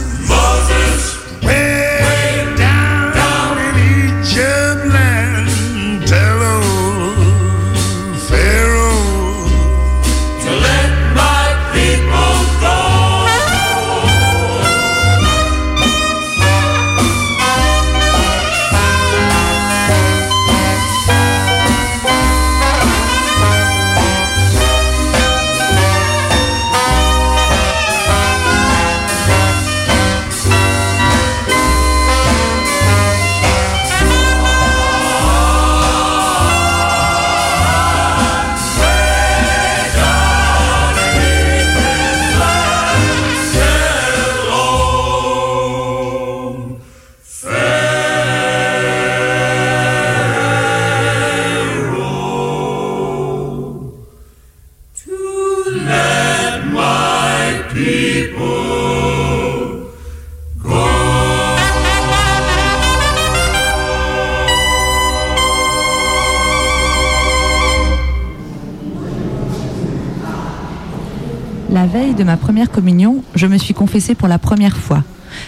La 71.70 71.86
veille 71.86 72.14
de 72.14 72.24
ma 72.24 72.36
première 72.36 72.68
communion, 72.68 73.22
je 73.36 73.46
me 73.46 73.56
suis 73.56 73.74
confessée 73.74 74.16
pour 74.16 74.26
la 74.26 74.40
première 74.40 74.76
fois. 74.76 75.04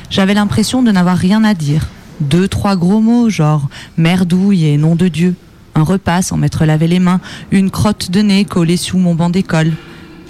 J'avais 0.09 0.35
l'impression 0.35 0.81
de 0.85 0.93
n'avoir 0.93 1.17
rien 1.17 1.43
à 1.43 1.53
dire. 1.53 1.89
Deux, 2.21 2.47
trois 2.47 2.77
gros 2.77 3.01
mots, 3.01 3.29
genre 3.29 3.69
merdouille 3.97 4.67
et 4.67 4.77
nom 4.77 4.95
de 4.95 5.09
Dieu. 5.09 5.35
Un 5.75 5.83
repas 5.83 6.23
sans 6.23 6.37
m'être 6.37 6.65
lavé 6.65 6.87
les 6.87 7.01
mains, 7.01 7.21
une 7.51 7.73
crotte 7.73 8.13
de 8.13 8.21
nez 8.21 8.45
collée 8.45 8.77
sous 8.77 8.99
mon 8.99 9.17
banc 9.17 9.31
d'école. 9.31 9.73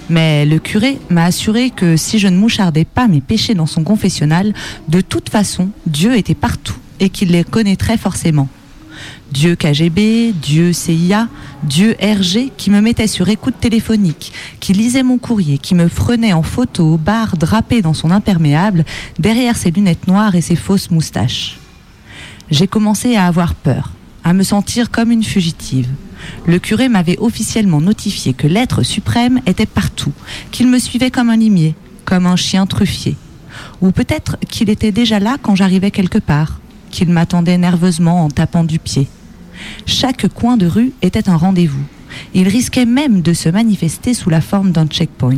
Mais 0.09 0.47
le 0.47 0.59
curé 0.59 0.99
m'a 1.11 1.24
assuré 1.24 1.68
que 1.68 1.99
si 1.99 2.18
je 2.18 2.28
ne 2.28 2.38
mouchardais 2.38 2.86
pas 2.86 3.07
mes 3.07 3.20
péchés 3.20 3.55
dans 3.55 3.66
son 3.66 3.84
confessionnal, 3.84 4.55
de 4.88 5.03
toute 5.03 5.28
façon, 5.28 5.68
Dieu 5.86 6.16
était 6.16 6.34
partout 6.34 6.76
et 7.01 7.11
qu'il 7.11 7.32
les 7.32 7.45
connaîtrait 7.45 7.99
forcément. 7.99 8.49
Dieu 9.33 9.57
KGB, 9.57 10.35
Dieu 10.35 10.74
CIA, 10.74 11.26
Dieu 11.62 11.97
RG 12.03 12.53
qui 12.59 12.70
me 12.70 12.83
mettait 12.83 13.07
sur 13.07 13.30
écoute 13.30 13.55
téléphonique, 13.59 14.30
qui 14.61 14.74
lisait 14.74 15.03
mon 15.03 15.16
courrier, 15.16 15.57
qui 15.57 15.74
me 15.74 15.89
prenait 15.89 16.35
en 16.35 16.43
photo 16.43 16.85
au 16.85 16.97
bar 16.99 17.39
drapé 17.39 17.80
dans 17.80 17.95
son 17.95 18.11
imperméable, 18.11 18.85
derrière 19.18 19.57
ses 19.57 19.70
lunettes 19.70 20.07
noires 20.07 20.35
et 20.35 20.43
ses 20.43 20.55
fausses 20.55 20.91
moustaches. 20.91 21.59
J'ai 22.51 22.66
commencé 22.66 23.16
à 23.16 23.26
avoir 23.26 23.55
peur, 23.55 23.93
à 24.22 24.35
me 24.35 24.43
sentir 24.43 24.91
comme 24.91 25.11
une 25.11 25.24
fugitive. 25.24 25.89
Le 26.45 26.59
curé 26.59 26.91
m'avait 26.91 27.18
officiellement 27.18 27.80
notifié 27.80 28.35
que 28.35 28.47
l'être 28.47 28.83
suprême 28.83 29.41
était 29.47 29.64
partout, 29.64 30.12
qu'il 30.51 30.68
me 30.68 30.78
suivait 30.78 31.11
comme 31.11 31.30
un 31.30 31.39
limier, 31.39 31.74
comme 32.05 32.26
un 32.26 32.37
chien 32.37 32.66
truffier. 32.66 33.16
Ou 33.80 33.93
peut-être 33.93 34.37
qu'il 34.51 34.68
était 34.68 34.93
déjà 34.93 35.18
là 35.20 35.39
quand 35.41 35.55
j'arrivais 35.55 35.91
quelque 35.91 36.18
part, 36.18 36.61
qu'il 36.91 37.09
m'attendait 37.09 37.57
nerveusement 37.57 38.26
en 38.26 38.28
tapant 38.28 38.64
du 38.64 38.78
pied. 38.78 39.09
Chaque 39.86 40.28
coin 40.28 40.56
de 40.56 40.66
rue 40.66 40.92
était 41.02 41.28
un 41.28 41.36
rendez-vous. 41.36 41.82
Il 42.34 42.48
risquait 42.48 42.86
même 42.86 43.22
de 43.22 43.32
se 43.32 43.48
manifester 43.48 44.14
sous 44.14 44.30
la 44.30 44.40
forme 44.40 44.72
d'un 44.72 44.86
checkpoint. 44.86 45.36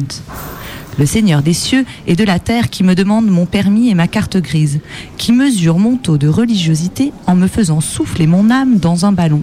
Le 0.99 1.07
Seigneur 1.07 1.43
des 1.43 1.55
cieux 1.55 1.85
et 2.07 2.15
de 2.15 2.25
la 2.25 2.39
terre 2.39 2.71
qui 2.71 2.85
me 2.85 2.95
demande 2.95 3.27
mon 3.27 3.47
permis 3.47 3.91
et 3.91 3.95
ma 3.95 4.07
carte 4.07 4.37
grise, 4.37 4.81
qui 5.17 5.33
mesure 5.33 5.79
mon 5.79 5.97
taux 5.97 6.19
de 6.19 6.29
religiosité 6.29 7.13
en 7.27 7.35
me 7.35 7.49
faisant 7.49 7.81
souffler 7.81 8.27
mon 8.27 8.51
âme 8.51 8.79
dans 8.79 9.05
un 9.05 9.13
ballon. 9.13 9.43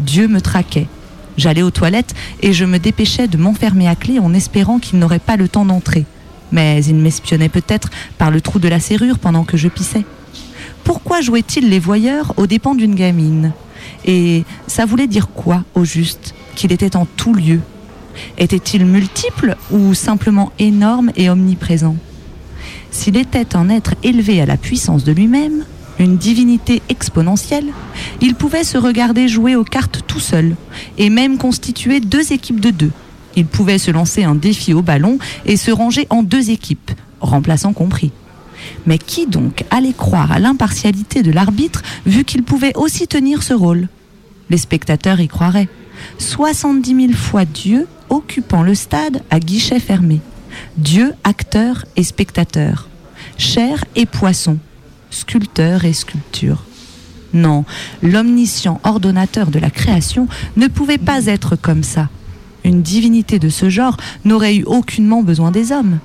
Dieu 0.00 0.26
me 0.26 0.40
traquait. 0.40 0.88
J'allais 1.36 1.62
aux 1.62 1.70
toilettes 1.70 2.14
et 2.42 2.52
je 2.52 2.64
me 2.64 2.78
dépêchais 2.78 3.28
de 3.28 3.36
m'enfermer 3.36 3.88
à 3.88 3.94
clé 3.94 4.18
en 4.18 4.34
espérant 4.34 4.78
qu'il 4.78 4.98
n'aurait 4.98 5.18
pas 5.20 5.36
le 5.36 5.48
temps 5.48 5.64
d'entrer. 5.64 6.06
Mais 6.50 6.84
il 6.84 6.96
m'espionnait 6.96 7.48
peut-être 7.48 7.90
par 8.18 8.30
le 8.30 8.40
trou 8.40 8.58
de 8.58 8.68
la 8.68 8.80
serrure 8.80 9.18
pendant 9.18 9.44
que 9.44 9.56
je 9.56 9.68
pissais. 9.68 10.04
Pourquoi 10.82 11.20
jouait-il 11.20 11.68
les 11.68 11.78
voyeurs 11.78 12.34
aux 12.36 12.46
dépens 12.46 12.74
d'une 12.74 12.94
gamine? 12.94 13.52
Et 14.04 14.44
ça 14.66 14.84
voulait 14.84 15.06
dire 15.06 15.28
quoi, 15.28 15.64
au 15.74 15.84
juste 15.84 16.34
Qu'il 16.54 16.72
était 16.72 16.96
en 16.96 17.06
tout 17.06 17.34
lieu? 17.34 17.60
Était-il 18.38 18.86
multiple 18.86 19.56
ou 19.70 19.94
simplement 19.94 20.52
énorme 20.58 21.10
et 21.16 21.30
omniprésent? 21.30 21.96
S'il 22.90 23.16
était 23.16 23.56
un 23.56 23.68
être 23.68 23.94
élevé 24.02 24.40
à 24.40 24.46
la 24.46 24.56
puissance 24.56 25.04
de 25.04 25.12
lui-même, 25.12 25.64
une 25.98 26.16
divinité 26.16 26.82
exponentielle, 26.88 27.66
il 28.20 28.34
pouvait 28.34 28.64
se 28.64 28.78
regarder 28.78 29.28
jouer 29.28 29.56
aux 29.56 29.64
cartes 29.64 30.02
tout 30.06 30.20
seul, 30.20 30.56
et 30.98 31.10
même 31.10 31.38
constituer 31.38 32.00
deux 32.00 32.32
équipes 32.32 32.60
de 32.60 32.70
deux. 32.70 32.90
Il 33.36 33.46
pouvait 33.46 33.78
se 33.78 33.90
lancer 33.90 34.24
un 34.24 34.34
défi 34.34 34.74
au 34.74 34.82
ballon 34.82 35.18
et 35.44 35.56
se 35.56 35.70
ranger 35.70 36.06
en 36.10 36.22
deux 36.22 36.50
équipes, 36.50 36.92
remplaçants 37.20 37.72
compris. 37.72 38.12
Mais 38.86 38.98
qui 38.98 39.26
donc 39.26 39.64
allait 39.70 39.92
croire 39.92 40.32
à 40.32 40.38
l'impartialité 40.38 41.22
de 41.22 41.32
l'arbitre 41.32 41.82
vu 42.06 42.24
qu'il 42.24 42.42
pouvait 42.42 42.76
aussi 42.76 43.06
tenir 43.06 43.42
ce 43.42 43.54
rôle? 43.54 43.88
Les 44.50 44.58
spectateurs 44.58 45.20
y 45.20 45.28
croiraient. 45.28 45.68
70 46.18 47.06
000 47.08 47.12
fois 47.12 47.44
Dieu 47.44 47.86
occupant 48.10 48.62
le 48.62 48.74
stade 48.74 49.22
à 49.30 49.40
guichet 49.40 49.80
fermé. 49.80 50.20
Dieu, 50.76 51.12
acteur 51.24 51.84
et 51.96 52.04
spectateur. 52.04 52.88
Chair 53.38 53.84
et 53.96 54.06
poisson. 54.06 54.58
Sculpteur 55.10 55.84
et 55.84 55.92
sculpture. 55.92 56.64
Non, 57.32 57.64
l'omniscient 58.02 58.80
ordonnateur 58.84 59.50
de 59.50 59.58
la 59.58 59.70
création 59.70 60.28
ne 60.56 60.68
pouvait 60.68 60.98
pas 60.98 61.26
être 61.26 61.56
comme 61.56 61.82
ça. 61.82 62.08
Une 62.62 62.82
divinité 62.82 63.38
de 63.38 63.48
ce 63.48 63.68
genre 63.68 63.96
n'aurait 64.24 64.56
eu 64.56 64.64
aucunement 64.64 65.22
besoin 65.22 65.50
des 65.50 65.72
hommes. 65.72 65.98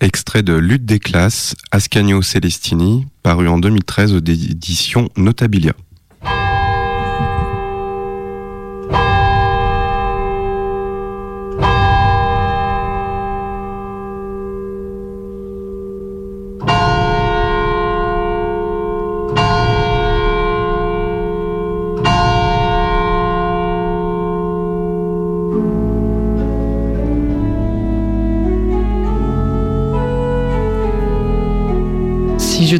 Extrait 0.00 0.42
de 0.42 0.54
Lutte 0.54 0.84
des 0.84 0.98
classes, 0.98 1.54
Ascanio 1.70 2.20
Celestini, 2.22 3.06
paru 3.22 3.48
en 3.48 3.58
2013 3.58 4.12
aux 4.12 4.18
éditions 4.18 5.08
Notabilia. 5.16 5.72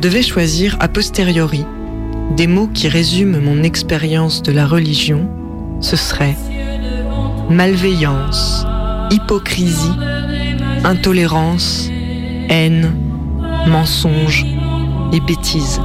Devais 0.04 0.22
choisir 0.22 0.76
a 0.80 0.88
posteriori 0.88 1.64
des 2.36 2.46
mots 2.46 2.66
qui 2.66 2.88
résument 2.88 3.40
mon 3.40 3.62
expérience 3.62 4.42
de 4.42 4.52
la 4.52 4.66
religion, 4.66 5.30
ce 5.80 5.96
serait 5.96 6.36
malveillance, 7.48 8.66
hypocrisie, 9.10 9.94
intolérance, 10.84 11.88
haine, 12.50 12.94
mensonge 13.66 14.44
et 15.14 15.20
bêtise. 15.20 15.80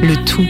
Le 0.00 0.14
tout 0.24 0.46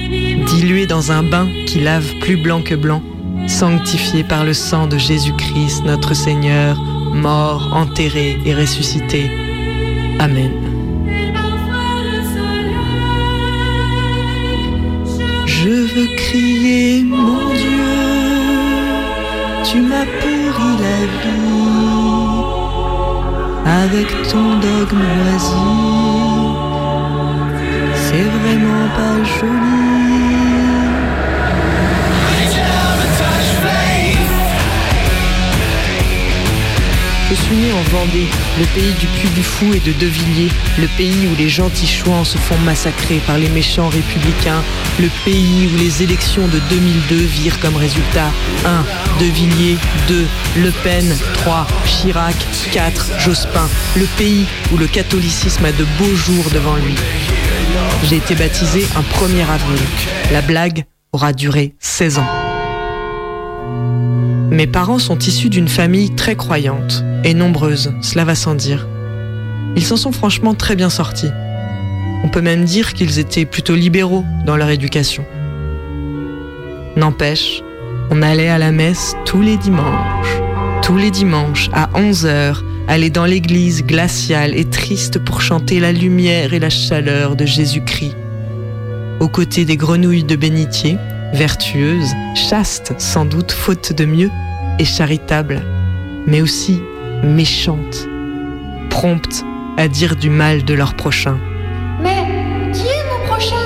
dilué 0.55 0.87
dans 0.87 1.12
un 1.12 1.22
bain 1.22 1.49
qui 1.66 1.81
lave 1.81 2.12
plus 2.20 2.43
blanc 2.43 2.61
que 2.61 2.74
blanc, 2.74 3.03
sanctifié 3.47 4.22
par 4.22 4.45
le 4.45 4.53
sang 4.53 4.87
de 4.87 4.99
Jésus-Christ 4.99 5.83
notre 5.87 6.12
Seigneur, 6.12 6.79
mort, 7.14 7.70
enterré 7.74 8.37
et 8.45 8.55
ressuscité. 8.55 9.31
Amen. 10.18 10.68
Veux 15.95 16.14
crier, 16.16 17.05
mon 17.05 17.39
Dieu, 17.55 17.95
tu 19.64 19.80
m'as 19.80 20.09
pourri 20.20 20.70
la 20.84 21.01
vie 21.20 21.49
avec 23.82 24.09
ton 24.30 24.47
dogme 24.66 25.07
oisi. 25.24 25.68
C'est 27.95 28.28
vraiment 28.39 28.89
pas 28.97 29.18
joli. 29.36 29.97
Je 37.31 37.35
suis 37.35 37.57
né 37.57 37.70
en 37.72 37.83
Vendée, 37.91 38.26
le 38.59 38.64
pays 38.74 38.95
du 38.99 39.07
Puy 39.07 39.29
du 39.29 39.43
Fou 39.43 39.74
et 39.74 39.81
de 39.81 39.93
Devilliers, 39.93 40.49
le 40.79 40.87
pays 40.97 41.29
où 41.31 41.37
les 41.37 41.51
gentils 41.51 41.87
chouans 41.87 42.24
se 42.24 42.39
font 42.39 42.57
massacrer 42.59 43.20
par 43.26 43.37
les 43.37 43.51
méchants 43.51 43.91
républicains, 43.91 44.62
le 44.99 45.09
pays 45.26 45.68
où 45.70 45.76
les 45.76 46.03
élections 46.03 46.49
de 46.49 46.59
2002 46.70 47.16
virent 47.16 47.61
comme 47.61 47.76
résultat 47.76 48.31
1. 48.64 48.83
Devilliers, 49.20 49.76
2. 50.09 50.26
Le 50.57 50.70
Pen, 50.83 51.05
3. 51.35 51.66
Chirac, 51.85 52.35
4. 52.72 53.20
Jospin, 53.20 53.68
le 53.95 54.07
pays 54.16 54.47
où 54.72 54.79
le 54.79 54.87
catholicisme 54.87 55.66
a 55.66 55.72
de 55.72 55.85
beaux 55.99 56.14
jours 56.14 56.47
devant 56.55 56.76
lui. 56.76 56.95
J'ai 58.05 58.16
été 58.16 58.37
baptisé 58.37 58.87
un 58.97 59.03
1er 59.03 59.43
avril. 59.43 59.83
La 60.33 60.41
blague 60.41 60.87
aura 61.12 61.35
duré 61.35 61.74
16 61.79 62.20
ans. 62.20 62.29
Mes 64.51 64.66
parents 64.66 64.99
sont 64.99 65.18
issus 65.18 65.51
d'une 65.51 65.68
famille 65.68 66.14
très 66.14 66.35
croyante 66.35 67.05
et 67.25 67.35
nombreuse, 67.35 67.93
cela 68.01 68.25
va 68.25 68.35
sans 68.35 68.55
dire. 68.55 68.87
Ils 69.77 69.85
s'en 69.85 69.97
sont 69.97 70.12
franchement 70.12 70.55
très 70.55 70.77
bien 70.77 70.91
sortis. 70.91 71.31
On 72.25 72.29
peut 72.29 72.41
même 72.41 72.64
dire 72.64 72.95
qu'ils 72.95 73.19
étaient 73.19 73.45
plutôt 73.45 73.75
libéraux 73.75 74.25
dans 74.45 74.57
leur 74.57 74.71
éducation. 74.71 75.25
N'empêche, 76.97 77.62
on 78.11 78.23
allait 78.23 78.49
à 78.49 78.59
la 78.59 78.73
messe 78.73 79.14
tous 79.25 79.41
les 79.41 79.57
dimanches. 79.57 80.39
Tous 80.83 80.97
les 80.97 81.11
dimanches, 81.11 81.71
à 81.73 81.89
11h, 81.95 82.57
aller 82.89 83.11
dans 83.11 83.27
l'église 83.27 83.85
glaciale 83.85 84.57
et 84.57 84.64
triste 84.64 85.19
pour 85.19 85.43
chanter 85.43 85.79
la 85.79 85.93
lumière 85.93 86.55
et 86.55 86.59
la 86.59 86.71
chaleur 86.71 87.37
de 87.37 87.45
Jésus-Christ. 87.45 88.16
Aux 89.21 89.29
côtés 89.29 89.64
des 89.64 89.77
grenouilles 89.77 90.25
de 90.25 90.37
bénitier, 90.37 90.97
vertueuses, 91.35 92.14
chastes 92.35 92.95
sans 92.99 93.27
doute 93.27 93.53
faute 93.53 93.93
de 93.93 94.05
mieux, 94.07 94.31
et 94.79 94.85
charitables, 94.85 95.62
mais 96.27 96.41
aussi 96.41 96.81
méchantes, 97.23 98.09
promptes 98.91 99.45
à 99.77 99.89
dire 99.89 100.16
du 100.16 100.31
mal 100.31 100.64
de 100.64 100.75
leur 100.75 100.95
prochain. 100.95 101.39
Mais 102.03 102.25
qui 102.73 102.87
est 102.87 103.05
mon 103.11 103.27
prochain? 103.27 103.57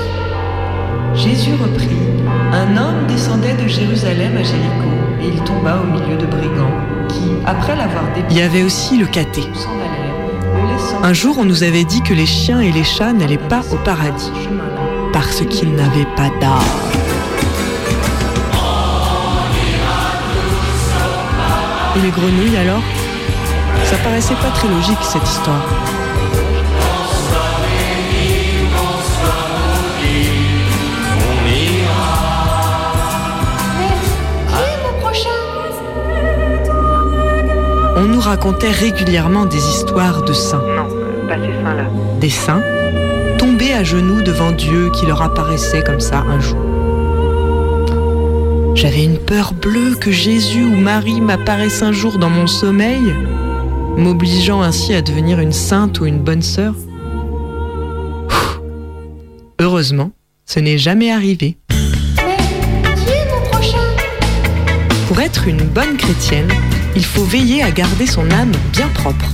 Jésus 1.15 1.53
reprit. 1.53 1.89
Un 2.51 2.77
homme 2.77 3.07
descendait 3.07 3.55
de 3.55 3.67
Jérusalem 3.67 4.37
à 4.37 4.43
Jéricho 4.43 4.89
et 5.21 5.27
il 5.27 5.43
tomba 5.43 5.81
au 5.81 5.85
milieu 5.85 6.17
de 6.17 6.25
brigands 6.25 6.71
qui, 7.07 7.31
après 7.45 7.75
l'avoir 7.75 8.03
débité, 8.13 8.33
il 8.33 8.37
y 8.37 8.41
avait 8.41 8.63
aussi 8.63 8.97
le 8.97 9.05
caté. 9.05 9.43
Un 11.01 11.13
jour, 11.13 11.37
on 11.39 11.45
nous 11.45 11.63
avait 11.63 11.83
dit 11.83 12.01
que 12.01 12.13
les 12.13 12.25
chiens 12.25 12.61
et 12.61 12.71
les 12.71 12.83
chats 12.83 13.13
n'allaient 13.13 13.37
pas 13.37 13.61
au 13.71 13.77
paradis 13.77 14.31
parce 15.11 15.41
qu'ils 15.41 15.73
n'avaient 15.73 16.07
pas 16.15 16.29
d'âme. 16.39 16.59
Et 21.95 22.01
les 22.01 22.09
grenouilles 22.09 22.57
alors? 22.57 22.81
Ça 23.85 23.97
paraissait 24.03 24.35
pas 24.35 24.49
très 24.51 24.67
logique 24.67 24.97
cette 25.01 25.27
histoire. 25.27 25.61
On 37.95 38.05
nous 38.05 38.19
racontait 38.19 38.71
régulièrement 38.71 39.45
des 39.45 39.57
histoires 39.57 40.23
de 40.23 40.33
saints. 40.33 40.63
Non, 40.75 40.87
pas 41.27 41.35
ces 41.35 41.53
seins-là. 41.63 41.85
Des 42.19 42.29
saints 42.29 42.61
tombés 43.37 43.73
à 43.73 43.83
genoux 43.83 44.21
devant 44.21 44.51
Dieu 44.51 44.89
qui 44.91 45.05
leur 45.05 45.21
apparaissait 45.21 45.83
comme 45.83 45.99
ça 45.99 46.19
un 46.19 46.39
jour. 46.39 46.59
J'avais 48.73 49.03
une 49.03 49.19
peur 49.19 49.53
bleue 49.53 49.95
que 49.95 50.11
Jésus 50.11 50.63
ou 50.63 50.75
Marie 50.75 51.21
m'apparaissent 51.21 51.83
un 51.83 51.91
jour 51.91 52.17
dans 52.17 52.29
mon 52.29 52.47
sommeil, 52.47 53.13
m'obligeant 53.97 54.61
ainsi 54.61 54.93
à 54.93 55.01
devenir 55.01 55.39
une 55.39 55.51
sainte 55.51 55.99
ou 55.99 56.05
une 56.05 56.19
bonne 56.19 56.41
sœur. 56.41 56.75
Heureusement, 59.59 60.11
ce 60.45 60.59
n'est 60.59 60.77
jamais 60.77 61.11
arrivé. 61.11 61.57
Pour 65.07 65.19
être 65.21 65.47
une 65.47 65.63
bonne 65.63 65.95
chrétienne, 65.97 66.51
il 66.95 67.05
faut 67.05 67.23
veiller 67.23 67.63
à 67.63 67.71
garder 67.71 68.07
son 68.07 68.29
âme 68.31 68.51
bien 68.71 68.87
propre. 68.89 69.25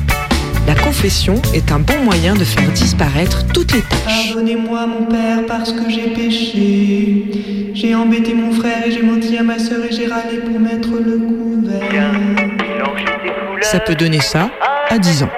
La 0.67 0.75
confession 0.75 1.41
est 1.53 1.71
un 1.71 1.79
bon 1.79 2.03
moyen 2.03 2.35
de 2.35 2.43
faire 2.43 2.69
disparaître 2.71 3.43
toutes 3.53 3.71
les 3.71 3.81
tâches. 3.81 4.33
Pardonnez-moi 4.33 4.85
mon 4.85 5.05
père 5.05 5.45
parce 5.47 5.71
que 5.71 5.89
j'ai 5.89 6.09
péché. 6.13 7.71
J'ai 7.73 7.95
embêté 7.95 8.33
mon 8.35 8.51
frère 8.51 8.85
et 8.85 8.91
j'ai 8.91 9.01
menti 9.01 9.37
à 9.37 9.43
ma 9.43 9.57
sœur 9.57 9.83
et 9.83 9.91
j'ai 9.91 10.05
râlé 10.07 10.37
pour 10.45 10.59
mettre 10.59 10.89
le 10.91 11.17
couvert. 11.17 12.28
Ça 13.71 13.79
peut 13.79 13.93
donner 13.93 14.19
ça 14.19 14.49
à 14.89 14.97
10 14.97 15.21
ans. 15.21 15.29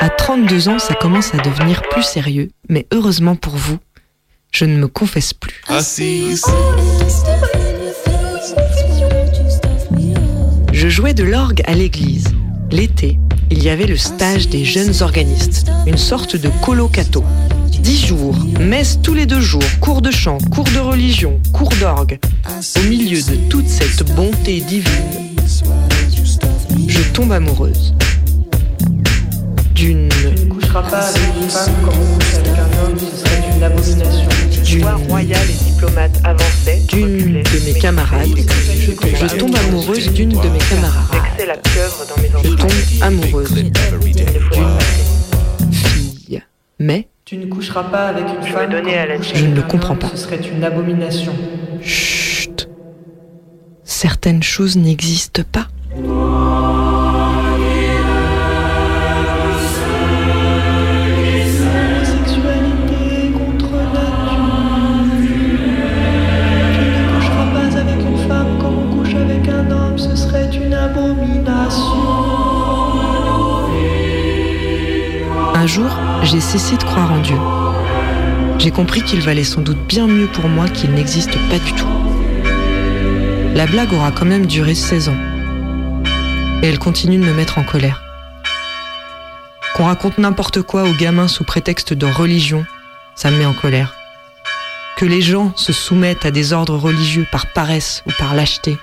À 0.00 0.08
32 0.08 0.70
ans, 0.70 0.78
ça 0.78 0.94
commence 0.94 1.34
à 1.34 1.36
devenir 1.36 1.82
plus 1.82 2.02
sérieux, 2.02 2.48
mais 2.70 2.86
heureusement 2.90 3.36
pour 3.36 3.54
vous, 3.54 3.76
je 4.50 4.64
ne 4.64 4.78
me 4.78 4.88
confesse 4.88 5.34
plus. 5.34 5.60
Je 10.72 10.88
jouais 10.88 11.12
de 11.12 11.22
l'orgue 11.22 11.60
à 11.66 11.74
l'église, 11.74 12.28
l'été, 12.70 13.18
il 13.50 13.62
y 13.62 13.68
avait 13.68 13.86
le 13.86 13.98
stage 13.98 14.48
des 14.48 14.64
jeunes 14.64 15.02
organistes, 15.02 15.66
une 15.86 15.98
sorte 15.98 16.36
de 16.36 16.48
colocato. 16.62 17.22
Dix 17.68 18.06
jours, 18.06 18.38
messe 18.58 18.98
tous 19.02 19.12
les 19.12 19.26
deux 19.26 19.40
jours, 19.40 19.62
cours 19.82 20.00
de 20.00 20.10
chant, 20.10 20.38
cours 20.50 20.64
de 20.64 20.78
religion, 20.78 21.38
cours 21.52 21.74
d'orgue. 21.78 22.18
Au 22.78 22.82
milieu 22.88 23.20
de 23.20 23.36
toute 23.50 23.68
cette 23.68 24.10
bonté 24.14 24.62
divine, 24.62 25.32
je 26.88 27.02
tombe 27.12 27.32
amoureuse 27.32 27.94
d'une 29.74 30.08
couchera 30.48 30.82
pas 30.82 31.08
avec 31.08 31.22
une 31.42 31.48
femme 31.48 31.74
comme 31.84 31.94
on 32.00 32.14
couche 32.14 32.34
avec 32.34 32.58
un 32.58 32.84
homme, 32.84 32.98
ce 32.98 33.16
serait 33.16 33.42
une 33.56 33.62
abomination. 33.62 34.28
d'une 34.64 35.08
royal 35.08 35.40
et 35.50 35.64
diplomate 35.64 36.20
avancé. 36.24 36.82
d'une 36.88 37.42
de 37.42 37.64
mes 37.64 37.78
camarades. 37.80 38.28
Je 38.28 39.36
tombe 39.36 39.56
amoureuse 39.56 40.12
d'une 40.12 40.30
de 40.30 40.48
mes 40.48 40.58
camarades. 40.58 41.22
La 41.46 41.56
pieuvre 41.56 42.04
dans 42.08 42.22
mes 42.22 42.28
Je 42.44 42.54
tombe 42.54 42.70
amoureuse 43.02 43.52
d'une 43.52 43.72
fille. 44.52 46.42
Mais 46.78 47.08
Tu 47.24 47.36
ne 47.36 47.46
coucheras 47.46 47.84
pas 47.84 48.08
avec 48.08 48.24
une 48.24 48.52
femme 48.52 48.70
je 48.72 49.44
ne 49.44 49.54
le 49.54 49.62
comprends 49.62 49.96
pas. 49.96 50.08
Ce 50.08 50.16
serait 50.16 50.40
une 50.40 50.64
abomination. 50.64 51.32
Chut. 51.82 52.68
Certaines 53.84 54.42
choses 54.42 54.76
n'existent 54.76 55.44
pas. 55.50 55.68
Un 75.62 75.68
jour, 75.68 75.96
j'ai 76.24 76.40
cessé 76.40 76.76
de 76.76 76.82
croire 76.82 77.12
en 77.12 77.20
Dieu. 77.20 77.36
J'ai 78.58 78.72
compris 78.72 79.00
qu'il 79.00 79.20
valait 79.20 79.44
sans 79.44 79.60
doute 79.60 79.78
bien 79.86 80.08
mieux 80.08 80.26
pour 80.26 80.48
moi 80.48 80.68
qu'il 80.68 80.90
n'existe 80.90 81.38
pas 81.48 81.60
du 81.60 81.72
tout. 81.74 81.86
La 83.54 83.66
blague 83.66 83.92
aura 83.92 84.10
quand 84.10 84.24
même 84.24 84.46
duré 84.46 84.74
16 84.74 85.10
ans. 85.10 85.16
Et 86.64 86.66
elle 86.66 86.80
continue 86.80 87.16
de 87.16 87.24
me 87.24 87.32
mettre 87.32 87.58
en 87.58 87.62
colère. 87.62 88.02
Qu'on 89.76 89.84
raconte 89.84 90.18
n'importe 90.18 90.62
quoi 90.62 90.82
aux 90.82 90.94
gamins 90.94 91.28
sous 91.28 91.44
prétexte 91.44 91.92
de 91.92 92.06
religion, 92.06 92.66
ça 93.14 93.30
me 93.30 93.38
met 93.38 93.46
en 93.46 93.54
colère. 93.54 93.94
Que 94.96 95.04
les 95.04 95.20
gens 95.20 95.52
se 95.54 95.72
soumettent 95.72 96.26
à 96.26 96.32
des 96.32 96.52
ordres 96.52 96.76
religieux 96.76 97.28
par 97.30 97.46
paresse 97.46 98.02
ou 98.04 98.10
par 98.18 98.34
lâcheté, 98.34 98.78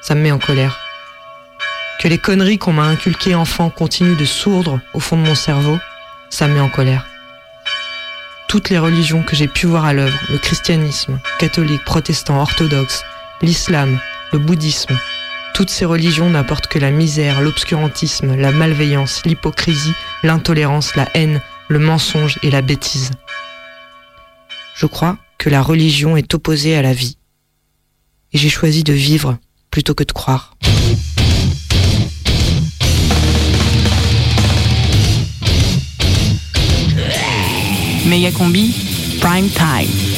ça 0.00 0.14
me 0.14 0.22
met 0.22 0.32
en 0.32 0.38
colère. 0.38 0.81
Que 2.02 2.08
les 2.08 2.18
conneries 2.18 2.58
qu'on 2.58 2.72
m'a 2.72 2.86
inculquées 2.86 3.36
enfant 3.36 3.70
continuent 3.70 4.16
de 4.16 4.24
sourdre 4.24 4.80
au 4.92 4.98
fond 4.98 5.16
de 5.16 5.22
mon 5.22 5.36
cerveau, 5.36 5.78
ça 6.30 6.48
me 6.48 6.54
met 6.54 6.60
en 6.60 6.68
colère. 6.68 7.06
Toutes 8.48 8.70
les 8.70 8.78
religions 8.80 9.22
que 9.22 9.36
j'ai 9.36 9.46
pu 9.46 9.66
voir 9.66 9.84
à 9.84 9.92
l'œuvre, 9.92 10.18
le 10.28 10.38
christianisme, 10.38 11.20
catholique, 11.38 11.84
protestant, 11.84 12.40
orthodoxe, 12.40 13.04
l'islam, 13.40 14.00
le 14.32 14.40
bouddhisme, 14.40 14.98
toutes 15.54 15.70
ces 15.70 15.84
religions 15.84 16.28
n'apportent 16.28 16.66
que 16.66 16.80
la 16.80 16.90
misère, 16.90 17.40
l'obscurantisme, 17.40 18.34
la 18.34 18.50
malveillance, 18.50 19.22
l'hypocrisie, 19.24 19.94
l'intolérance, 20.24 20.96
la 20.96 21.08
haine, 21.14 21.40
le 21.68 21.78
mensonge 21.78 22.36
et 22.42 22.50
la 22.50 22.62
bêtise. 22.62 23.12
Je 24.74 24.86
crois 24.86 25.18
que 25.38 25.50
la 25.50 25.62
religion 25.62 26.16
est 26.16 26.34
opposée 26.34 26.74
à 26.74 26.82
la 26.82 26.94
vie. 26.94 27.16
Et 28.32 28.38
j'ai 28.38 28.48
choisi 28.48 28.82
de 28.82 28.92
vivre 28.92 29.38
plutôt 29.70 29.94
que 29.94 30.02
de 30.02 30.10
croire. 30.10 30.56
Méga 38.04 38.32
combi, 38.32 38.74
prime 39.20 39.48
time. 39.48 40.12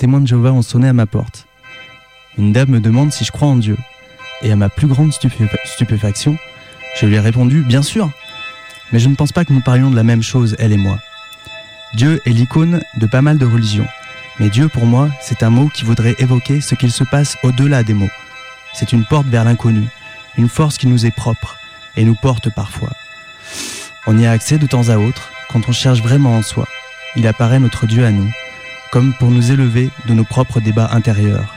Témoins 0.00 0.20
de 0.22 0.26
Jéhovah 0.26 0.52
ont 0.52 0.62
sonné 0.62 0.88
à 0.88 0.94
ma 0.94 1.04
porte. 1.04 1.46
Une 2.38 2.54
dame 2.54 2.70
me 2.70 2.80
demande 2.80 3.12
si 3.12 3.22
je 3.26 3.30
crois 3.30 3.48
en 3.48 3.56
Dieu. 3.56 3.76
Et 4.40 4.50
à 4.50 4.56
ma 4.56 4.70
plus 4.70 4.86
grande 4.86 5.12
stupé- 5.12 5.46
stupéfaction, 5.66 6.38
je 6.98 7.04
lui 7.04 7.16
ai 7.16 7.20
répondu 7.20 7.60
Bien 7.60 7.82
sûr 7.82 8.10
Mais 8.92 8.98
je 8.98 9.10
ne 9.10 9.14
pense 9.14 9.30
pas 9.30 9.44
que 9.44 9.52
nous 9.52 9.60
parlions 9.60 9.90
de 9.90 9.96
la 9.96 10.02
même 10.02 10.22
chose, 10.22 10.56
elle 10.58 10.72
et 10.72 10.78
moi. 10.78 10.98
Dieu 11.92 12.22
est 12.24 12.30
l'icône 12.30 12.80
de 12.96 13.06
pas 13.06 13.20
mal 13.20 13.36
de 13.36 13.44
religions. 13.44 13.86
Mais 14.38 14.48
Dieu, 14.48 14.68
pour 14.68 14.86
moi, 14.86 15.10
c'est 15.20 15.42
un 15.42 15.50
mot 15.50 15.68
qui 15.68 15.84
voudrait 15.84 16.16
évoquer 16.18 16.62
ce 16.62 16.74
qu'il 16.74 16.92
se 16.92 17.04
passe 17.04 17.36
au-delà 17.42 17.82
des 17.82 17.92
mots. 17.92 18.08
C'est 18.72 18.92
une 18.94 19.04
porte 19.04 19.26
vers 19.26 19.44
l'inconnu, 19.44 19.86
une 20.38 20.48
force 20.48 20.78
qui 20.78 20.86
nous 20.86 21.04
est 21.04 21.14
propre 21.14 21.58
et 21.98 22.04
nous 22.04 22.14
porte 22.14 22.48
parfois. 22.54 22.92
On 24.06 24.16
y 24.18 24.24
a 24.24 24.30
accès 24.30 24.56
de 24.56 24.66
temps 24.66 24.88
à 24.88 24.96
autre 24.96 25.30
quand 25.50 25.68
on 25.68 25.72
cherche 25.72 26.00
vraiment 26.00 26.38
en 26.38 26.42
soi. 26.42 26.66
Il 27.16 27.26
apparaît 27.26 27.58
notre 27.58 27.86
Dieu 27.86 28.06
à 28.06 28.12
nous, 28.12 28.32
comme 28.90 29.14
pour 29.14 29.30
nous 29.30 29.52
élever 29.52 29.90
de 30.06 30.14
nos 30.14 30.24
propres 30.24 30.60
débats 30.60 30.90
intérieurs. 30.92 31.54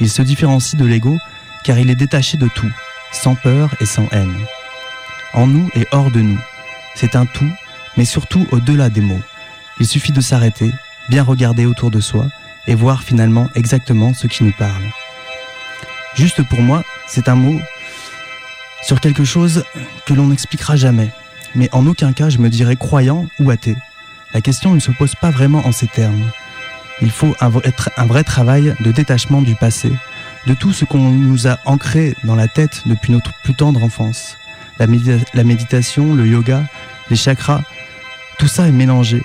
Il 0.00 0.10
se 0.10 0.22
différencie 0.22 0.76
de 0.76 0.84
l'ego 0.84 1.18
car 1.64 1.78
il 1.78 1.90
est 1.90 1.94
détaché 1.94 2.36
de 2.36 2.48
tout, 2.48 2.70
sans 3.12 3.34
peur 3.34 3.70
et 3.80 3.86
sans 3.86 4.08
haine. 4.10 4.34
En 5.34 5.46
nous 5.46 5.70
et 5.74 5.86
hors 5.92 6.10
de 6.10 6.20
nous. 6.20 6.40
C'est 6.94 7.16
un 7.16 7.26
tout, 7.26 7.50
mais 7.96 8.04
surtout 8.04 8.46
au-delà 8.50 8.90
des 8.90 9.00
mots. 9.00 9.22
Il 9.78 9.86
suffit 9.86 10.12
de 10.12 10.20
s'arrêter, 10.20 10.70
bien 11.08 11.22
regarder 11.22 11.66
autour 11.66 11.90
de 11.90 12.00
soi 12.00 12.26
et 12.66 12.74
voir 12.74 13.02
finalement 13.02 13.48
exactement 13.54 14.12
ce 14.14 14.26
qui 14.26 14.44
nous 14.44 14.52
parle. 14.52 14.82
Juste 16.14 16.42
pour 16.48 16.60
moi, 16.60 16.82
c'est 17.06 17.28
un 17.28 17.34
mot 17.34 17.58
sur 18.82 19.00
quelque 19.00 19.24
chose 19.24 19.64
que 20.06 20.14
l'on 20.14 20.26
n'expliquera 20.26 20.76
jamais. 20.76 21.10
Mais 21.54 21.68
en 21.72 21.86
aucun 21.86 22.12
cas 22.12 22.28
je 22.28 22.38
me 22.38 22.50
dirais 22.50 22.76
croyant 22.76 23.26
ou 23.38 23.50
athée. 23.50 23.76
La 24.34 24.40
question 24.40 24.74
ne 24.74 24.80
se 24.80 24.90
pose 24.90 25.14
pas 25.14 25.30
vraiment 25.30 25.66
en 25.66 25.72
ces 25.72 25.86
termes. 25.86 26.30
Il 27.00 27.10
faut 27.10 27.34
un 27.40 27.48
vrai, 27.48 28.24
travail 28.24 28.74
de 28.80 28.92
détachement 28.92 29.42
du 29.42 29.54
passé, 29.56 29.92
de 30.46 30.54
tout 30.54 30.72
ce 30.72 30.84
qu'on 30.84 31.10
nous 31.10 31.48
a 31.48 31.58
ancré 31.64 32.14
dans 32.24 32.36
la 32.36 32.48
tête 32.48 32.82
depuis 32.86 33.12
notre 33.12 33.32
plus 33.42 33.54
tendre 33.54 33.82
enfance. 33.82 34.36
La, 34.78 34.86
médita- 34.86 35.24
la 35.34 35.44
méditation, 35.44 36.14
le 36.14 36.26
yoga, 36.26 36.62
les 37.10 37.16
chakras, 37.16 37.62
tout 38.38 38.46
ça 38.48 38.68
est 38.68 38.72
mélangé. 38.72 39.22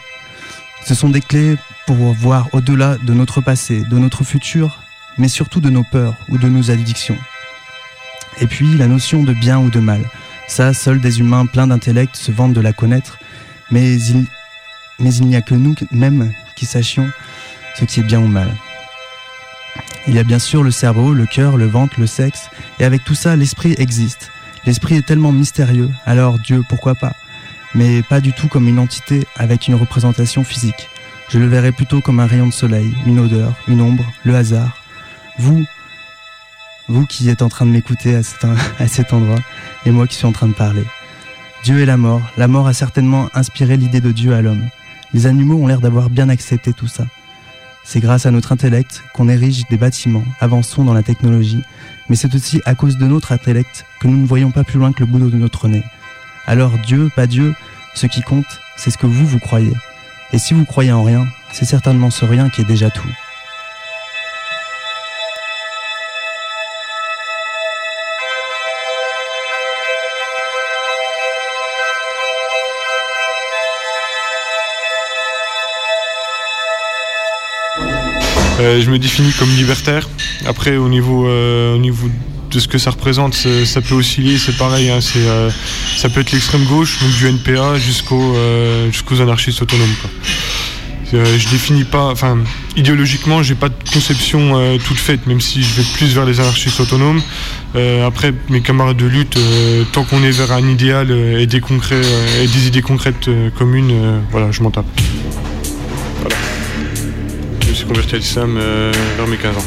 Ce 0.85 0.95
sont 0.95 1.09
des 1.09 1.21
clés 1.21 1.57
pour 1.85 1.97
voir 2.13 2.47
au-delà 2.53 2.97
de 2.97 3.13
notre 3.13 3.41
passé, 3.41 3.81
de 3.81 3.97
notre 3.97 4.23
futur, 4.23 4.79
mais 5.17 5.27
surtout 5.27 5.59
de 5.59 5.69
nos 5.69 5.83
peurs 5.83 6.15
ou 6.29 6.37
de 6.37 6.47
nos 6.47 6.71
addictions. 6.71 7.17
Et 8.39 8.47
puis 8.47 8.75
la 8.77 8.87
notion 8.87 9.23
de 9.23 9.33
bien 9.33 9.59
ou 9.59 9.69
de 9.69 9.79
mal. 9.79 10.01
Ça, 10.47 10.73
seuls 10.73 11.01
des 11.01 11.19
humains 11.19 11.45
pleins 11.45 11.67
d'intellect 11.67 12.15
se 12.15 12.31
vantent 12.31 12.53
de 12.53 12.61
la 12.61 12.71
connaître, 12.73 13.17
mais 13.69 13.95
il, 13.99 14.25
mais 14.99 15.13
il 15.13 15.25
n'y 15.27 15.35
a 15.35 15.41
que 15.41 15.55
nous 15.55 15.75
mêmes 15.91 16.31
qui 16.55 16.65
sachions 16.65 17.09
ce 17.77 17.85
qui 17.85 17.99
est 17.99 18.03
bien 18.03 18.19
ou 18.19 18.27
mal. 18.27 18.53
Il 20.07 20.15
y 20.15 20.19
a 20.19 20.23
bien 20.23 20.39
sûr 20.39 20.63
le 20.63 20.71
cerveau, 20.71 21.13
le 21.13 21.25
cœur, 21.25 21.57
le 21.57 21.67
ventre, 21.67 21.99
le 21.99 22.07
sexe, 22.07 22.49
et 22.79 22.85
avec 22.85 23.03
tout 23.03 23.15
ça, 23.15 23.35
l'esprit 23.35 23.75
existe. 23.77 24.31
L'esprit 24.65 24.95
est 24.95 25.05
tellement 25.05 25.31
mystérieux, 25.31 25.89
alors 26.05 26.39
Dieu, 26.39 26.63
pourquoi 26.67 26.95
pas? 26.95 27.13
Mais 27.75 28.01
pas 28.01 28.21
du 28.21 28.33
tout 28.33 28.47
comme 28.47 28.67
une 28.67 28.79
entité 28.79 29.27
avec 29.35 29.67
une 29.67 29.75
représentation 29.75 30.43
physique. 30.43 30.89
Je 31.29 31.39
le 31.39 31.47
verrais 31.47 31.73
plutôt 31.73 32.01
comme 32.01 32.19
un 32.19 32.25
rayon 32.25 32.47
de 32.47 32.53
soleil, 32.53 32.95
une 33.05 33.19
odeur, 33.19 33.53
une 33.67 33.81
ombre, 33.81 34.05
le 34.23 34.35
hasard. 34.35 34.77
Vous, 35.37 35.65
vous 36.87 37.05
qui 37.05 37.29
êtes 37.29 37.41
en 37.41 37.49
train 37.49 37.65
de 37.65 37.71
m'écouter 37.71 38.15
à 38.15 38.21
à 38.79 38.87
cet 38.87 39.13
endroit, 39.13 39.39
et 39.85 39.91
moi 39.91 40.07
qui 40.07 40.15
suis 40.15 40.25
en 40.25 40.31
train 40.31 40.47
de 40.47 40.53
parler. 40.53 40.85
Dieu 41.63 41.79
et 41.79 41.85
la 41.85 41.97
mort. 41.97 42.21
La 42.37 42.47
mort 42.47 42.67
a 42.67 42.73
certainement 42.73 43.29
inspiré 43.33 43.75
l'idée 43.75 43.99
de 43.99 44.11
Dieu 44.11 44.33
à 44.33 44.41
l'homme. 44.41 44.69
Les 45.13 45.27
animaux 45.27 45.61
ont 45.61 45.67
l'air 45.67 45.81
d'avoir 45.81 46.09
bien 46.09 46.29
accepté 46.29 46.71
tout 46.71 46.87
ça. 46.87 47.05
C'est 47.89 48.01
grâce 48.01 48.25
à 48.25 48.31
notre 48.31 48.51
intellect 48.51 49.01
qu'on 49.13 49.29
érige 49.29 49.65
des 49.69 49.77
bâtiments, 49.77 50.25
avançons 50.41 50.83
dans 50.83 50.93
la 50.93 51.03
technologie, 51.03 51.63
mais 52.09 52.17
c'est 52.17 52.35
aussi 52.35 52.61
à 52.65 52.75
cause 52.75 52.97
de 52.97 53.07
notre 53.07 53.31
intellect 53.31 53.85
que 54.01 54.09
nous 54.09 54.17
ne 54.17 54.27
voyons 54.27 54.51
pas 54.51 54.65
plus 54.65 54.77
loin 54.77 54.91
que 54.91 54.99
le 54.99 55.05
bout 55.05 55.19
de 55.19 55.37
notre 55.37 55.69
nez. 55.69 55.85
Alors 56.47 56.77
Dieu, 56.85 57.09
pas 57.15 57.27
Dieu, 57.27 57.55
ce 57.95 58.05
qui 58.05 58.21
compte, 58.21 58.59
c'est 58.75 58.91
ce 58.91 58.97
que 58.97 59.07
vous, 59.07 59.25
vous 59.25 59.39
croyez. 59.39 59.71
Et 60.33 60.37
si 60.37 60.53
vous 60.53 60.65
croyez 60.65 60.91
en 60.91 61.05
rien, 61.05 61.27
c'est 61.53 61.63
certainement 61.63 62.09
ce 62.09 62.25
rien 62.25 62.49
qui 62.49 62.59
est 62.59 62.65
déjà 62.65 62.89
tout. 62.89 63.07
Euh, 78.67 78.81
je 78.81 78.91
me 78.91 78.99
définis 78.99 79.31
comme 79.31 79.49
libertaire. 79.55 80.09
Après, 80.45 80.75
au 80.75 80.89
niveau, 80.89 81.27
euh, 81.27 81.75
au 81.75 81.77
niveau 81.77 82.09
de 82.51 82.59
ce 82.59 82.67
que 82.67 82.77
ça 82.77 82.91
représente, 82.91 83.33
ça 83.33 83.81
peut 83.81 83.95
osciller, 83.95 84.37
c'est 84.37 84.57
pareil. 84.57 84.89
hein, 84.89 84.99
euh, 85.15 85.49
ça 85.95 86.09
peut 86.09 86.19
être 86.21 86.31
l'extrême 86.31 86.65
gauche, 86.65 86.99
donc 87.01 87.11
du 87.17 87.27
NPA 87.27 87.77
jusqu'au, 87.77 88.35
jusqu'aux 88.91 89.21
anarchistes 89.21 89.61
autonomes. 89.61 89.95
quoi. 90.01 90.09
Je 91.13 91.49
définis 91.49 91.85
pas, 91.85 92.07
enfin, 92.07 92.37
idéologiquement, 92.75 93.41
j'ai 93.41 93.55
pas 93.55 93.69
de 93.69 93.75
conception 93.93 94.77
toute 94.79 94.97
faite, 94.97 95.25
même 95.25 95.39
si 95.39 95.63
je 95.63 95.73
vais 95.75 95.87
plus 95.95 96.13
vers 96.13 96.25
les 96.25 96.39
anarchistes 96.39 96.79
autonomes. 96.79 97.21
Après, 98.05 98.33
mes 98.49 98.61
camarades 98.61 98.97
de 98.97 99.05
lutte, 99.05 99.37
tant 99.91 100.03
qu'on 100.03 100.23
est 100.23 100.31
vers 100.31 100.51
un 100.51 100.67
idéal 100.67 101.11
et 101.11 101.47
des 101.47 101.61
des 101.61 102.67
idées 102.67 102.81
concrètes 102.81 103.29
communes, 103.57 104.21
voilà, 104.31 104.51
je 104.51 104.61
m'en 104.63 104.71
tape. 104.71 104.85
Suis 107.77 107.85
converti 107.85 108.15
à 108.15 108.17
l'islam 108.17 108.57
euh, 108.57 108.91
vers 109.17 109.27
mes 109.27 109.37
15 109.37 109.55
ans. 109.55 109.65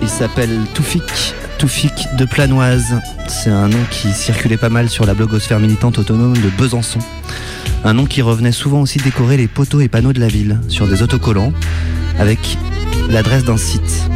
Il 0.00 0.08
s'appelle 0.08 0.60
Toufik, 0.72 1.34
Toufik 1.58 2.16
de 2.16 2.24
Planoise. 2.24 2.94
C'est 3.26 3.50
un 3.50 3.68
nom 3.68 3.84
qui 3.90 4.12
circulait 4.12 4.56
pas 4.56 4.70
mal 4.70 4.88
sur 4.88 5.04
la 5.04 5.12
blogosphère 5.12 5.60
militante 5.60 5.98
autonome 5.98 6.38
de 6.38 6.48
Besançon. 6.48 7.00
Un 7.84 7.92
nom 7.92 8.06
qui 8.06 8.22
revenait 8.22 8.50
souvent 8.50 8.80
aussi 8.80 8.98
décorer 8.98 9.36
les 9.36 9.46
poteaux 9.46 9.82
et 9.82 9.88
panneaux 9.88 10.14
de 10.14 10.20
la 10.20 10.28
ville 10.28 10.58
sur 10.68 10.88
des 10.88 11.02
autocollants 11.02 11.52
avec 12.18 12.38
l'adresse 13.10 13.44
d'un 13.44 13.58
site. 13.58 14.08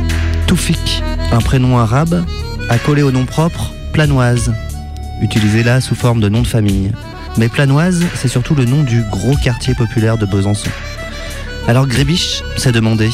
Toufik, 0.46 1.02
un 1.32 1.40
prénom 1.40 1.76
arabe, 1.76 2.24
accolé 2.70 3.02
au 3.02 3.12
nom 3.12 3.26
propre 3.26 3.74
Planoise, 3.92 4.54
utilisé 5.20 5.62
là 5.62 5.82
sous 5.82 5.94
forme 5.94 6.22
de 6.22 6.30
nom 6.30 6.40
de 6.40 6.46
famille. 6.46 6.90
Mais 7.36 7.50
Planoise, 7.50 8.06
c'est 8.14 8.28
surtout 8.28 8.54
le 8.54 8.64
nom 8.64 8.82
du 8.82 9.02
gros 9.10 9.36
quartier 9.36 9.74
populaire 9.74 10.16
de 10.16 10.24
Besançon. 10.24 10.70
Alors 11.68 11.86
Grébiche 11.86 12.42
s'est 12.56 12.72
demandé, 12.72 13.08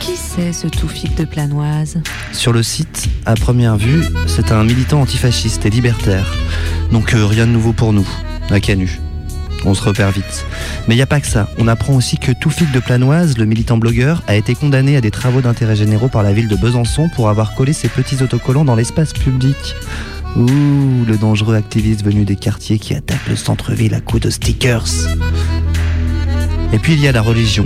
Qui 0.00 0.12
c'est 0.16 0.52
ce 0.52 0.66
Toufik 0.66 1.16
de 1.16 1.24
Planoise? 1.24 1.98
sur 2.32 2.52
le 2.52 2.62
site, 2.62 3.08
à 3.24 3.34
première 3.34 3.76
vue, 3.76 4.02
c'est 4.26 4.52
un 4.52 4.64
militant 4.64 5.00
antifasciste 5.02 5.64
et 5.66 5.70
libertaire. 5.70 6.34
Donc 6.92 7.14
euh, 7.14 7.24
rien 7.26 7.46
de 7.46 7.52
nouveau 7.52 7.72
pour 7.72 7.92
nous, 7.92 8.06
à 8.50 8.60
Canu. 8.60 8.98
On 9.64 9.74
se 9.74 9.82
repère 9.82 10.10
vite. 10.10 10.44
Mais 10.86 10.94
il 10.94 10.98
n'y 10.98 11.02
a 11.02 11.06
pas 11.06 11.20
que 11.20 11.26
ça. 11.26 11.48
On 11.58 11.66
apprend 11.66 11.94
aussi 11.94 12.18
que 12.18 12.30
Toufik 12.32 12.70
de 12.72 12.78
Planoise, 12.78 13.36
le 13.38 13.46
militant 13.46 13.78
blogueur, 13.78 14.22
a 14.28 14.36
été 14.36 14.54
condamné 14.54 14.96
à 14.96 15.00
des 15.00 15.10
travaux 15.10 15.40
d'intérêt 15.40 15.74
généraux 15.76 16.08
par 16.08 16.22
la 16.22 16.32
ville 16.32 16.48
de 16.48 16.56
Besançon 16.56 17.08
pour 17.14 17.28
avoir 17.28 17.54
collé 17.54 17.72
ses 17.72 17.88
petits 17.88 18.22
autocollants 18.22 18.64
dans 18.64 18.76
l'espace 18.76 19.12
public. 19.12 19.74
Ouh, 20.36 21.04
le 21.06 21.16
dangereux 21.16 21.56
activiste 21.56 22.04
venu 22.04 22.24
des 22.24 22.36
quartiers 22.36 22.78
qui 22.78 22.94
attaque 22.94 23.26
le 23.28 23.36
centre-ville 23.36 23.94
à 23.94 24.00
coups 24.00 24.22
de 24.22 24.30
stickers. 24.30 24.84
Et 26.76 26.78
puis 26.78 26.92
il 26.92 27.00
y 27.00 27.08
a 27.08 27.12
la 27.12 27.22
religion, 27.22 27.64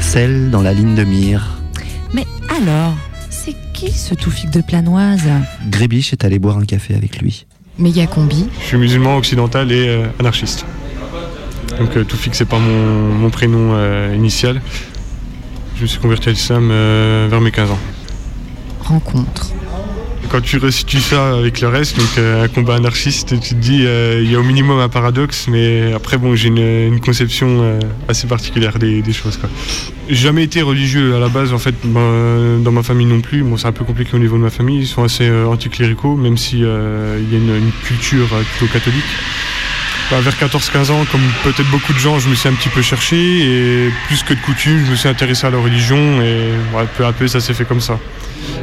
celle 0.00 0.50
dans 0.50 0.62
la 0.62 0.72
ligne 0.72 0.94
de 0.94 1.02
mire. 1.02 1.58
Mais 2.14 2.24
alors, 2.48 2.94
c'est 3.28 3.56
qui 3.72 3.90
ce 3.90 4.14
Toufik 4.14 4.50
de 4.50 4.60
Planoise? 4.60 5.28
Grébiche 5.68 6.12
est 6.12 6.24
allé 6.24 6.38
boire 6.38 6.56
un 6.56 6.64
café 6.64 6.94
avec 6.94 7.20
lui. 7.20 7.44
Mais 7.76 7.90
Combi? 8.06 8.46
Je 8.60 8.66
suis 8.66 8.76
musulman 8.76 9.16
occidental 9.16 9.72
et 9.72 9.88
euh, 9.88 10.06
anarchiste. 10.20 10.64
Donc 11.80 11.96
euh, 11.96 12.04
Toufik, 12.04 12.36
c'est 12.36 12.44
pas 12.44 12.60
mon, 12.60 13.14
mon 13.14 13.30
prénom 13.30 13.72
euh, 13.74 14.14
initial. 14.14 14.62
Je 15.74 15.82
me 15.82 15.86
suis 15.88 15.98
converti 15.98 16.28
à 16.28 16.32
l'islam 16.32 16.68
euh, 16.70 17.26
vers 17.28 17.40
mes 17.40 17.50
15 17.50 17.72
ans. 17.72 17.78
Rencontre. 18.78 19.50
Quand 20.30 20.40
tu 20.40 20.58
restitues 20.58 21.00
ça 21.00 21.38
avec 21.38 21.60
le 21.60 21.66
reste, 21.66 21.98
donc 21.98 22.06
euh, 22.16 22.44
un 22.44 22.46
combat 22.46 22.76
anarchiste, 22.76 23.40
tu 23.40 23.48
te 23.48 23.54
dis 23.54 23.84
euh, 23.84 24.20
il 24.22 24.30
y 24.30 24.36
a 24.36 24.38
au 24.38 24.44
minimum 24.44 24.78
un 24.78 24.88
paradoxe, 24.88 25.48
mais 25.48 25.92
après 25.92 26.18
bon 26.18 26.36
j'ai 26.36 26.46
une, 26.46 27.00
conception 27.00 27.48
euh, 27.62 27.80
assez 28.06 28.28
particulière 28.28 28.78
des, 28.78 29.02
choses. 29.12 29.38
quoi. 29.38 29.48
Jamais 30.08 30.44
été 30.44 30.62
religieux 30.62 31.16
à 31.16 31.18
la 31.18 31.28
base 31.28 31.52
en 31.52 31.58
fait, 31.58 31.74
ben, 31.82 32.60
dans 32.62 32.70
ma 32.70 32.84
famille 32.84 33.08
non 33.08 33.20
plus. 33.20 33.42
Bon 33.42 33.56
c'est 33.56 33.66
un 33.66 33.72
peu 33.72 33.84
compliqué 33.84 34.14
au 34.14 34.20
niveau 34.20 34.36
de 34.36 34.42
ma 34.42 34.50
famille, 34.50 34.82
ils 34.82 34.86
sont 34.86 35.02
assez 35.02 35.28
anticléricaux, 35.28 36.14
même 36.14 36.36
si 36.36 36.62
euh, 36.62 37.18
il 37.20 37.32
y 37.32 37.34
a 37.34 37.56
une, 37.56 37.72
culture 37.82 38.28
plutôt 38.28 38.72
catholique. 38.72 39.02
Bah, 40.12 40.20
vers 40.20 40.34
14-15 40.34 40.92
ans, 40.92 41.04
comme 41.10 41.22
peut-être 41.42 41.70
beaucoup 41.72 41.92
de 41.92 41.98
gens, 41.98 42.20
je 42.20 42.28
me 42.28 42.36
suis 42.36 42.48
un 42.48 42.54
petit 42.54 42.68
peu 42.68 42.82
cherché 42.82 43.16
et 43.16 43.90
plus 44.06 44.22
que 44.22 44.34
de 44.34 44.40
coutume, 44.40 44.84
je 44.86 44.92
me 44.92 44.96
suis 44.96 45.08
intéressé 45.08 45.48
à 45.48 45.50
la 45.50 45.58
religion 45.58 46.22
et 46.22 46.50
peu 46.96 47.04
à 47.04 47.12
peu 47.12 47.26
ça 47.26 47.40
s'est 47.40 47.54
fait 47.54 47.64
comme 47.64 47.80
ça. 47.80 47.98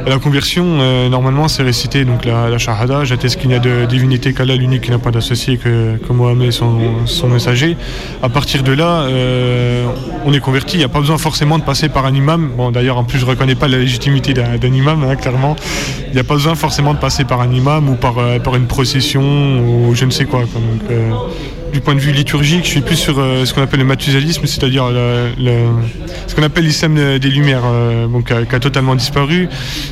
La 0.06 0.18
conversion, 0.18 0.64
euh, 0.66 1.08
normalement, 1.08 1.48
c'est 1.48 1.62
réciter 1.62 2.04
donc 2.04 2.24
la, 2.24 2.48
la 2.48 2.58
shahada. 2.58 3.04
J'atteste 3.04 3.38
qu'il 3.38 3.48
n'y 3.48 3.54
a 3.54 3.58
de 3.58 3.84
divinité 3.86 4.32
qu'Allah 4.32 4.56
l'unique 4.56 4.82
qui 4.82 4.90
n'a 4.90 4.98
pas 4.98 5.10
d'associé 5.10 5.56
que, 5.58 5.96
que 5.96 6.12
Mohamed 6.12 6.50
son, 6.50 7.06
son 7.06 7.28
messager. 7.28 7.76
À 8.22 8.28
partir 8.28 8.62
de 8.62 8.72
là, 8.72 9.02
euh, 9.02 9.86
on 10.24 10.32
est 10.32 10.40
converti. 10.40 10.76
Il 10.76 10.78
n'y 10.78 10.84
a 10.84 10.88
pas 10.88 11.00
besoin 11.00 11.18
forcément 11.18 11.58
de 11.58 11.64
passer 11.64 11.88
par 11.88 12.06
un 12.06 12.14
imam. 12.14 12.50
Bon, 12.56 12.70
d'ailleurs, 12.70 12.98
en 12.98 13.04
plus, 13.04 13.18
je 13.18 13.24
ne 13.24 13.30
reconnais 13.30 13.54
pas 13.54 13.68
la 13.68 13.78
légitimité 13.78 14.32
d'un 14.34 14.72
imam, 14.72 15.04
hein, 15.04 15.16
clairement. 15.16 15.56
Il 16.08 16.14
n'y 16.14 16.20
a 16.20 16.24
pas 16.24 16.34
besoin 16.34 16.54
forcément 16.54 16.94
de 16.94 16.98
passer 16.98 17.24
par 17.24 17.40
un 17.40 17.52
imam 17.52 17.88
ou 17.88 17.94
par, 17.94 18.18
euh, 18.18 18.38
par 18.38 18.56
une 18.56 18.66
procession 18.66 19.22
ou 19.22 19.94
je 19.94 20.04
ne 20.04 20.10
sais 20.10 20.24
quoi. 20.24 20.44
Du 21.72 21.80
point 21.80 21.94
de 21.94 22.00
vue 22.00 22.12
liturgique, 22.12 22.64
je 22.64 22.70
suis 22.70 22.80
plus 22.80 22.96
sur 22.96 23.18
euh, 23.18 23.44
ce 23.44 23.52
qu'on 23.54 23.62
appelle 23.62 23.80
le 23.80 23.86
mathusallisme, 23.86 24.46
c'est-à-dire 24.46 24.84
ce 24.88 26.34
qu'on 26.34 26.42
appelle 26.42 26.64
l'islam 26.64 26.94
de- 26.94 27.18
des 27.18 27.28
Lumières, 27.28 27.62
euh, 27.64 28.06
bon, 28.06 28.22
qui, 28.22 28.32
a, 28.32 28.44
totalement 28.60 28.94
disparu, 28.94 29.48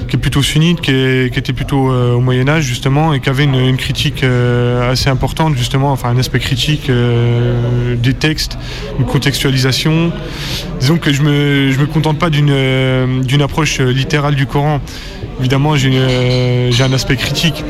qui 0.08 0.16
est 0.16 0.18
plutôt 0.18 0.42
sunnite, 0.42 0.80
qui, 0.80 0.92
était 0.92 1.52
plutôt 1.52 1.90
euh, 1.90 2.14
au 2.14 2.20
Moyen 2.20 2.48
Âge 2.48 2.64
justement, 2.64 3.12
et 3.12 3.20
qui 3.20 3.28
avait 3.28 3.44
une, 3.44 3.76
critique 3.76 4.22
euh, 4.24 4.90
assez 4.90 5.10
importante 5.10 5.56
justement, 5.56 5.92
enfin 5.92 6.08
un 6.08 6.18
aspect 6.18 6.38
critique 6.38 6.88
euh, 6.88 7.94
des 7.96 8.14
textes, 8.14 8.58
une 8.98 9.04
contextualisation. 9.04 10.12
Disons 10.80 10.96
que 10.98 11.12
je 11.12 11.22
me 11.22 11.70
je 11.72 11.78
me 11.78 11.86
contente 11.86 12.18
pas 12.18 12.30
d'une 12.30 12.50
euh, 12.50 13.38
approche 13.40 13.80
euh, 13.80 13.92
littérale 13.92 14.34
du 14.34 14.46
Coran. 14.46 14.80
Évidemment, 15.38 15.74
euh, 15.76 16.70
j'ai 16.70 16.84
un 16.84 16.92
aspect 16.92 17.16
critique. 17.16 17.62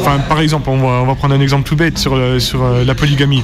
Enfin, 0.00 0.18
par 0.28 0.40
exemple, 0.40 0.70
on 0.70 1.04
va, 1.04 1.14
prendre 1.14 1.34
un 1.34 1.40
exemple 1.40 1.68
tout 1.68 1.76
bête 1.76 1.98
sur, 1.98 2.14
euh, 2.14 2.38
euh, 2.54 2.84
la 2.84 2.94
polygamie. 2.94 3.42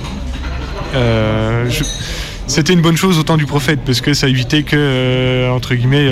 C'était 2.49 2.73
une 2.73 2.81
bonne 2.81 2.97
chose 2.97 3.19
au 3.19 3.25
temps 3.25 3.37
du 3.37 3.45
prophète 3.45 3.81
parce 3.85 4.01
que 4.01 4.15
ça 4.15 4.29
évitait 4.29 4.63
que, 4.63 5.51
entre 5.51 5.75
guillemets, 5.75 6.09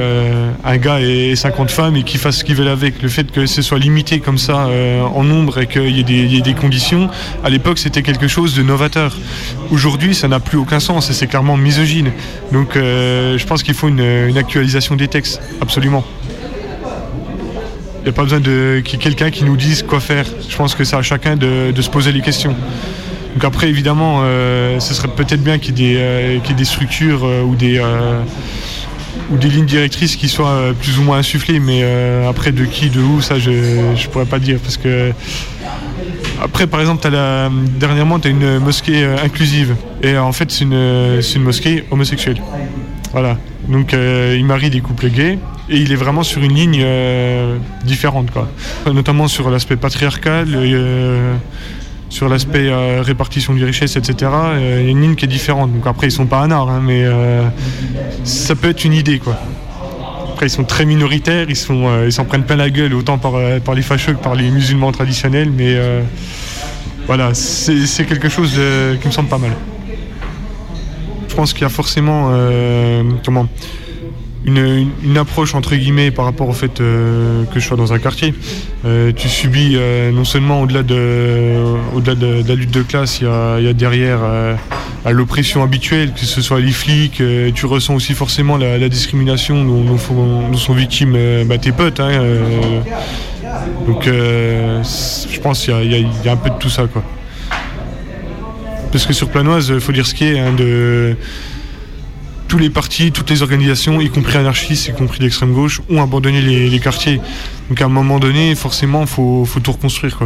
un 0.64 0.76
gars 0.78 1.00
ait 1.00 1.36
50 1.36 1.70
femmes 1.70 1.94
et 1.94 2.02
qu'il 2.02 2.18
fasse 2.18 2.38
ce 2.38 2.44
qu'il 2.44 2.56
veut 2.56 2.68
avec. 2.68 3.02
Le 3.02 3.08
fait 3.08 3.30
que 3.30 3.46
ce 3.46 3.62
soit 3.62 3.78
limité 3.78 4.18
comme 4.18 4.36
ça 4.36 4.68
en 5.14 5.22
nombre 5.22 5.60
et 5.60 5.68
qu'il 5.68 5.96
y, 5.96 6.00
ait 6.00 6.40
des- 6.40 6.54
conditions, 6.54 7.08
à 7.44 7.50
l'époque 7.50 7.78
c'était 7.78 8.02
quelque 8.02 8.26
chose 8.26 8.56
de 8.56 8.64
novateur. 8.64 9.16
Aujourd'hui, 9.70 10.12
ça 10.12 10.26
n'a 10.26 10.40
plus 10.40 10.58
aucun 10.58 10.80
sens 10.80 11.08
et 11.08 11.12
c'est 11.12 11.28
clairement 11.28 11.56
misogyne. 11.56 12.10
Donc 12.50 12.70
je 12.74 13.46
pense 13.46 13.62
qu'il 13.62 13.74
faut 13.74 13.88
une 13.88 14.36
actualisation 14.36 14.96
des 14.96 15.06
textes, 15.06 15.40
absolument. 15.62 16.04
N'y 18.04 18.10
a 18.10 18.12
pas 18.12 18.22
besoin 18.24 18.40
de 18.40 18.82
qu'il 18.84 18.98
y 18.98 19.00
ait 19.00 19.02
quelqu'un 19.02 19.30
qui 19.30 19.44
nous 19.44 19.56
dise 19.56 19.82
quoi 19.82 19.98
faire. 19.98 20.26
Je 20.46 20.54
pense 20.54 20.74
que 20.74 20.84
c'est 20.84 20.94
à 20.94 21.00
chacun 21.00 21.36
de, 21.36 21.72
se 21.80 21.88
poser 21.88 22.12
les 22.12 22.20
questions. 22.20 22.54
Donc 23.32 23.44
après, 23.44 23.70
évidemment, 23.70 24.20
euh, 24.22 24.78
ce 24.78 24.92
serait 24.92 25.08
peut-être 25.08 25.42
bien 25.42 25.58
qu'il 25.58 25.78
y, 25.80 25.94
ait 25.94 26.38
des, 26.38 26.62
euh, 26.62 26.64
structures 26.64 27.22
euh, 27.24 27.42
ou, 27.42 27.56
des, 27.56 29.48
lignes 29.48 29.64
directrices 29.64 30.16
qui 30.16 30.28
soient 30.28 30.74
plus 30.78 30.98
ou 30.98 31.02
moins 31.02 31.16
insufflées, 31.16 31.60
mais 31.60 31.82
après 32.28 32.52
de 32.52 32.66
qui, 32.66 32.90
de 32.90 33.00
où, 33.00 33.22
ça 33.22 33.38
je 33.38 33.50
ne 33.50 34.06
pourrais 34.12 34.26
pas 34.26 34.38
dire. 34.38 34.58
Parce 34.62 34.76
que 34.76 35.12
Après, 36.42 36.66
par 36.66 36.80
exemple, 36.80 37.08
dernièrement, 37.78 38.20
tu 38.20 38.28
as 38.28 38.32
une 38.32 38.58
mosquée 38.58 39.02
inclusive. 39.24 39.76
Et 40.02 40.18
en 40.18 40.32
fait, 40.32 40.50
c'est 40.50 40.64
une, 40.64 41.42
mosquée 41.42 41.84
homosexuelle. 41.90 42.42
Voilà. 43.12 43.38
Donc, 43.66 43.94
il 43.94 44.44
marie 44.44 44.68
des 44.68 44.82
couples 44.82 45.08
gays. 45.08 45.38
Et 45.70 45.78
il 45.78 45.92
est 45.92 45.96
vraiment 45.96 46.22
sur 46.22 46.42
une 46.42 46.52
ligne 46.52 46.82
euh, 46.84 47.56
différente, 47.84 48.30
quoi. 48.30 48.48
Notamment 48.92 49.28
sur 49.28 49.50
l'aspect 49.50 49.76
patriarcal, 49.76 50.48
euh, 50.52 51.34
sur 52.10 52.28
l'aspect 52.28 52.68
euh, 52.68 53.00
répartition 53.02 53.54
des 53.54 53.64
richesses, 53.64 53.96
etc. 53.96 54.30
Il 54.56 54.62
y 54.62 54.88
a 54.88 54.90
une 54.90 55.00
ligne 55.00 55.14
qui 55.14 55.24
est 55.24 55.28
différente. 55.28 55.72
Donc 55.72 55.86
après, 55.86 56.08
ils 56.08 56.12
sont 56.12 56.26
pas 56.26 56.42
anards, 56.42 56.68
hein, 56.68 56.82
mais 56.84 57.02
euh, 57.04 57.48
ça 58.24 58.54
peut 58.54 58.68
être 58.68 58.84
une 58.84 58.92
idée, 58.92 59.18
quoi. 59.18 59.38
Après, 60.32 60.46
ils 60.46 60.50
sont 60.50 60.64
très 60.64 60.84
minoritaires, 60.84 61.46
ils 61.48 61.56
s'en 62.12 62.24
prennent 62.24 62.44
plein 62.44 62.56
la 62.56 62.68
gueule, 62.68 62.92
autant 62.92 63.18
par, 63.18 63.34
les 63.74 63.82
fâcheux 63.82 64.14
que 64.14 64.22
par 64.22 64.34
les 64.34 64.50
musulmans 64.50 64.90
traditionnels, 64.90 65.48
mais 65.56 65.78
voilà, 67.06 67.34
c'est 67.34 68.04
quelque 68.04 68.28
chose 68.28 68.58
qui 69.00 69.06
me 69.06 69.12
semble 69.12 69.28
pas 69.28 69.38
mal. 69.38 69.52
Je 71.28 71.34
pense 71.36 71.52
qu'il 71.52 71.62
y 71.62 71.66
a 71.66 71.68
forcément, 71.68 72.32
comment, 73.24 73.46
une, 74.44 74.90
une- 75.02 75.16
approche 75.18 75.54
entre 75.54 75.74
guillemets 75.74 76.10
par 76.10 76.24
rapport 76.24 76.48
au 76.48 76.52
fait 76.52 76.80
euh, 76.80 77.44
que 77.52 77.60
je 77.60 77.66
sois 77.66 77.76
dans 77.76 77.92
un 77.92 77.98
quartier. 77.98 78.34
Euh, 78.84 79.12
tu 79.14 79.28
subis 79.28 79.74
euh, 79.74 80.10
non 80.10 80.24
seulement 80.24 80.60
au-delà 80.62 80.82
de, 80.82 81.56
au-delà 81.94 82.14
de, 82.14 82.46
la 82.46 82.54
lutte 82.54 82.70
de 82.70 82.82
classe, 82.82 83.20
il 83.20 83.24
y 83.24 83.30
a, 83.30 83.60
y 83.60 83.68
a 83.68 83.72
derrière 83.72 84.20
l'oppression 85.06 85.62
habituelle, 85.62 86.12
que 86.12 86.24
ce 86.24 86.42
soit 86.42 86.60
les 86.60 86.72
flics, 86.72 87.22
tu 87.54 87.66
ressens 87.66 87.94
aussi 87.94 88.14
forcément 88.14 88.56
la, 88.56 88.88
discrimination 88.88 89.64
dont, 89.64 89.98
sont 90.56 90.74
victimes 90.74 91.16
bah, 91.46 91.58
tes 91.58 91.72
potes. 91.72 92.00
hein, 92.00 92.20
donc 93.86 94.04
je 94.04 95.40
pense 95.40 95.64
qu'il 95.64 96.14
y 96.24 96.28
a 96.28 96.32
un 96.32 96.36
peu 96.36 96.50
de 96.50 96.58
tout 96.58 96.70
ça 96.70 96.86
quoi. 96.86 97.02
Parce 98.94 99.06
que 99.06 99.12
sur 99.12 99.28
Planoise, 99.28 99.72
il 99.74 99.80
faut 99.80 99.90
dire 99.90 100.06
ce 100.06 100.14
qui 100.14 100.24
est, 100.24 100.38
hein, 100.38 100.52
de 100.52 101.16
tous 102.48 102.58
les 102.58 102.70
partis, 102.70 103.12
toutes 103.12 103.30
les 103.30 103.42
organisations, 103.42 104.00
y 104.00 104.10
compris 104.10 104.36
anarchistes, 104.36 104.88
y 104.88 104.92
compris 104.92 105.20
d'extrême 105.20 105.52
gauche, 105.52 105.80
ont 105.90 106.02
abandonné 106.02 106.40
les, 106.40 106.78
quartiers. 106.78 107.20
Donc 107.68 107.80
à 107.80 107.86
un 107.86 107.88
moment 107.88 108.18
donné, 108.18 108.54
forcément, 108.54 109.02
il 109.02 109.06
faut, 109.06 109.46
tout 109.62 109.72
reconstruire. 109.72 110.18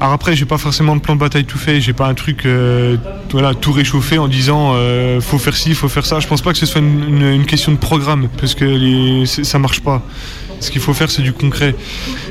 Alors 0.00 0.12
après, 0.14 0.34
j'ai 0.36 0.44
pas 0.44 0.58
forcément 0.58 0.96
de 0.96 1.00
plan 1.00 1.14
de 1.14 1.20
bataille 1.20 1.44
tout 1.44 1.58
fait, 1.58 1.80
j'ai 1.80 1.92
pas 1.92 2.06
un 2.06 2.14
truc 2.14 2.46
euh, 2.46 2.96
voilà, 3.30 3.54
tout 3.54 3.72
réchauffé 3.72 4.18
en 4.18 4.28
disant 4.28 4.72
euh, 4.74 5.20
faut 5.20 5.38
faire 5.38 5.56
ci, 5.56 5.74
faut 5.74 5.88
faire 5.88 6.06
ça. 6.06 6.20
Je 6.20 6.26
pense 6.26 6.42
pas 6.42 6.52
que 6.52 6.58
ce 6.58 6.66
soit 6.66 6.80
une, 6.80 7.44
question 7.46 7.72
de 7.72 7.78
programme, 7.78 8.28
parce 8.38 8.54
que 8.54 8.64
les, 8.64 9.26
ça 9.26 9.58
marche 9.58 9.80
pas. 9.80 10.02
Ce 10.60 10.70
qu'il 10.70 10.80
faut 10.80 10.94
faire, 10.94 11.10
c'est 11.10 11.22
du 11.22 11.32
concret. 11.32 11.74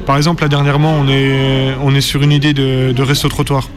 Par 0.05 0.17
exemple, 0.17 0.43
là, 0.43 0.49
dernièrement, 0.49 0.93
on 0.99 1.07
est, 1.07 1.73
on 1.81 1.95
est 1.95 2.01
sur 2.01 2.21
une 2.21 2.31
idée 2.31 2.53
de, 2.53 2.91
de 2.91 3.01
resto-trottoir. 3.03 3.69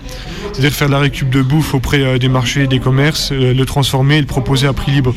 C'est-à-dire 0.53 0.73
faire 0.73 0.89
de 0.89 0.93
la 0.93 0.99
récup 0.99 1.31
de 1.31 1.43
bouffe 1.43 1.75
auprès 1.75 2.03
euh, 2.03 2.19
des 2.19 2.29
marchés, 2.29 2.67
des 2.67 2.81
commerces, 2.81 3.31
euh, 3.31 3.55
le 3.55 3.65
transformer 3.65 4.17
et 4.17 4.21
le 4.21 4.27
proposer 4.27 4.67
à 4.67 4.73
prix 4.73 4.91
libre. 4.91 5.15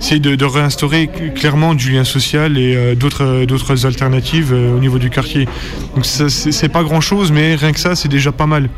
C'est 0.00 0.18
de, 0.18 0.34
de 0.34 0.44
réinstaurer 0.44 1.06
cl- 1.06 1.32
clairement 1.32 1.74
du 1.74 1.92
lien 1.92 2.04
social 2.04 2.58
et 2.58 2.76
euh, 2.76 2.94
d'autres 2.94 3.86
alternatives 3.86 4.52
au 4.52 4.78
niveau 4.78 4.98
du 4.98 5.08
quartier. 5.08 5.48
Donc 5.94 6.04
c'est 6.04 6.68
pas 6.68 6.82
grand-chose, 6.82 7.32
mais 7.32 7.54
rien 7.54 7.72
que 7.72 7.80
ça, 7.80 7.96
c'est 7.96 8.08
déjà 8.08 8.32
pas 8.32 8.46
mal. 8.46 8.68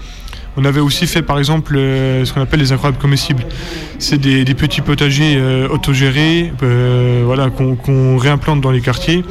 On 0.61 0.65
avait 0.65 0.81
aussi 0.81 1.07
fait 1.07 1.23
par 1.23 1.39
exemple 1.39 1.77
euh, 1.77 2.25
ce 2.25 2.33
qu'on 2.33 2.41
appelle 2.41 2.59
les 2.59 2.73
incroyables 2.73 2.99
comestibles. 2.99 3.45
C'est 4.01 4.19
des, 4.19 4.45
petits 4.55 4.81
potagers 4.81 5.37
euh, 5.37 5.69
autogérés 5.69 6.53
euh, 6.65 7.23
voilà, 7.25 7.49
qu'on 7.49 8.17
réimplante 8.17 8.61
dans 8.61 8.73
les 8.73 8.81
quartiers. 8.81 9.25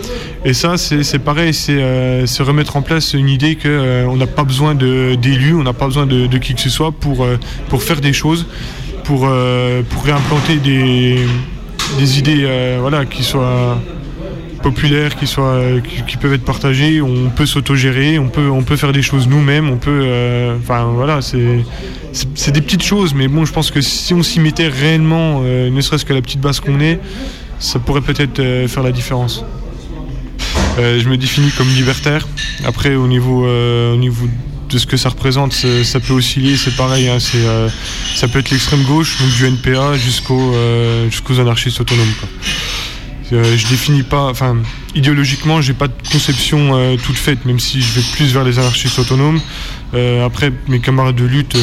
Et 0.46 0.54
ça, 0.54 0.78
c'est 0.78 1.20
pareil, 1.20 1.54
c'est 1.54 2.26
c'est 2.26 2.44
remettre 2.44 2.78
en 2.78 2.82
place 2.82 3.14
une 3.14 3.28
idée 3.28 3.58
qu'on 3.58 4.16
n'a 4.16 4.28
pas 4.28 4.46
besoin 4.46 4.74
d'élus, 4.74 5.54
on 5.54 5.64
n'a 5.64 5.74
pas 5.74 5.88
besoin 5.88 6.06
de, 6.06 6.38
qui 6.38 6.56
que 6.56 6.62
ce 6.62 6.70
soit 6.70 6.94
pour, 6.94 7.28
faire 7.84 8.00
des 8.00 8.14
choses, 8.14 8.48
pour, 9.04 9.28
réimplanter 9.28 10.56
des, 10.56 12.20
idées 12.20 12.78
voilà, 12.80 13.06
qui 13.06 13.24
soient 13.24 13.78
populaires, 14.72 15.16
qui, 15.16 15.28
soient, 15.28 15.62
qui, 16.08 16.18
peuvent 16.18 16.34
être 16.34 16.44
partagées. 16.46 17.02
On 17.02 17.30
peut 17.30 17.46
s'autogérer, 17.46 18.20
on 18.20 18.28
peut, 18.28 18.50
on 18.50 18.64
peut 18.64 18.76
faire 18.76 18.92
des 18.92 19.02
choses 19.02 19.28
nous-mêmes, 19.28 19.70
on 19.70 19.78
peut. 19.78 20.02
euh, 20.04 20.58
Enfin 20.62 20.86
voilà, 20.94 21.22
c'est 21.22 21.60
c'est- 22.14 22.52
des 22.52 22.62
petites 22.62 22.84
choses, 22.84 23.14
mais 23.14 23.28
bon, 23.28 23.46
je 23.46 23.54
pense 23.54 23.70
que 23.72 23.82
si 23.82 24.14
on 24.14 24.24
s'y 24.24 24.40
mettait 24.40 24.68
réellement, 24.68 25.42
euh, 25.44 25.70
ne 25.70 25.82
serait-ce 25.82 26.06
que 26.06 26.14
la 26.14 26.22
petite 26.22 26.42
base 26.42 26.60
qu'on 26.60 26.80
est, 26.80 27.00
ça 27.60 27.80
pourrait 27.80 28.02
peut-être 28.02 28.40
euh, 28.40 28.68
faire 28.68 28.84
la 28.84 28.92
différence. 28.92 29.44
Je 30.80 31.10
me 31.10 31.18
définis 31.18 31.50
comme 31.58 31.68
libertaire. 31.70 32.28
Après, 32.64 32.94
au 32.96 33.08
niveau, 33.08 33.48
au 33.48 33.96
niveau 33.98 34.28
de 34.70 34.78
ce 34.78 34.86
que 34.86 34.96
ça 34.96 35.10
représente, 35.10 35.54
ça 35.84 36.00
peut 36.00 36.14
osciller, 36.14 36.56
c'est 36.56 36.76
pareil. 36.76 37.08
hein, 37.10 37.18
ça 37.20 38.28
peut 38.28 38.38
être 38.40 38.52
l'extrême 38.52 38.84
gauche, 38.84 39.18
donc 39.20 39.30
du 39.38 39.46
NPA 39.48 39.98
jusqu'au, 39.98 40.54
jusqu'aux 41.10 41.40
anarchistes 41.40 41.80
autonomes. 41.82 42.14
Euh, 43.34 43.58
je 43.58 43.68
définis 43.68 44.04
pas, 44.04 44.24
enfin, 44.30 44.56
idéologiquement, 44.96 45.60
j'ai 45.62 45.74
pas 45.74 45.88
de 45.88 45.94
conception 46.12 46.76
euh, 46.76 46.96
toute 46.96 47.18
faite, 47.18 47.44
même 47.46 47.60
si 47.60 47.82
je 47.82 48.00
vais 48.00 48.06
plus 48.16 48.34
vers 48.34 48.44
les 48.46 48.58
anarchistes 48.60 48.98
autonomes. 49.00 49.40
Euh, 49.94 50.26
après, 50.26 50.52
mes 50.70 50.80
camarades 50.80 51.16
de 51.16 51.26
lutte, 51.26 51.58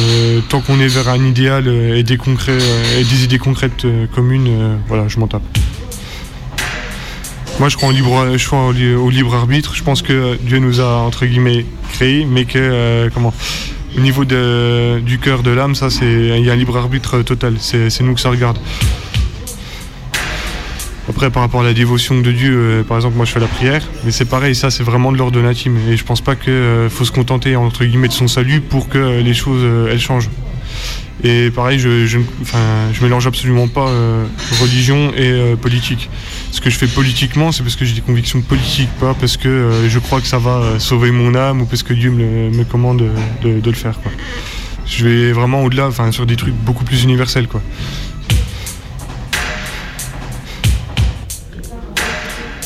tant 0.49 0.61
qu'on 0.61 0.79
est 0.79 0.87
vers 0.87 1.09
un 1.09 1.23
idéal 1.25 1.67
et 1.67 2.03
des 2.03 2.17
concrets 2.17 2.57
et 2.99 3.03
des 3.03 3.23
idées 3.23 3.39
concrètes 3.39 3.85
communes, 4.13 4.77
voilà, 4.87 5.07
je 5.07 5.19
m'en 5.19 5.27
tape. 5.27 5.41
Moi, 7.59 7.69
je 7.69 7.77
crois, 7.77 7.91
libre, 7.93 8.35
je 8.37 8.45
crois 8.45 8.65
au, 8.67 8.71
li- 8.71 8.93
au 8.93 9.09
libre 9.09 9.33
arbitre. 9.33 9.75
Je 9.75 9.83
pense 9.83 10.01
que 10.01 10.37
Dieu 10.41 10.59
nous 10.59 10.81
a 10.81 10.97
entre 10.97 11.25
guillemets 11.25 11.65
créés, 11.93 12.25
mais 12.29 12.45
que 12.45 13.09
comment 13.13 13.33
au 13.97 14.01
niveau 14.01 14.25
de- 14.25 14.99
du 14.99 15.19
cœur, 15.19 15.41
de 15.41 15.51
l'âme, 15.51 15.73
ça, 15.73 15.89
c'est 15.89 16.05
il 16.05 16.45
y 16.45 16.49
a 16.49 16.53
un 16.53 16.57
libre 16.57 16.75
arbitre 16.77 17.21
total. 17.21 17.55
C'est 17.59 18.01
nous 18.01 18.13
que 18.13 18.19
ça 18.19 18.29
regarde. 18.29 18.57
Après, 21.07 21.29
par 21.29 21.43
rapport 21.43 21.61
à 21.61 21.63
la 21.63 21.73
dévotion 21.73 22.19
de 22.19 22.31
Dieu, 22.31 22.53
euh, 22.57 22.83
par 22.83 22.97
exemple, 22.97 23.15
moi 23.15 23.25
je 23.25 23.31
fais 23.31 23.39
la 23.39 23.45
prière, 23.47 23.83
mais 24.03 24.11
c'est 24.11 24.25
pareil, 24.25 24.55
ça 24.55 24.71
c'est 24.71 24.81
vraiment 24.83 25.11
de 25.11 25.17
l'ordre. 25.17 25.39
Et 25.39 25.97
je 25.97 26.03
pense 26.03 26.21
pas 26.21 26.35
qu'il 26.35 26.53
faut 26.89 27.05
se 27.05 27.11
contenter 27.11 27.55
entre 27.55 27.85
guillemets 27.85 28.07
de 28.07 28.13
son 28.13 28.27
salut 28.27 28.59
pour 28.61 28.89
que 28.89 28.97
euh, 28.97 29.21
les 29.21 29.33
choses 29.35 29.61
euh, 29.63 29.89
elles 29.91 29.99
changent. 29.99 30.29
Et 31.23 31.49
pareil, 31.49 31.79
je, 31.79 32.05
je, 32.05 32.19
je 32.93 33.03
mélange 33.03 33.25
absolument 33.25 33.67
pas 33.67 33.87
euh, 33.87 34.25
religion 34.61 35.11
et 35.15 35.29
euh, 35.31 35.55
politique. 35.55 36.09
Ce 36.51 36.59
que 36.59 36.69
je 36.69 36.77
fais 36.77 36.87
politiquement, 36.87 37.51
c'est 37.51 37.63
parce 37.63 37.75
que 37.75 37.85
j'ai 37.85 37.95
des 37.95 38.01
convictions 38.01 38.41
politiques, 38.41 38.89
pas 38.99 39.13
parce 39.13 39.37
que 39.37 39.47
euh, 39.47 39.89
je 39.89 39.99
crois 39.99 40.21
que 40.21 40.27
ça 40.27 40.37
va 40.39 40.57
euh, 40.57 40.79
sauver 40.79 41.11
mon 41.11 41.33
âme 41.35 41.61
ou 41.61 41.65
parce 41.65 41.83
que 41.83 41.93
Dieu 41.93 42.11
me, 42.11 42.49
me 42.49 42.63
commande 42.63 42.97
de, 43.43 43.47
de- 43.53 43.59
de 43.59 43.69
le 43.69 43.75
faire. 43.75 43.99
Quoi. 44.01 44.11
Je 44.87 45.07
vais 45.07 45.31
vraiment 45.31 45.63
au-delà, 45.63 45.87
enfin, 45.87 46.11
sur 46.11 46.25
des 46.25 46.35
trucs 46.35 46.53
beaucoup 46.53 46.83
plus 46.83 47.03
universels. 47.03 47.47
Quoi. 47.47 47.61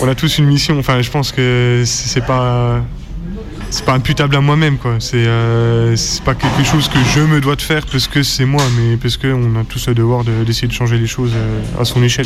On 0.02 0.08
a 0.08 0.16
tous 0.16 0.38
une 0.38 0.46
mission. 0.46 0.78
Enfin, 0.80 1.02
je 1.02 1.10
pense 1.10 1.32
que 1.32 1.84
c'est 1.86 2.26
pas 2.26 2.82
c'est 3.72 3.86
pas 3.86 3.94
imputable 3.94 4.36
à 4.36 4.42
moi-même, 4.42 4.78
quoi. 4.78 4.96
C'est 5.00 5.18
euh, 5.28 5.96
c'est 5.96 6.24
pas 6.24 6.34
quelque 6.36 6.64
chose 6.64 6.88
que 6.88 6.98
je 7.14 7.20
me 7.22 7.40
dois 7.42 7.56
de 7.56 7.62
faire 7.62 7.86
parce 7.92 8.08
que 8.08 8.24
c'est 8.24 8.46
moi, 8.46 8.64
mais 8.78 8.98
parce 8.98 9.18
que 9.18 9.28
on 9.28 9.60
a 9.60 9.64
tous 9.64 9.88
le 9.88 9.94
devoir 9.94 10.24
de- 10.24 10.44
d'essayer 10.44 10.68
de 10.68 10.74
changer 10.74 10.98
les 10.98 11.08
choses 11.08 11.34
euh, 11.36 11.62
à 11.82 11.86
son 11.86 12.02
échelle. 12.04 12.26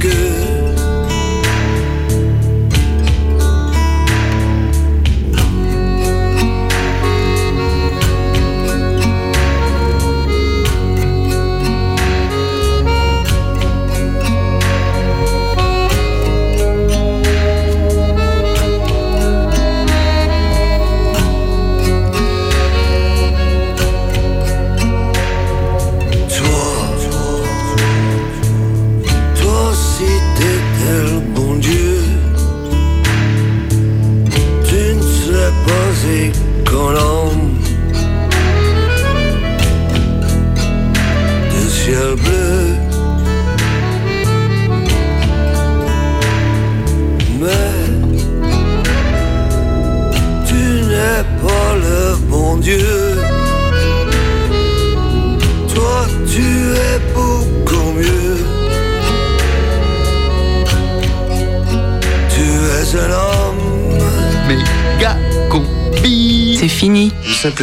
Pour 0.00 0.39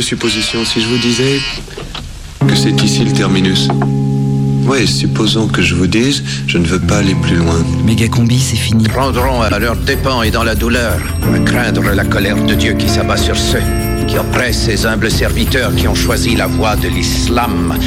Supposition, 0.08 0.64
si 0.64 0.80
je 0.80 0.88
vous 0.88 0.99
disais 0.99 1.41
que 2.47 2.55
c'est 2.55 2.82
ici 2.82 3.03
le 3.03 3.12
terminus. 3.12 3.68
Oui, 4.64 4.88
supposons 4.88 5.49
que 5.49 5.62
je 5.62 5.76
vous 5.76 5.88
dise, 5.88 6.24
je 6.47 6.58
ne 6.58 6.66
veux 6.66 6.80
pas 6.80 6.99
aller 6.99 7.14
plus 7.14 7.36
loin. 7.36 7.62
Méga 7.84 8.08
combi, 8.08 8.39
c'est 8.39 8.55
fini. 8.55 8.86
prendront 8.88 9.41
à 9.41 9.60
leur 9.60 9.76
dépens 9.76 10.22
et 10.22 10.32
dans 10.32 10.45
la 10.45 10.55
douleur 10.55 10.97
à 11.36 11.39
craindre 11.39 11.91
la 11.93 12.05
colère 12.05 12.41
de 12.41 12.53
Dieu 12.53 12.72
qui 12.76 12.88
s'abat 12.88 13.18
sur 13.18 13.36
ceux 13.36 13.62
qui 14.08 14.18
oppressent 14.18 14.64
ces 14.64 14.86
humbles 14.86 15.12
serviteurs 15.12 15.76
qui 15.76 15.89
ont 15.89 15.95
choisi 15.95 16.38
la 16.38 16.47
voie 16.47 16.78
de 16.78 16.88
l'islam. 16.88 17.78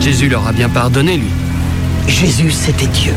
Jésus 0.00 0.28
leur 0.28 0.46
a 0.46 0.52
bien 0.52 0.68
pardonné, 0.68 1.16
lui. 1.16 1.32
Jésus, 2.06 2.52
c'était 2.52 2.86
Dieu. 2.86 3.14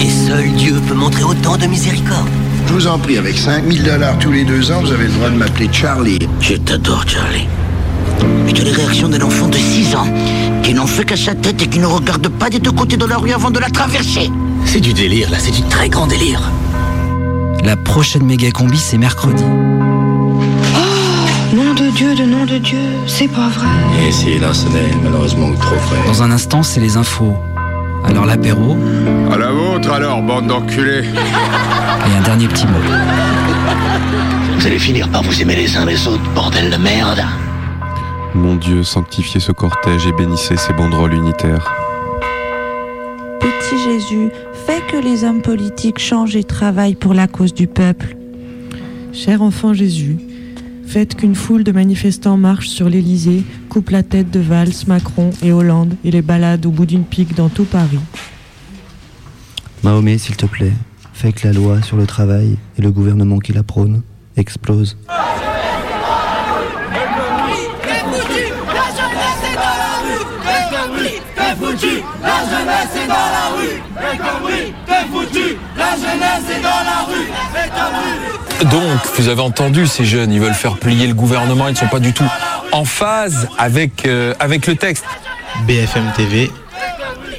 Et 0.00 0.08
seul 0.08 0.52
Dieu 0.52 0.80
peut 0.86 0.94
montrer 0.94 1.24
autant 1.24 1.56
de 1.56 1.66
miséricorde. 1.66 2.28
Je 2.68 2.74
vous 2.74 2.86
en 2.86 2.98
prie, 2.98 3.16
avec 3.16 3.38
5000 3.38 3.82
dollars 3.82 4.18
tous 4.18 4.30
les 4.30 4.44
deux 4.44 4.70
ans, 4.70 4.82
vous 4.82 4.92
avez 4.92 5.04
le 5.06 5.12
droit 5.12 5.30
de 5.30 5.36
m'appeler 5.36 5.70
Charlie. 5.72 6.18
Je 6.38 6.54
t'adore, 6.54 7.02
Charlie. 7.08 7.48
Mais 8.44 8.52
tu 8.52 8.60
as 8.60 8.64
les 8.66 8.72
réactions 8.72 9.08
d'un 9.08 9.22
enfant 9.22 9.48
de 9.48 9.56
6 9.56 9.96
ans 9.96 10.06
qui 10.62 10.74
n'en 10.74 10.86
fait 10.86 11.06
qu'à 11.06 11.16
sa 11.16 11.34
tête 11.34 11.62
et 11.62 11.66
qui 11.66 11.78
ne 11.78 11.86
regarde 11.86 12.28
pas 12.28 12.50
des 12.50 12.58
deux 12.58 12.70
côtés 12.70 12.98
de 12.98 13.06
la 13.06 13.16
rue 13.16 13.32
avant 13.32 13.50
de 13.50 13.58
la 13.58 13.70
traverser. 13.70 14.30
C'est 14.66 14.80
du 14.80 14.92
délire, 14.92 15.30
là, 15.30 15.38
c'est 15.40 15.50
du 15.50 15.62
très 15.62 15.88
grand 15.88 16.06
délire. 16.06 16.42
La 17.64 17.74
prochaine 17.76 18.26
méga 18.26 18.50
combi, 18.50 18.76
c'est 18.76 18.98
mercredi. 18.98 19.44
Nom 21.54 21.72
de 21.72 21.90
Dieu, 21.96 22.14
de 22.14 22.24
nom 22.24 22.44
de 22.44 22.58
Dieu, 22.58 22.78
c'est 23.06 23.28
pas 23.28 23.48
vrai. 23.48 24.06
Et 24.06 24.12
si 24.12 24.38
là, 24.38 24.52
ce 24.52 24.66
n'est 24.66 24.94
malheureusement 25.02 25.50
que 25.52 25.58
trop 25.58 25.76
vrai. 25.76 26.00
Dans 26.06 26.22
un 26.22 26.30
instant, 26.30 26.62
c'est 26.62 26.80
les 26.80 26.98
infos. 26.98 27.34
Alors 28.04 28.26
l'apéro 28.26 28.76
À 29.32 29.36
alors, 29.86 30.22
bande 30.22 30.46
d'enculés 30.48 31.04
et 31.04 32.16
un 32.18 32.22
dernier 32.22 32.48
petit 32.48 32.66
mot. 32.66 32.78
Vous 34.56 34.66
allez 34.66 34.78
finir 34.78 35.08
par 35.08 35.22
vous 35.22 35.40
aimer 35.40 35.56
les 35.56 35.76
uns 35.76 35.84
les 35.84 36.08
autres, 36.08 36.28
bordel 36.34 36.70
de 36.70 36.76
merde. 36.76 37.22
Mon 38.34 38.56
Dieu, 38.56 38.82
sanctifiez 38.82 39.40
ce 39.40 39.52
cortège 39.52 40.06
et 40.06 40.12
bénissez 40.12 40.56
ces 40.56 40.72
banderoles 40.72 41.14
unitaires. 41.14 41.72
Petit 43.40 43.82
Jésus, 43.84 44.30
fais 44.66 44.80
que 44.90 44.96
les 44.96 45.24
hommes 45.24 45.42
politiques 45.42 45.98
changent 45.98 46.36
et 46.36 46.44
travaillent 46.44 46.96
pour 46.96 47.14
la 47.14 47.26
cause 47.26 47.54
du 47.54 47.66
peuple. 47.66 48.16
Cher 49.12 49.42
enfant 49.42 49.74
Jésus, 49.74 50.18
faites 50.86 51.14
qu'une 51.14 51.34
foule 51.34 51.64
de 51.64 51.72
manifestants 51.72 52.36
marche 52.36 52.68
sur 52.68 52.88
l'Élysée, 52.88 53.44
coupe 53.68 53.90
la 53.90 54.02
tête 54.02 54.30
de 54.30 54.40
Valls, 54.40 54.86
Macron 54.86 55.30
et 55.42 55.52
Hollande 55.52 55.94
et 56.04 56.10
les 56.10 56.22
balade 56.22 56.66
au 56.66 56.70
bout 56.70 56.86
d'une 56.86 57.04
pique 57.04 57.34
dans 57.34 57.48
tout 57.48 57.64
Paris. 57.64 58.00
Mahomet, 59.82 60.18
s'il 60.18 60.36
te 60.36 60.46
plaît, 60.46 60.72
fais 61.14 61.32
que 61.32 61.46
la 61.46 61.52
loi 61.52 61.82
sur 61.82 61.96
le 61.96 62.06
travail 62.06 62.56
et 62.78 62.82
le 62.82 62.90
gouvernement 62.90 63.38
qui 63.38 63.52
la 63.52 63.62
prône 63.62 64.02
explose. 64.36 64.96
Donc, 78.70 79.00
vous 79.16 79.28
avez 79.28 79.40
entendu 79.40 79.86
ces 79.86 80.04
jeunes, 80.04 80.32
ils 80.32 80.40
veulent 80.40 80.52
faire 80.52 80.76
plier 80.76 81.06
le 81.06 81.14
gouvernement, 81.14 81.68
ils 81.68 81.72
ne 81.72 81.76
sont 81.76 81.86
pas 81.86 82.00
du 82.00 82.12
tout 82.12 82.28
en 82.72 82.84
phase 82.84 83.48
avec, 83.56 84.04
euh, 84.06 84.34
avec 84.40 84.66
le 84.66 84.74
texte. 84.74 85.04
BFM 85.66 86.12
TV, 86.16 86.50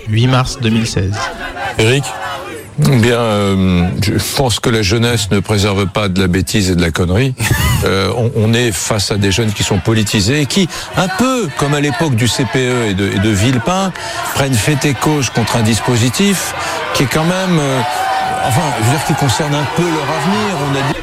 8 0.09 0.27
mars 0.27 0.57
2016. 0.61 1.13
Eric 1.77 2.03
Bien, 2.79 3.19
euh, 3.19 3.89
je 4.01 4.13
pense 4.37 4.61
que 4.61 4.69
la 4.69 4.81
jeunesse 4.81 5.29
ne 5.31 5.41
préserve 5.41 5.85
pas 5.87 6.07
de 6.07 6.19
la 6.19 6.27
bêtise 6.27 6.71
et 6.71 6.75
de 6.75 6.81
la 6.81 6.91
connerie. 6.91 7.35
Euh, 7.85 8.11
on, 8.17 8.29
on 8.35 8.53
est 8.53 8.73
face 8.73 9.09
à 9.09 9.15
des 9.15 9.31
jeunes 9.31 9.53
qui 9.53 9.63
sont 9.63 9.79
politisés 9.79 10.41
et 10.41 10.45
qui, 10.45 10.67
un 10.97 11.07
peu 11.07 11.47
comme 11.57 11.73
à 11.73 11.79
l'époque 11.79 12.13
du 12.13 12.27
CPE 12.27 12.89
et 12.89 12.93
de, 12.93 13.07
et 13.07 13.19
de 13.19 13.29
Villepin, 13.29 13.93
prennent 14.35 14.53
fait 14.53 14.83
et 14.83 14.93
cause 14.93 15.29
contre 15.29 15.55
un 15.55 15.61
dispositif 15.61 16.53
qui 16.93 17.03
est 17.03 17.05
quand 17.05 17.23
même, 17.23 17.57
euh, 17.57 17.79
enfin, 18.45 18.63
je 18.79 18.83
veux 18.83 18.91
dire, 18.91 19.05
qui 19.05 19.13
concerne 19.13 19.55
un 19.55 19.65
peu 19.77 19.83
leur 19.83 19.93
avenir. 19.93 20.57
On 20.69 20.75
a 20.75 20.91
dit... 20.91 20.99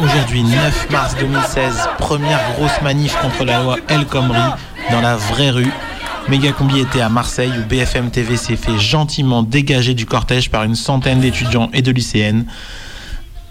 Aujourd'hui, 0.00 0.42
9 0.42 0.90
mars 0.90 1.14
2016, 1.20 1.90
première 1.98 2.40
grosse 2.56 2.82
manif 2.82 3.16
contre 3.22 3.44
la 3.44 3.62
loi 3.62 3.76
El 3.88 4.04
Khomri 4.04 4.40
dans 4.90 5.00
la 5.00 5.14
vraie 5.14 5.50
rue. 5.50 5.72
Méga 6.28 6.50
Combi 6.50 6.80
était 6.80 7.00
à 7.00 7.08
Marseille 7.08 7.52
où 7.56 7.68
BFM 7.68 8.10
TV 8.10 8.36
s'est 8.36 8.56
fait 8.56 8.76
gentiment 8.78 9.44
dégager 9.44 9.94
du 9.94 10.06
cortège 10.06 10.50
par 10.50 10.64
une 10.64 10.74
centaine 10.74 11.20
d'étudiants 11.20 11.70
et 11.72 11.82
de 11.82 11.92
lycéennes. 11.92 12.46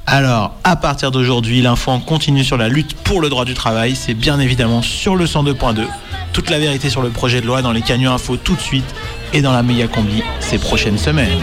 Alors, 0.06 0.56
à 0.66 0.76
partir 0.76 1.10
d'aujourd'hui, 1.10 1.62
l'info 1.62 1.98
continue 2.00 2.44
sur 2.44 2.58
la 2.58 2.68
lutte 2.68 2.94
pour 2.94 3.22
le 3.22 3.30
droit 3.30 3.46
du 3.46 3.54
travail. 3.54 3.96
C'est 3.96 4.14
bien 4.14 4.42
évidemment 4.42 4.82
sur 4.82 5.16
le 5.16 5.26
102.2. 5.26 5.86
Toute 6.34 6.50
la 6.50 6.60
vérité 6.60 6.90
sur 6.90 7.02
le 7.02 7.10
projet 7.10 7.40
de 7.40 7.48
loi 7.48 7.62
dans 7.62 7.72
les 7.72 7.82
canyons 7.82 8.12
info 8.12 8.36
tout 8.36 8.56
de 8.56 8.62
suite 8.62 8.94
et 9.32 9.42
dans 9.42 9.54
la 9.54 9.64
méga 9.64 9.88
combi 9.88 10.22
ces 10.42 10.58
prochaines 10.58 10.98
semaines. 10.98 11.42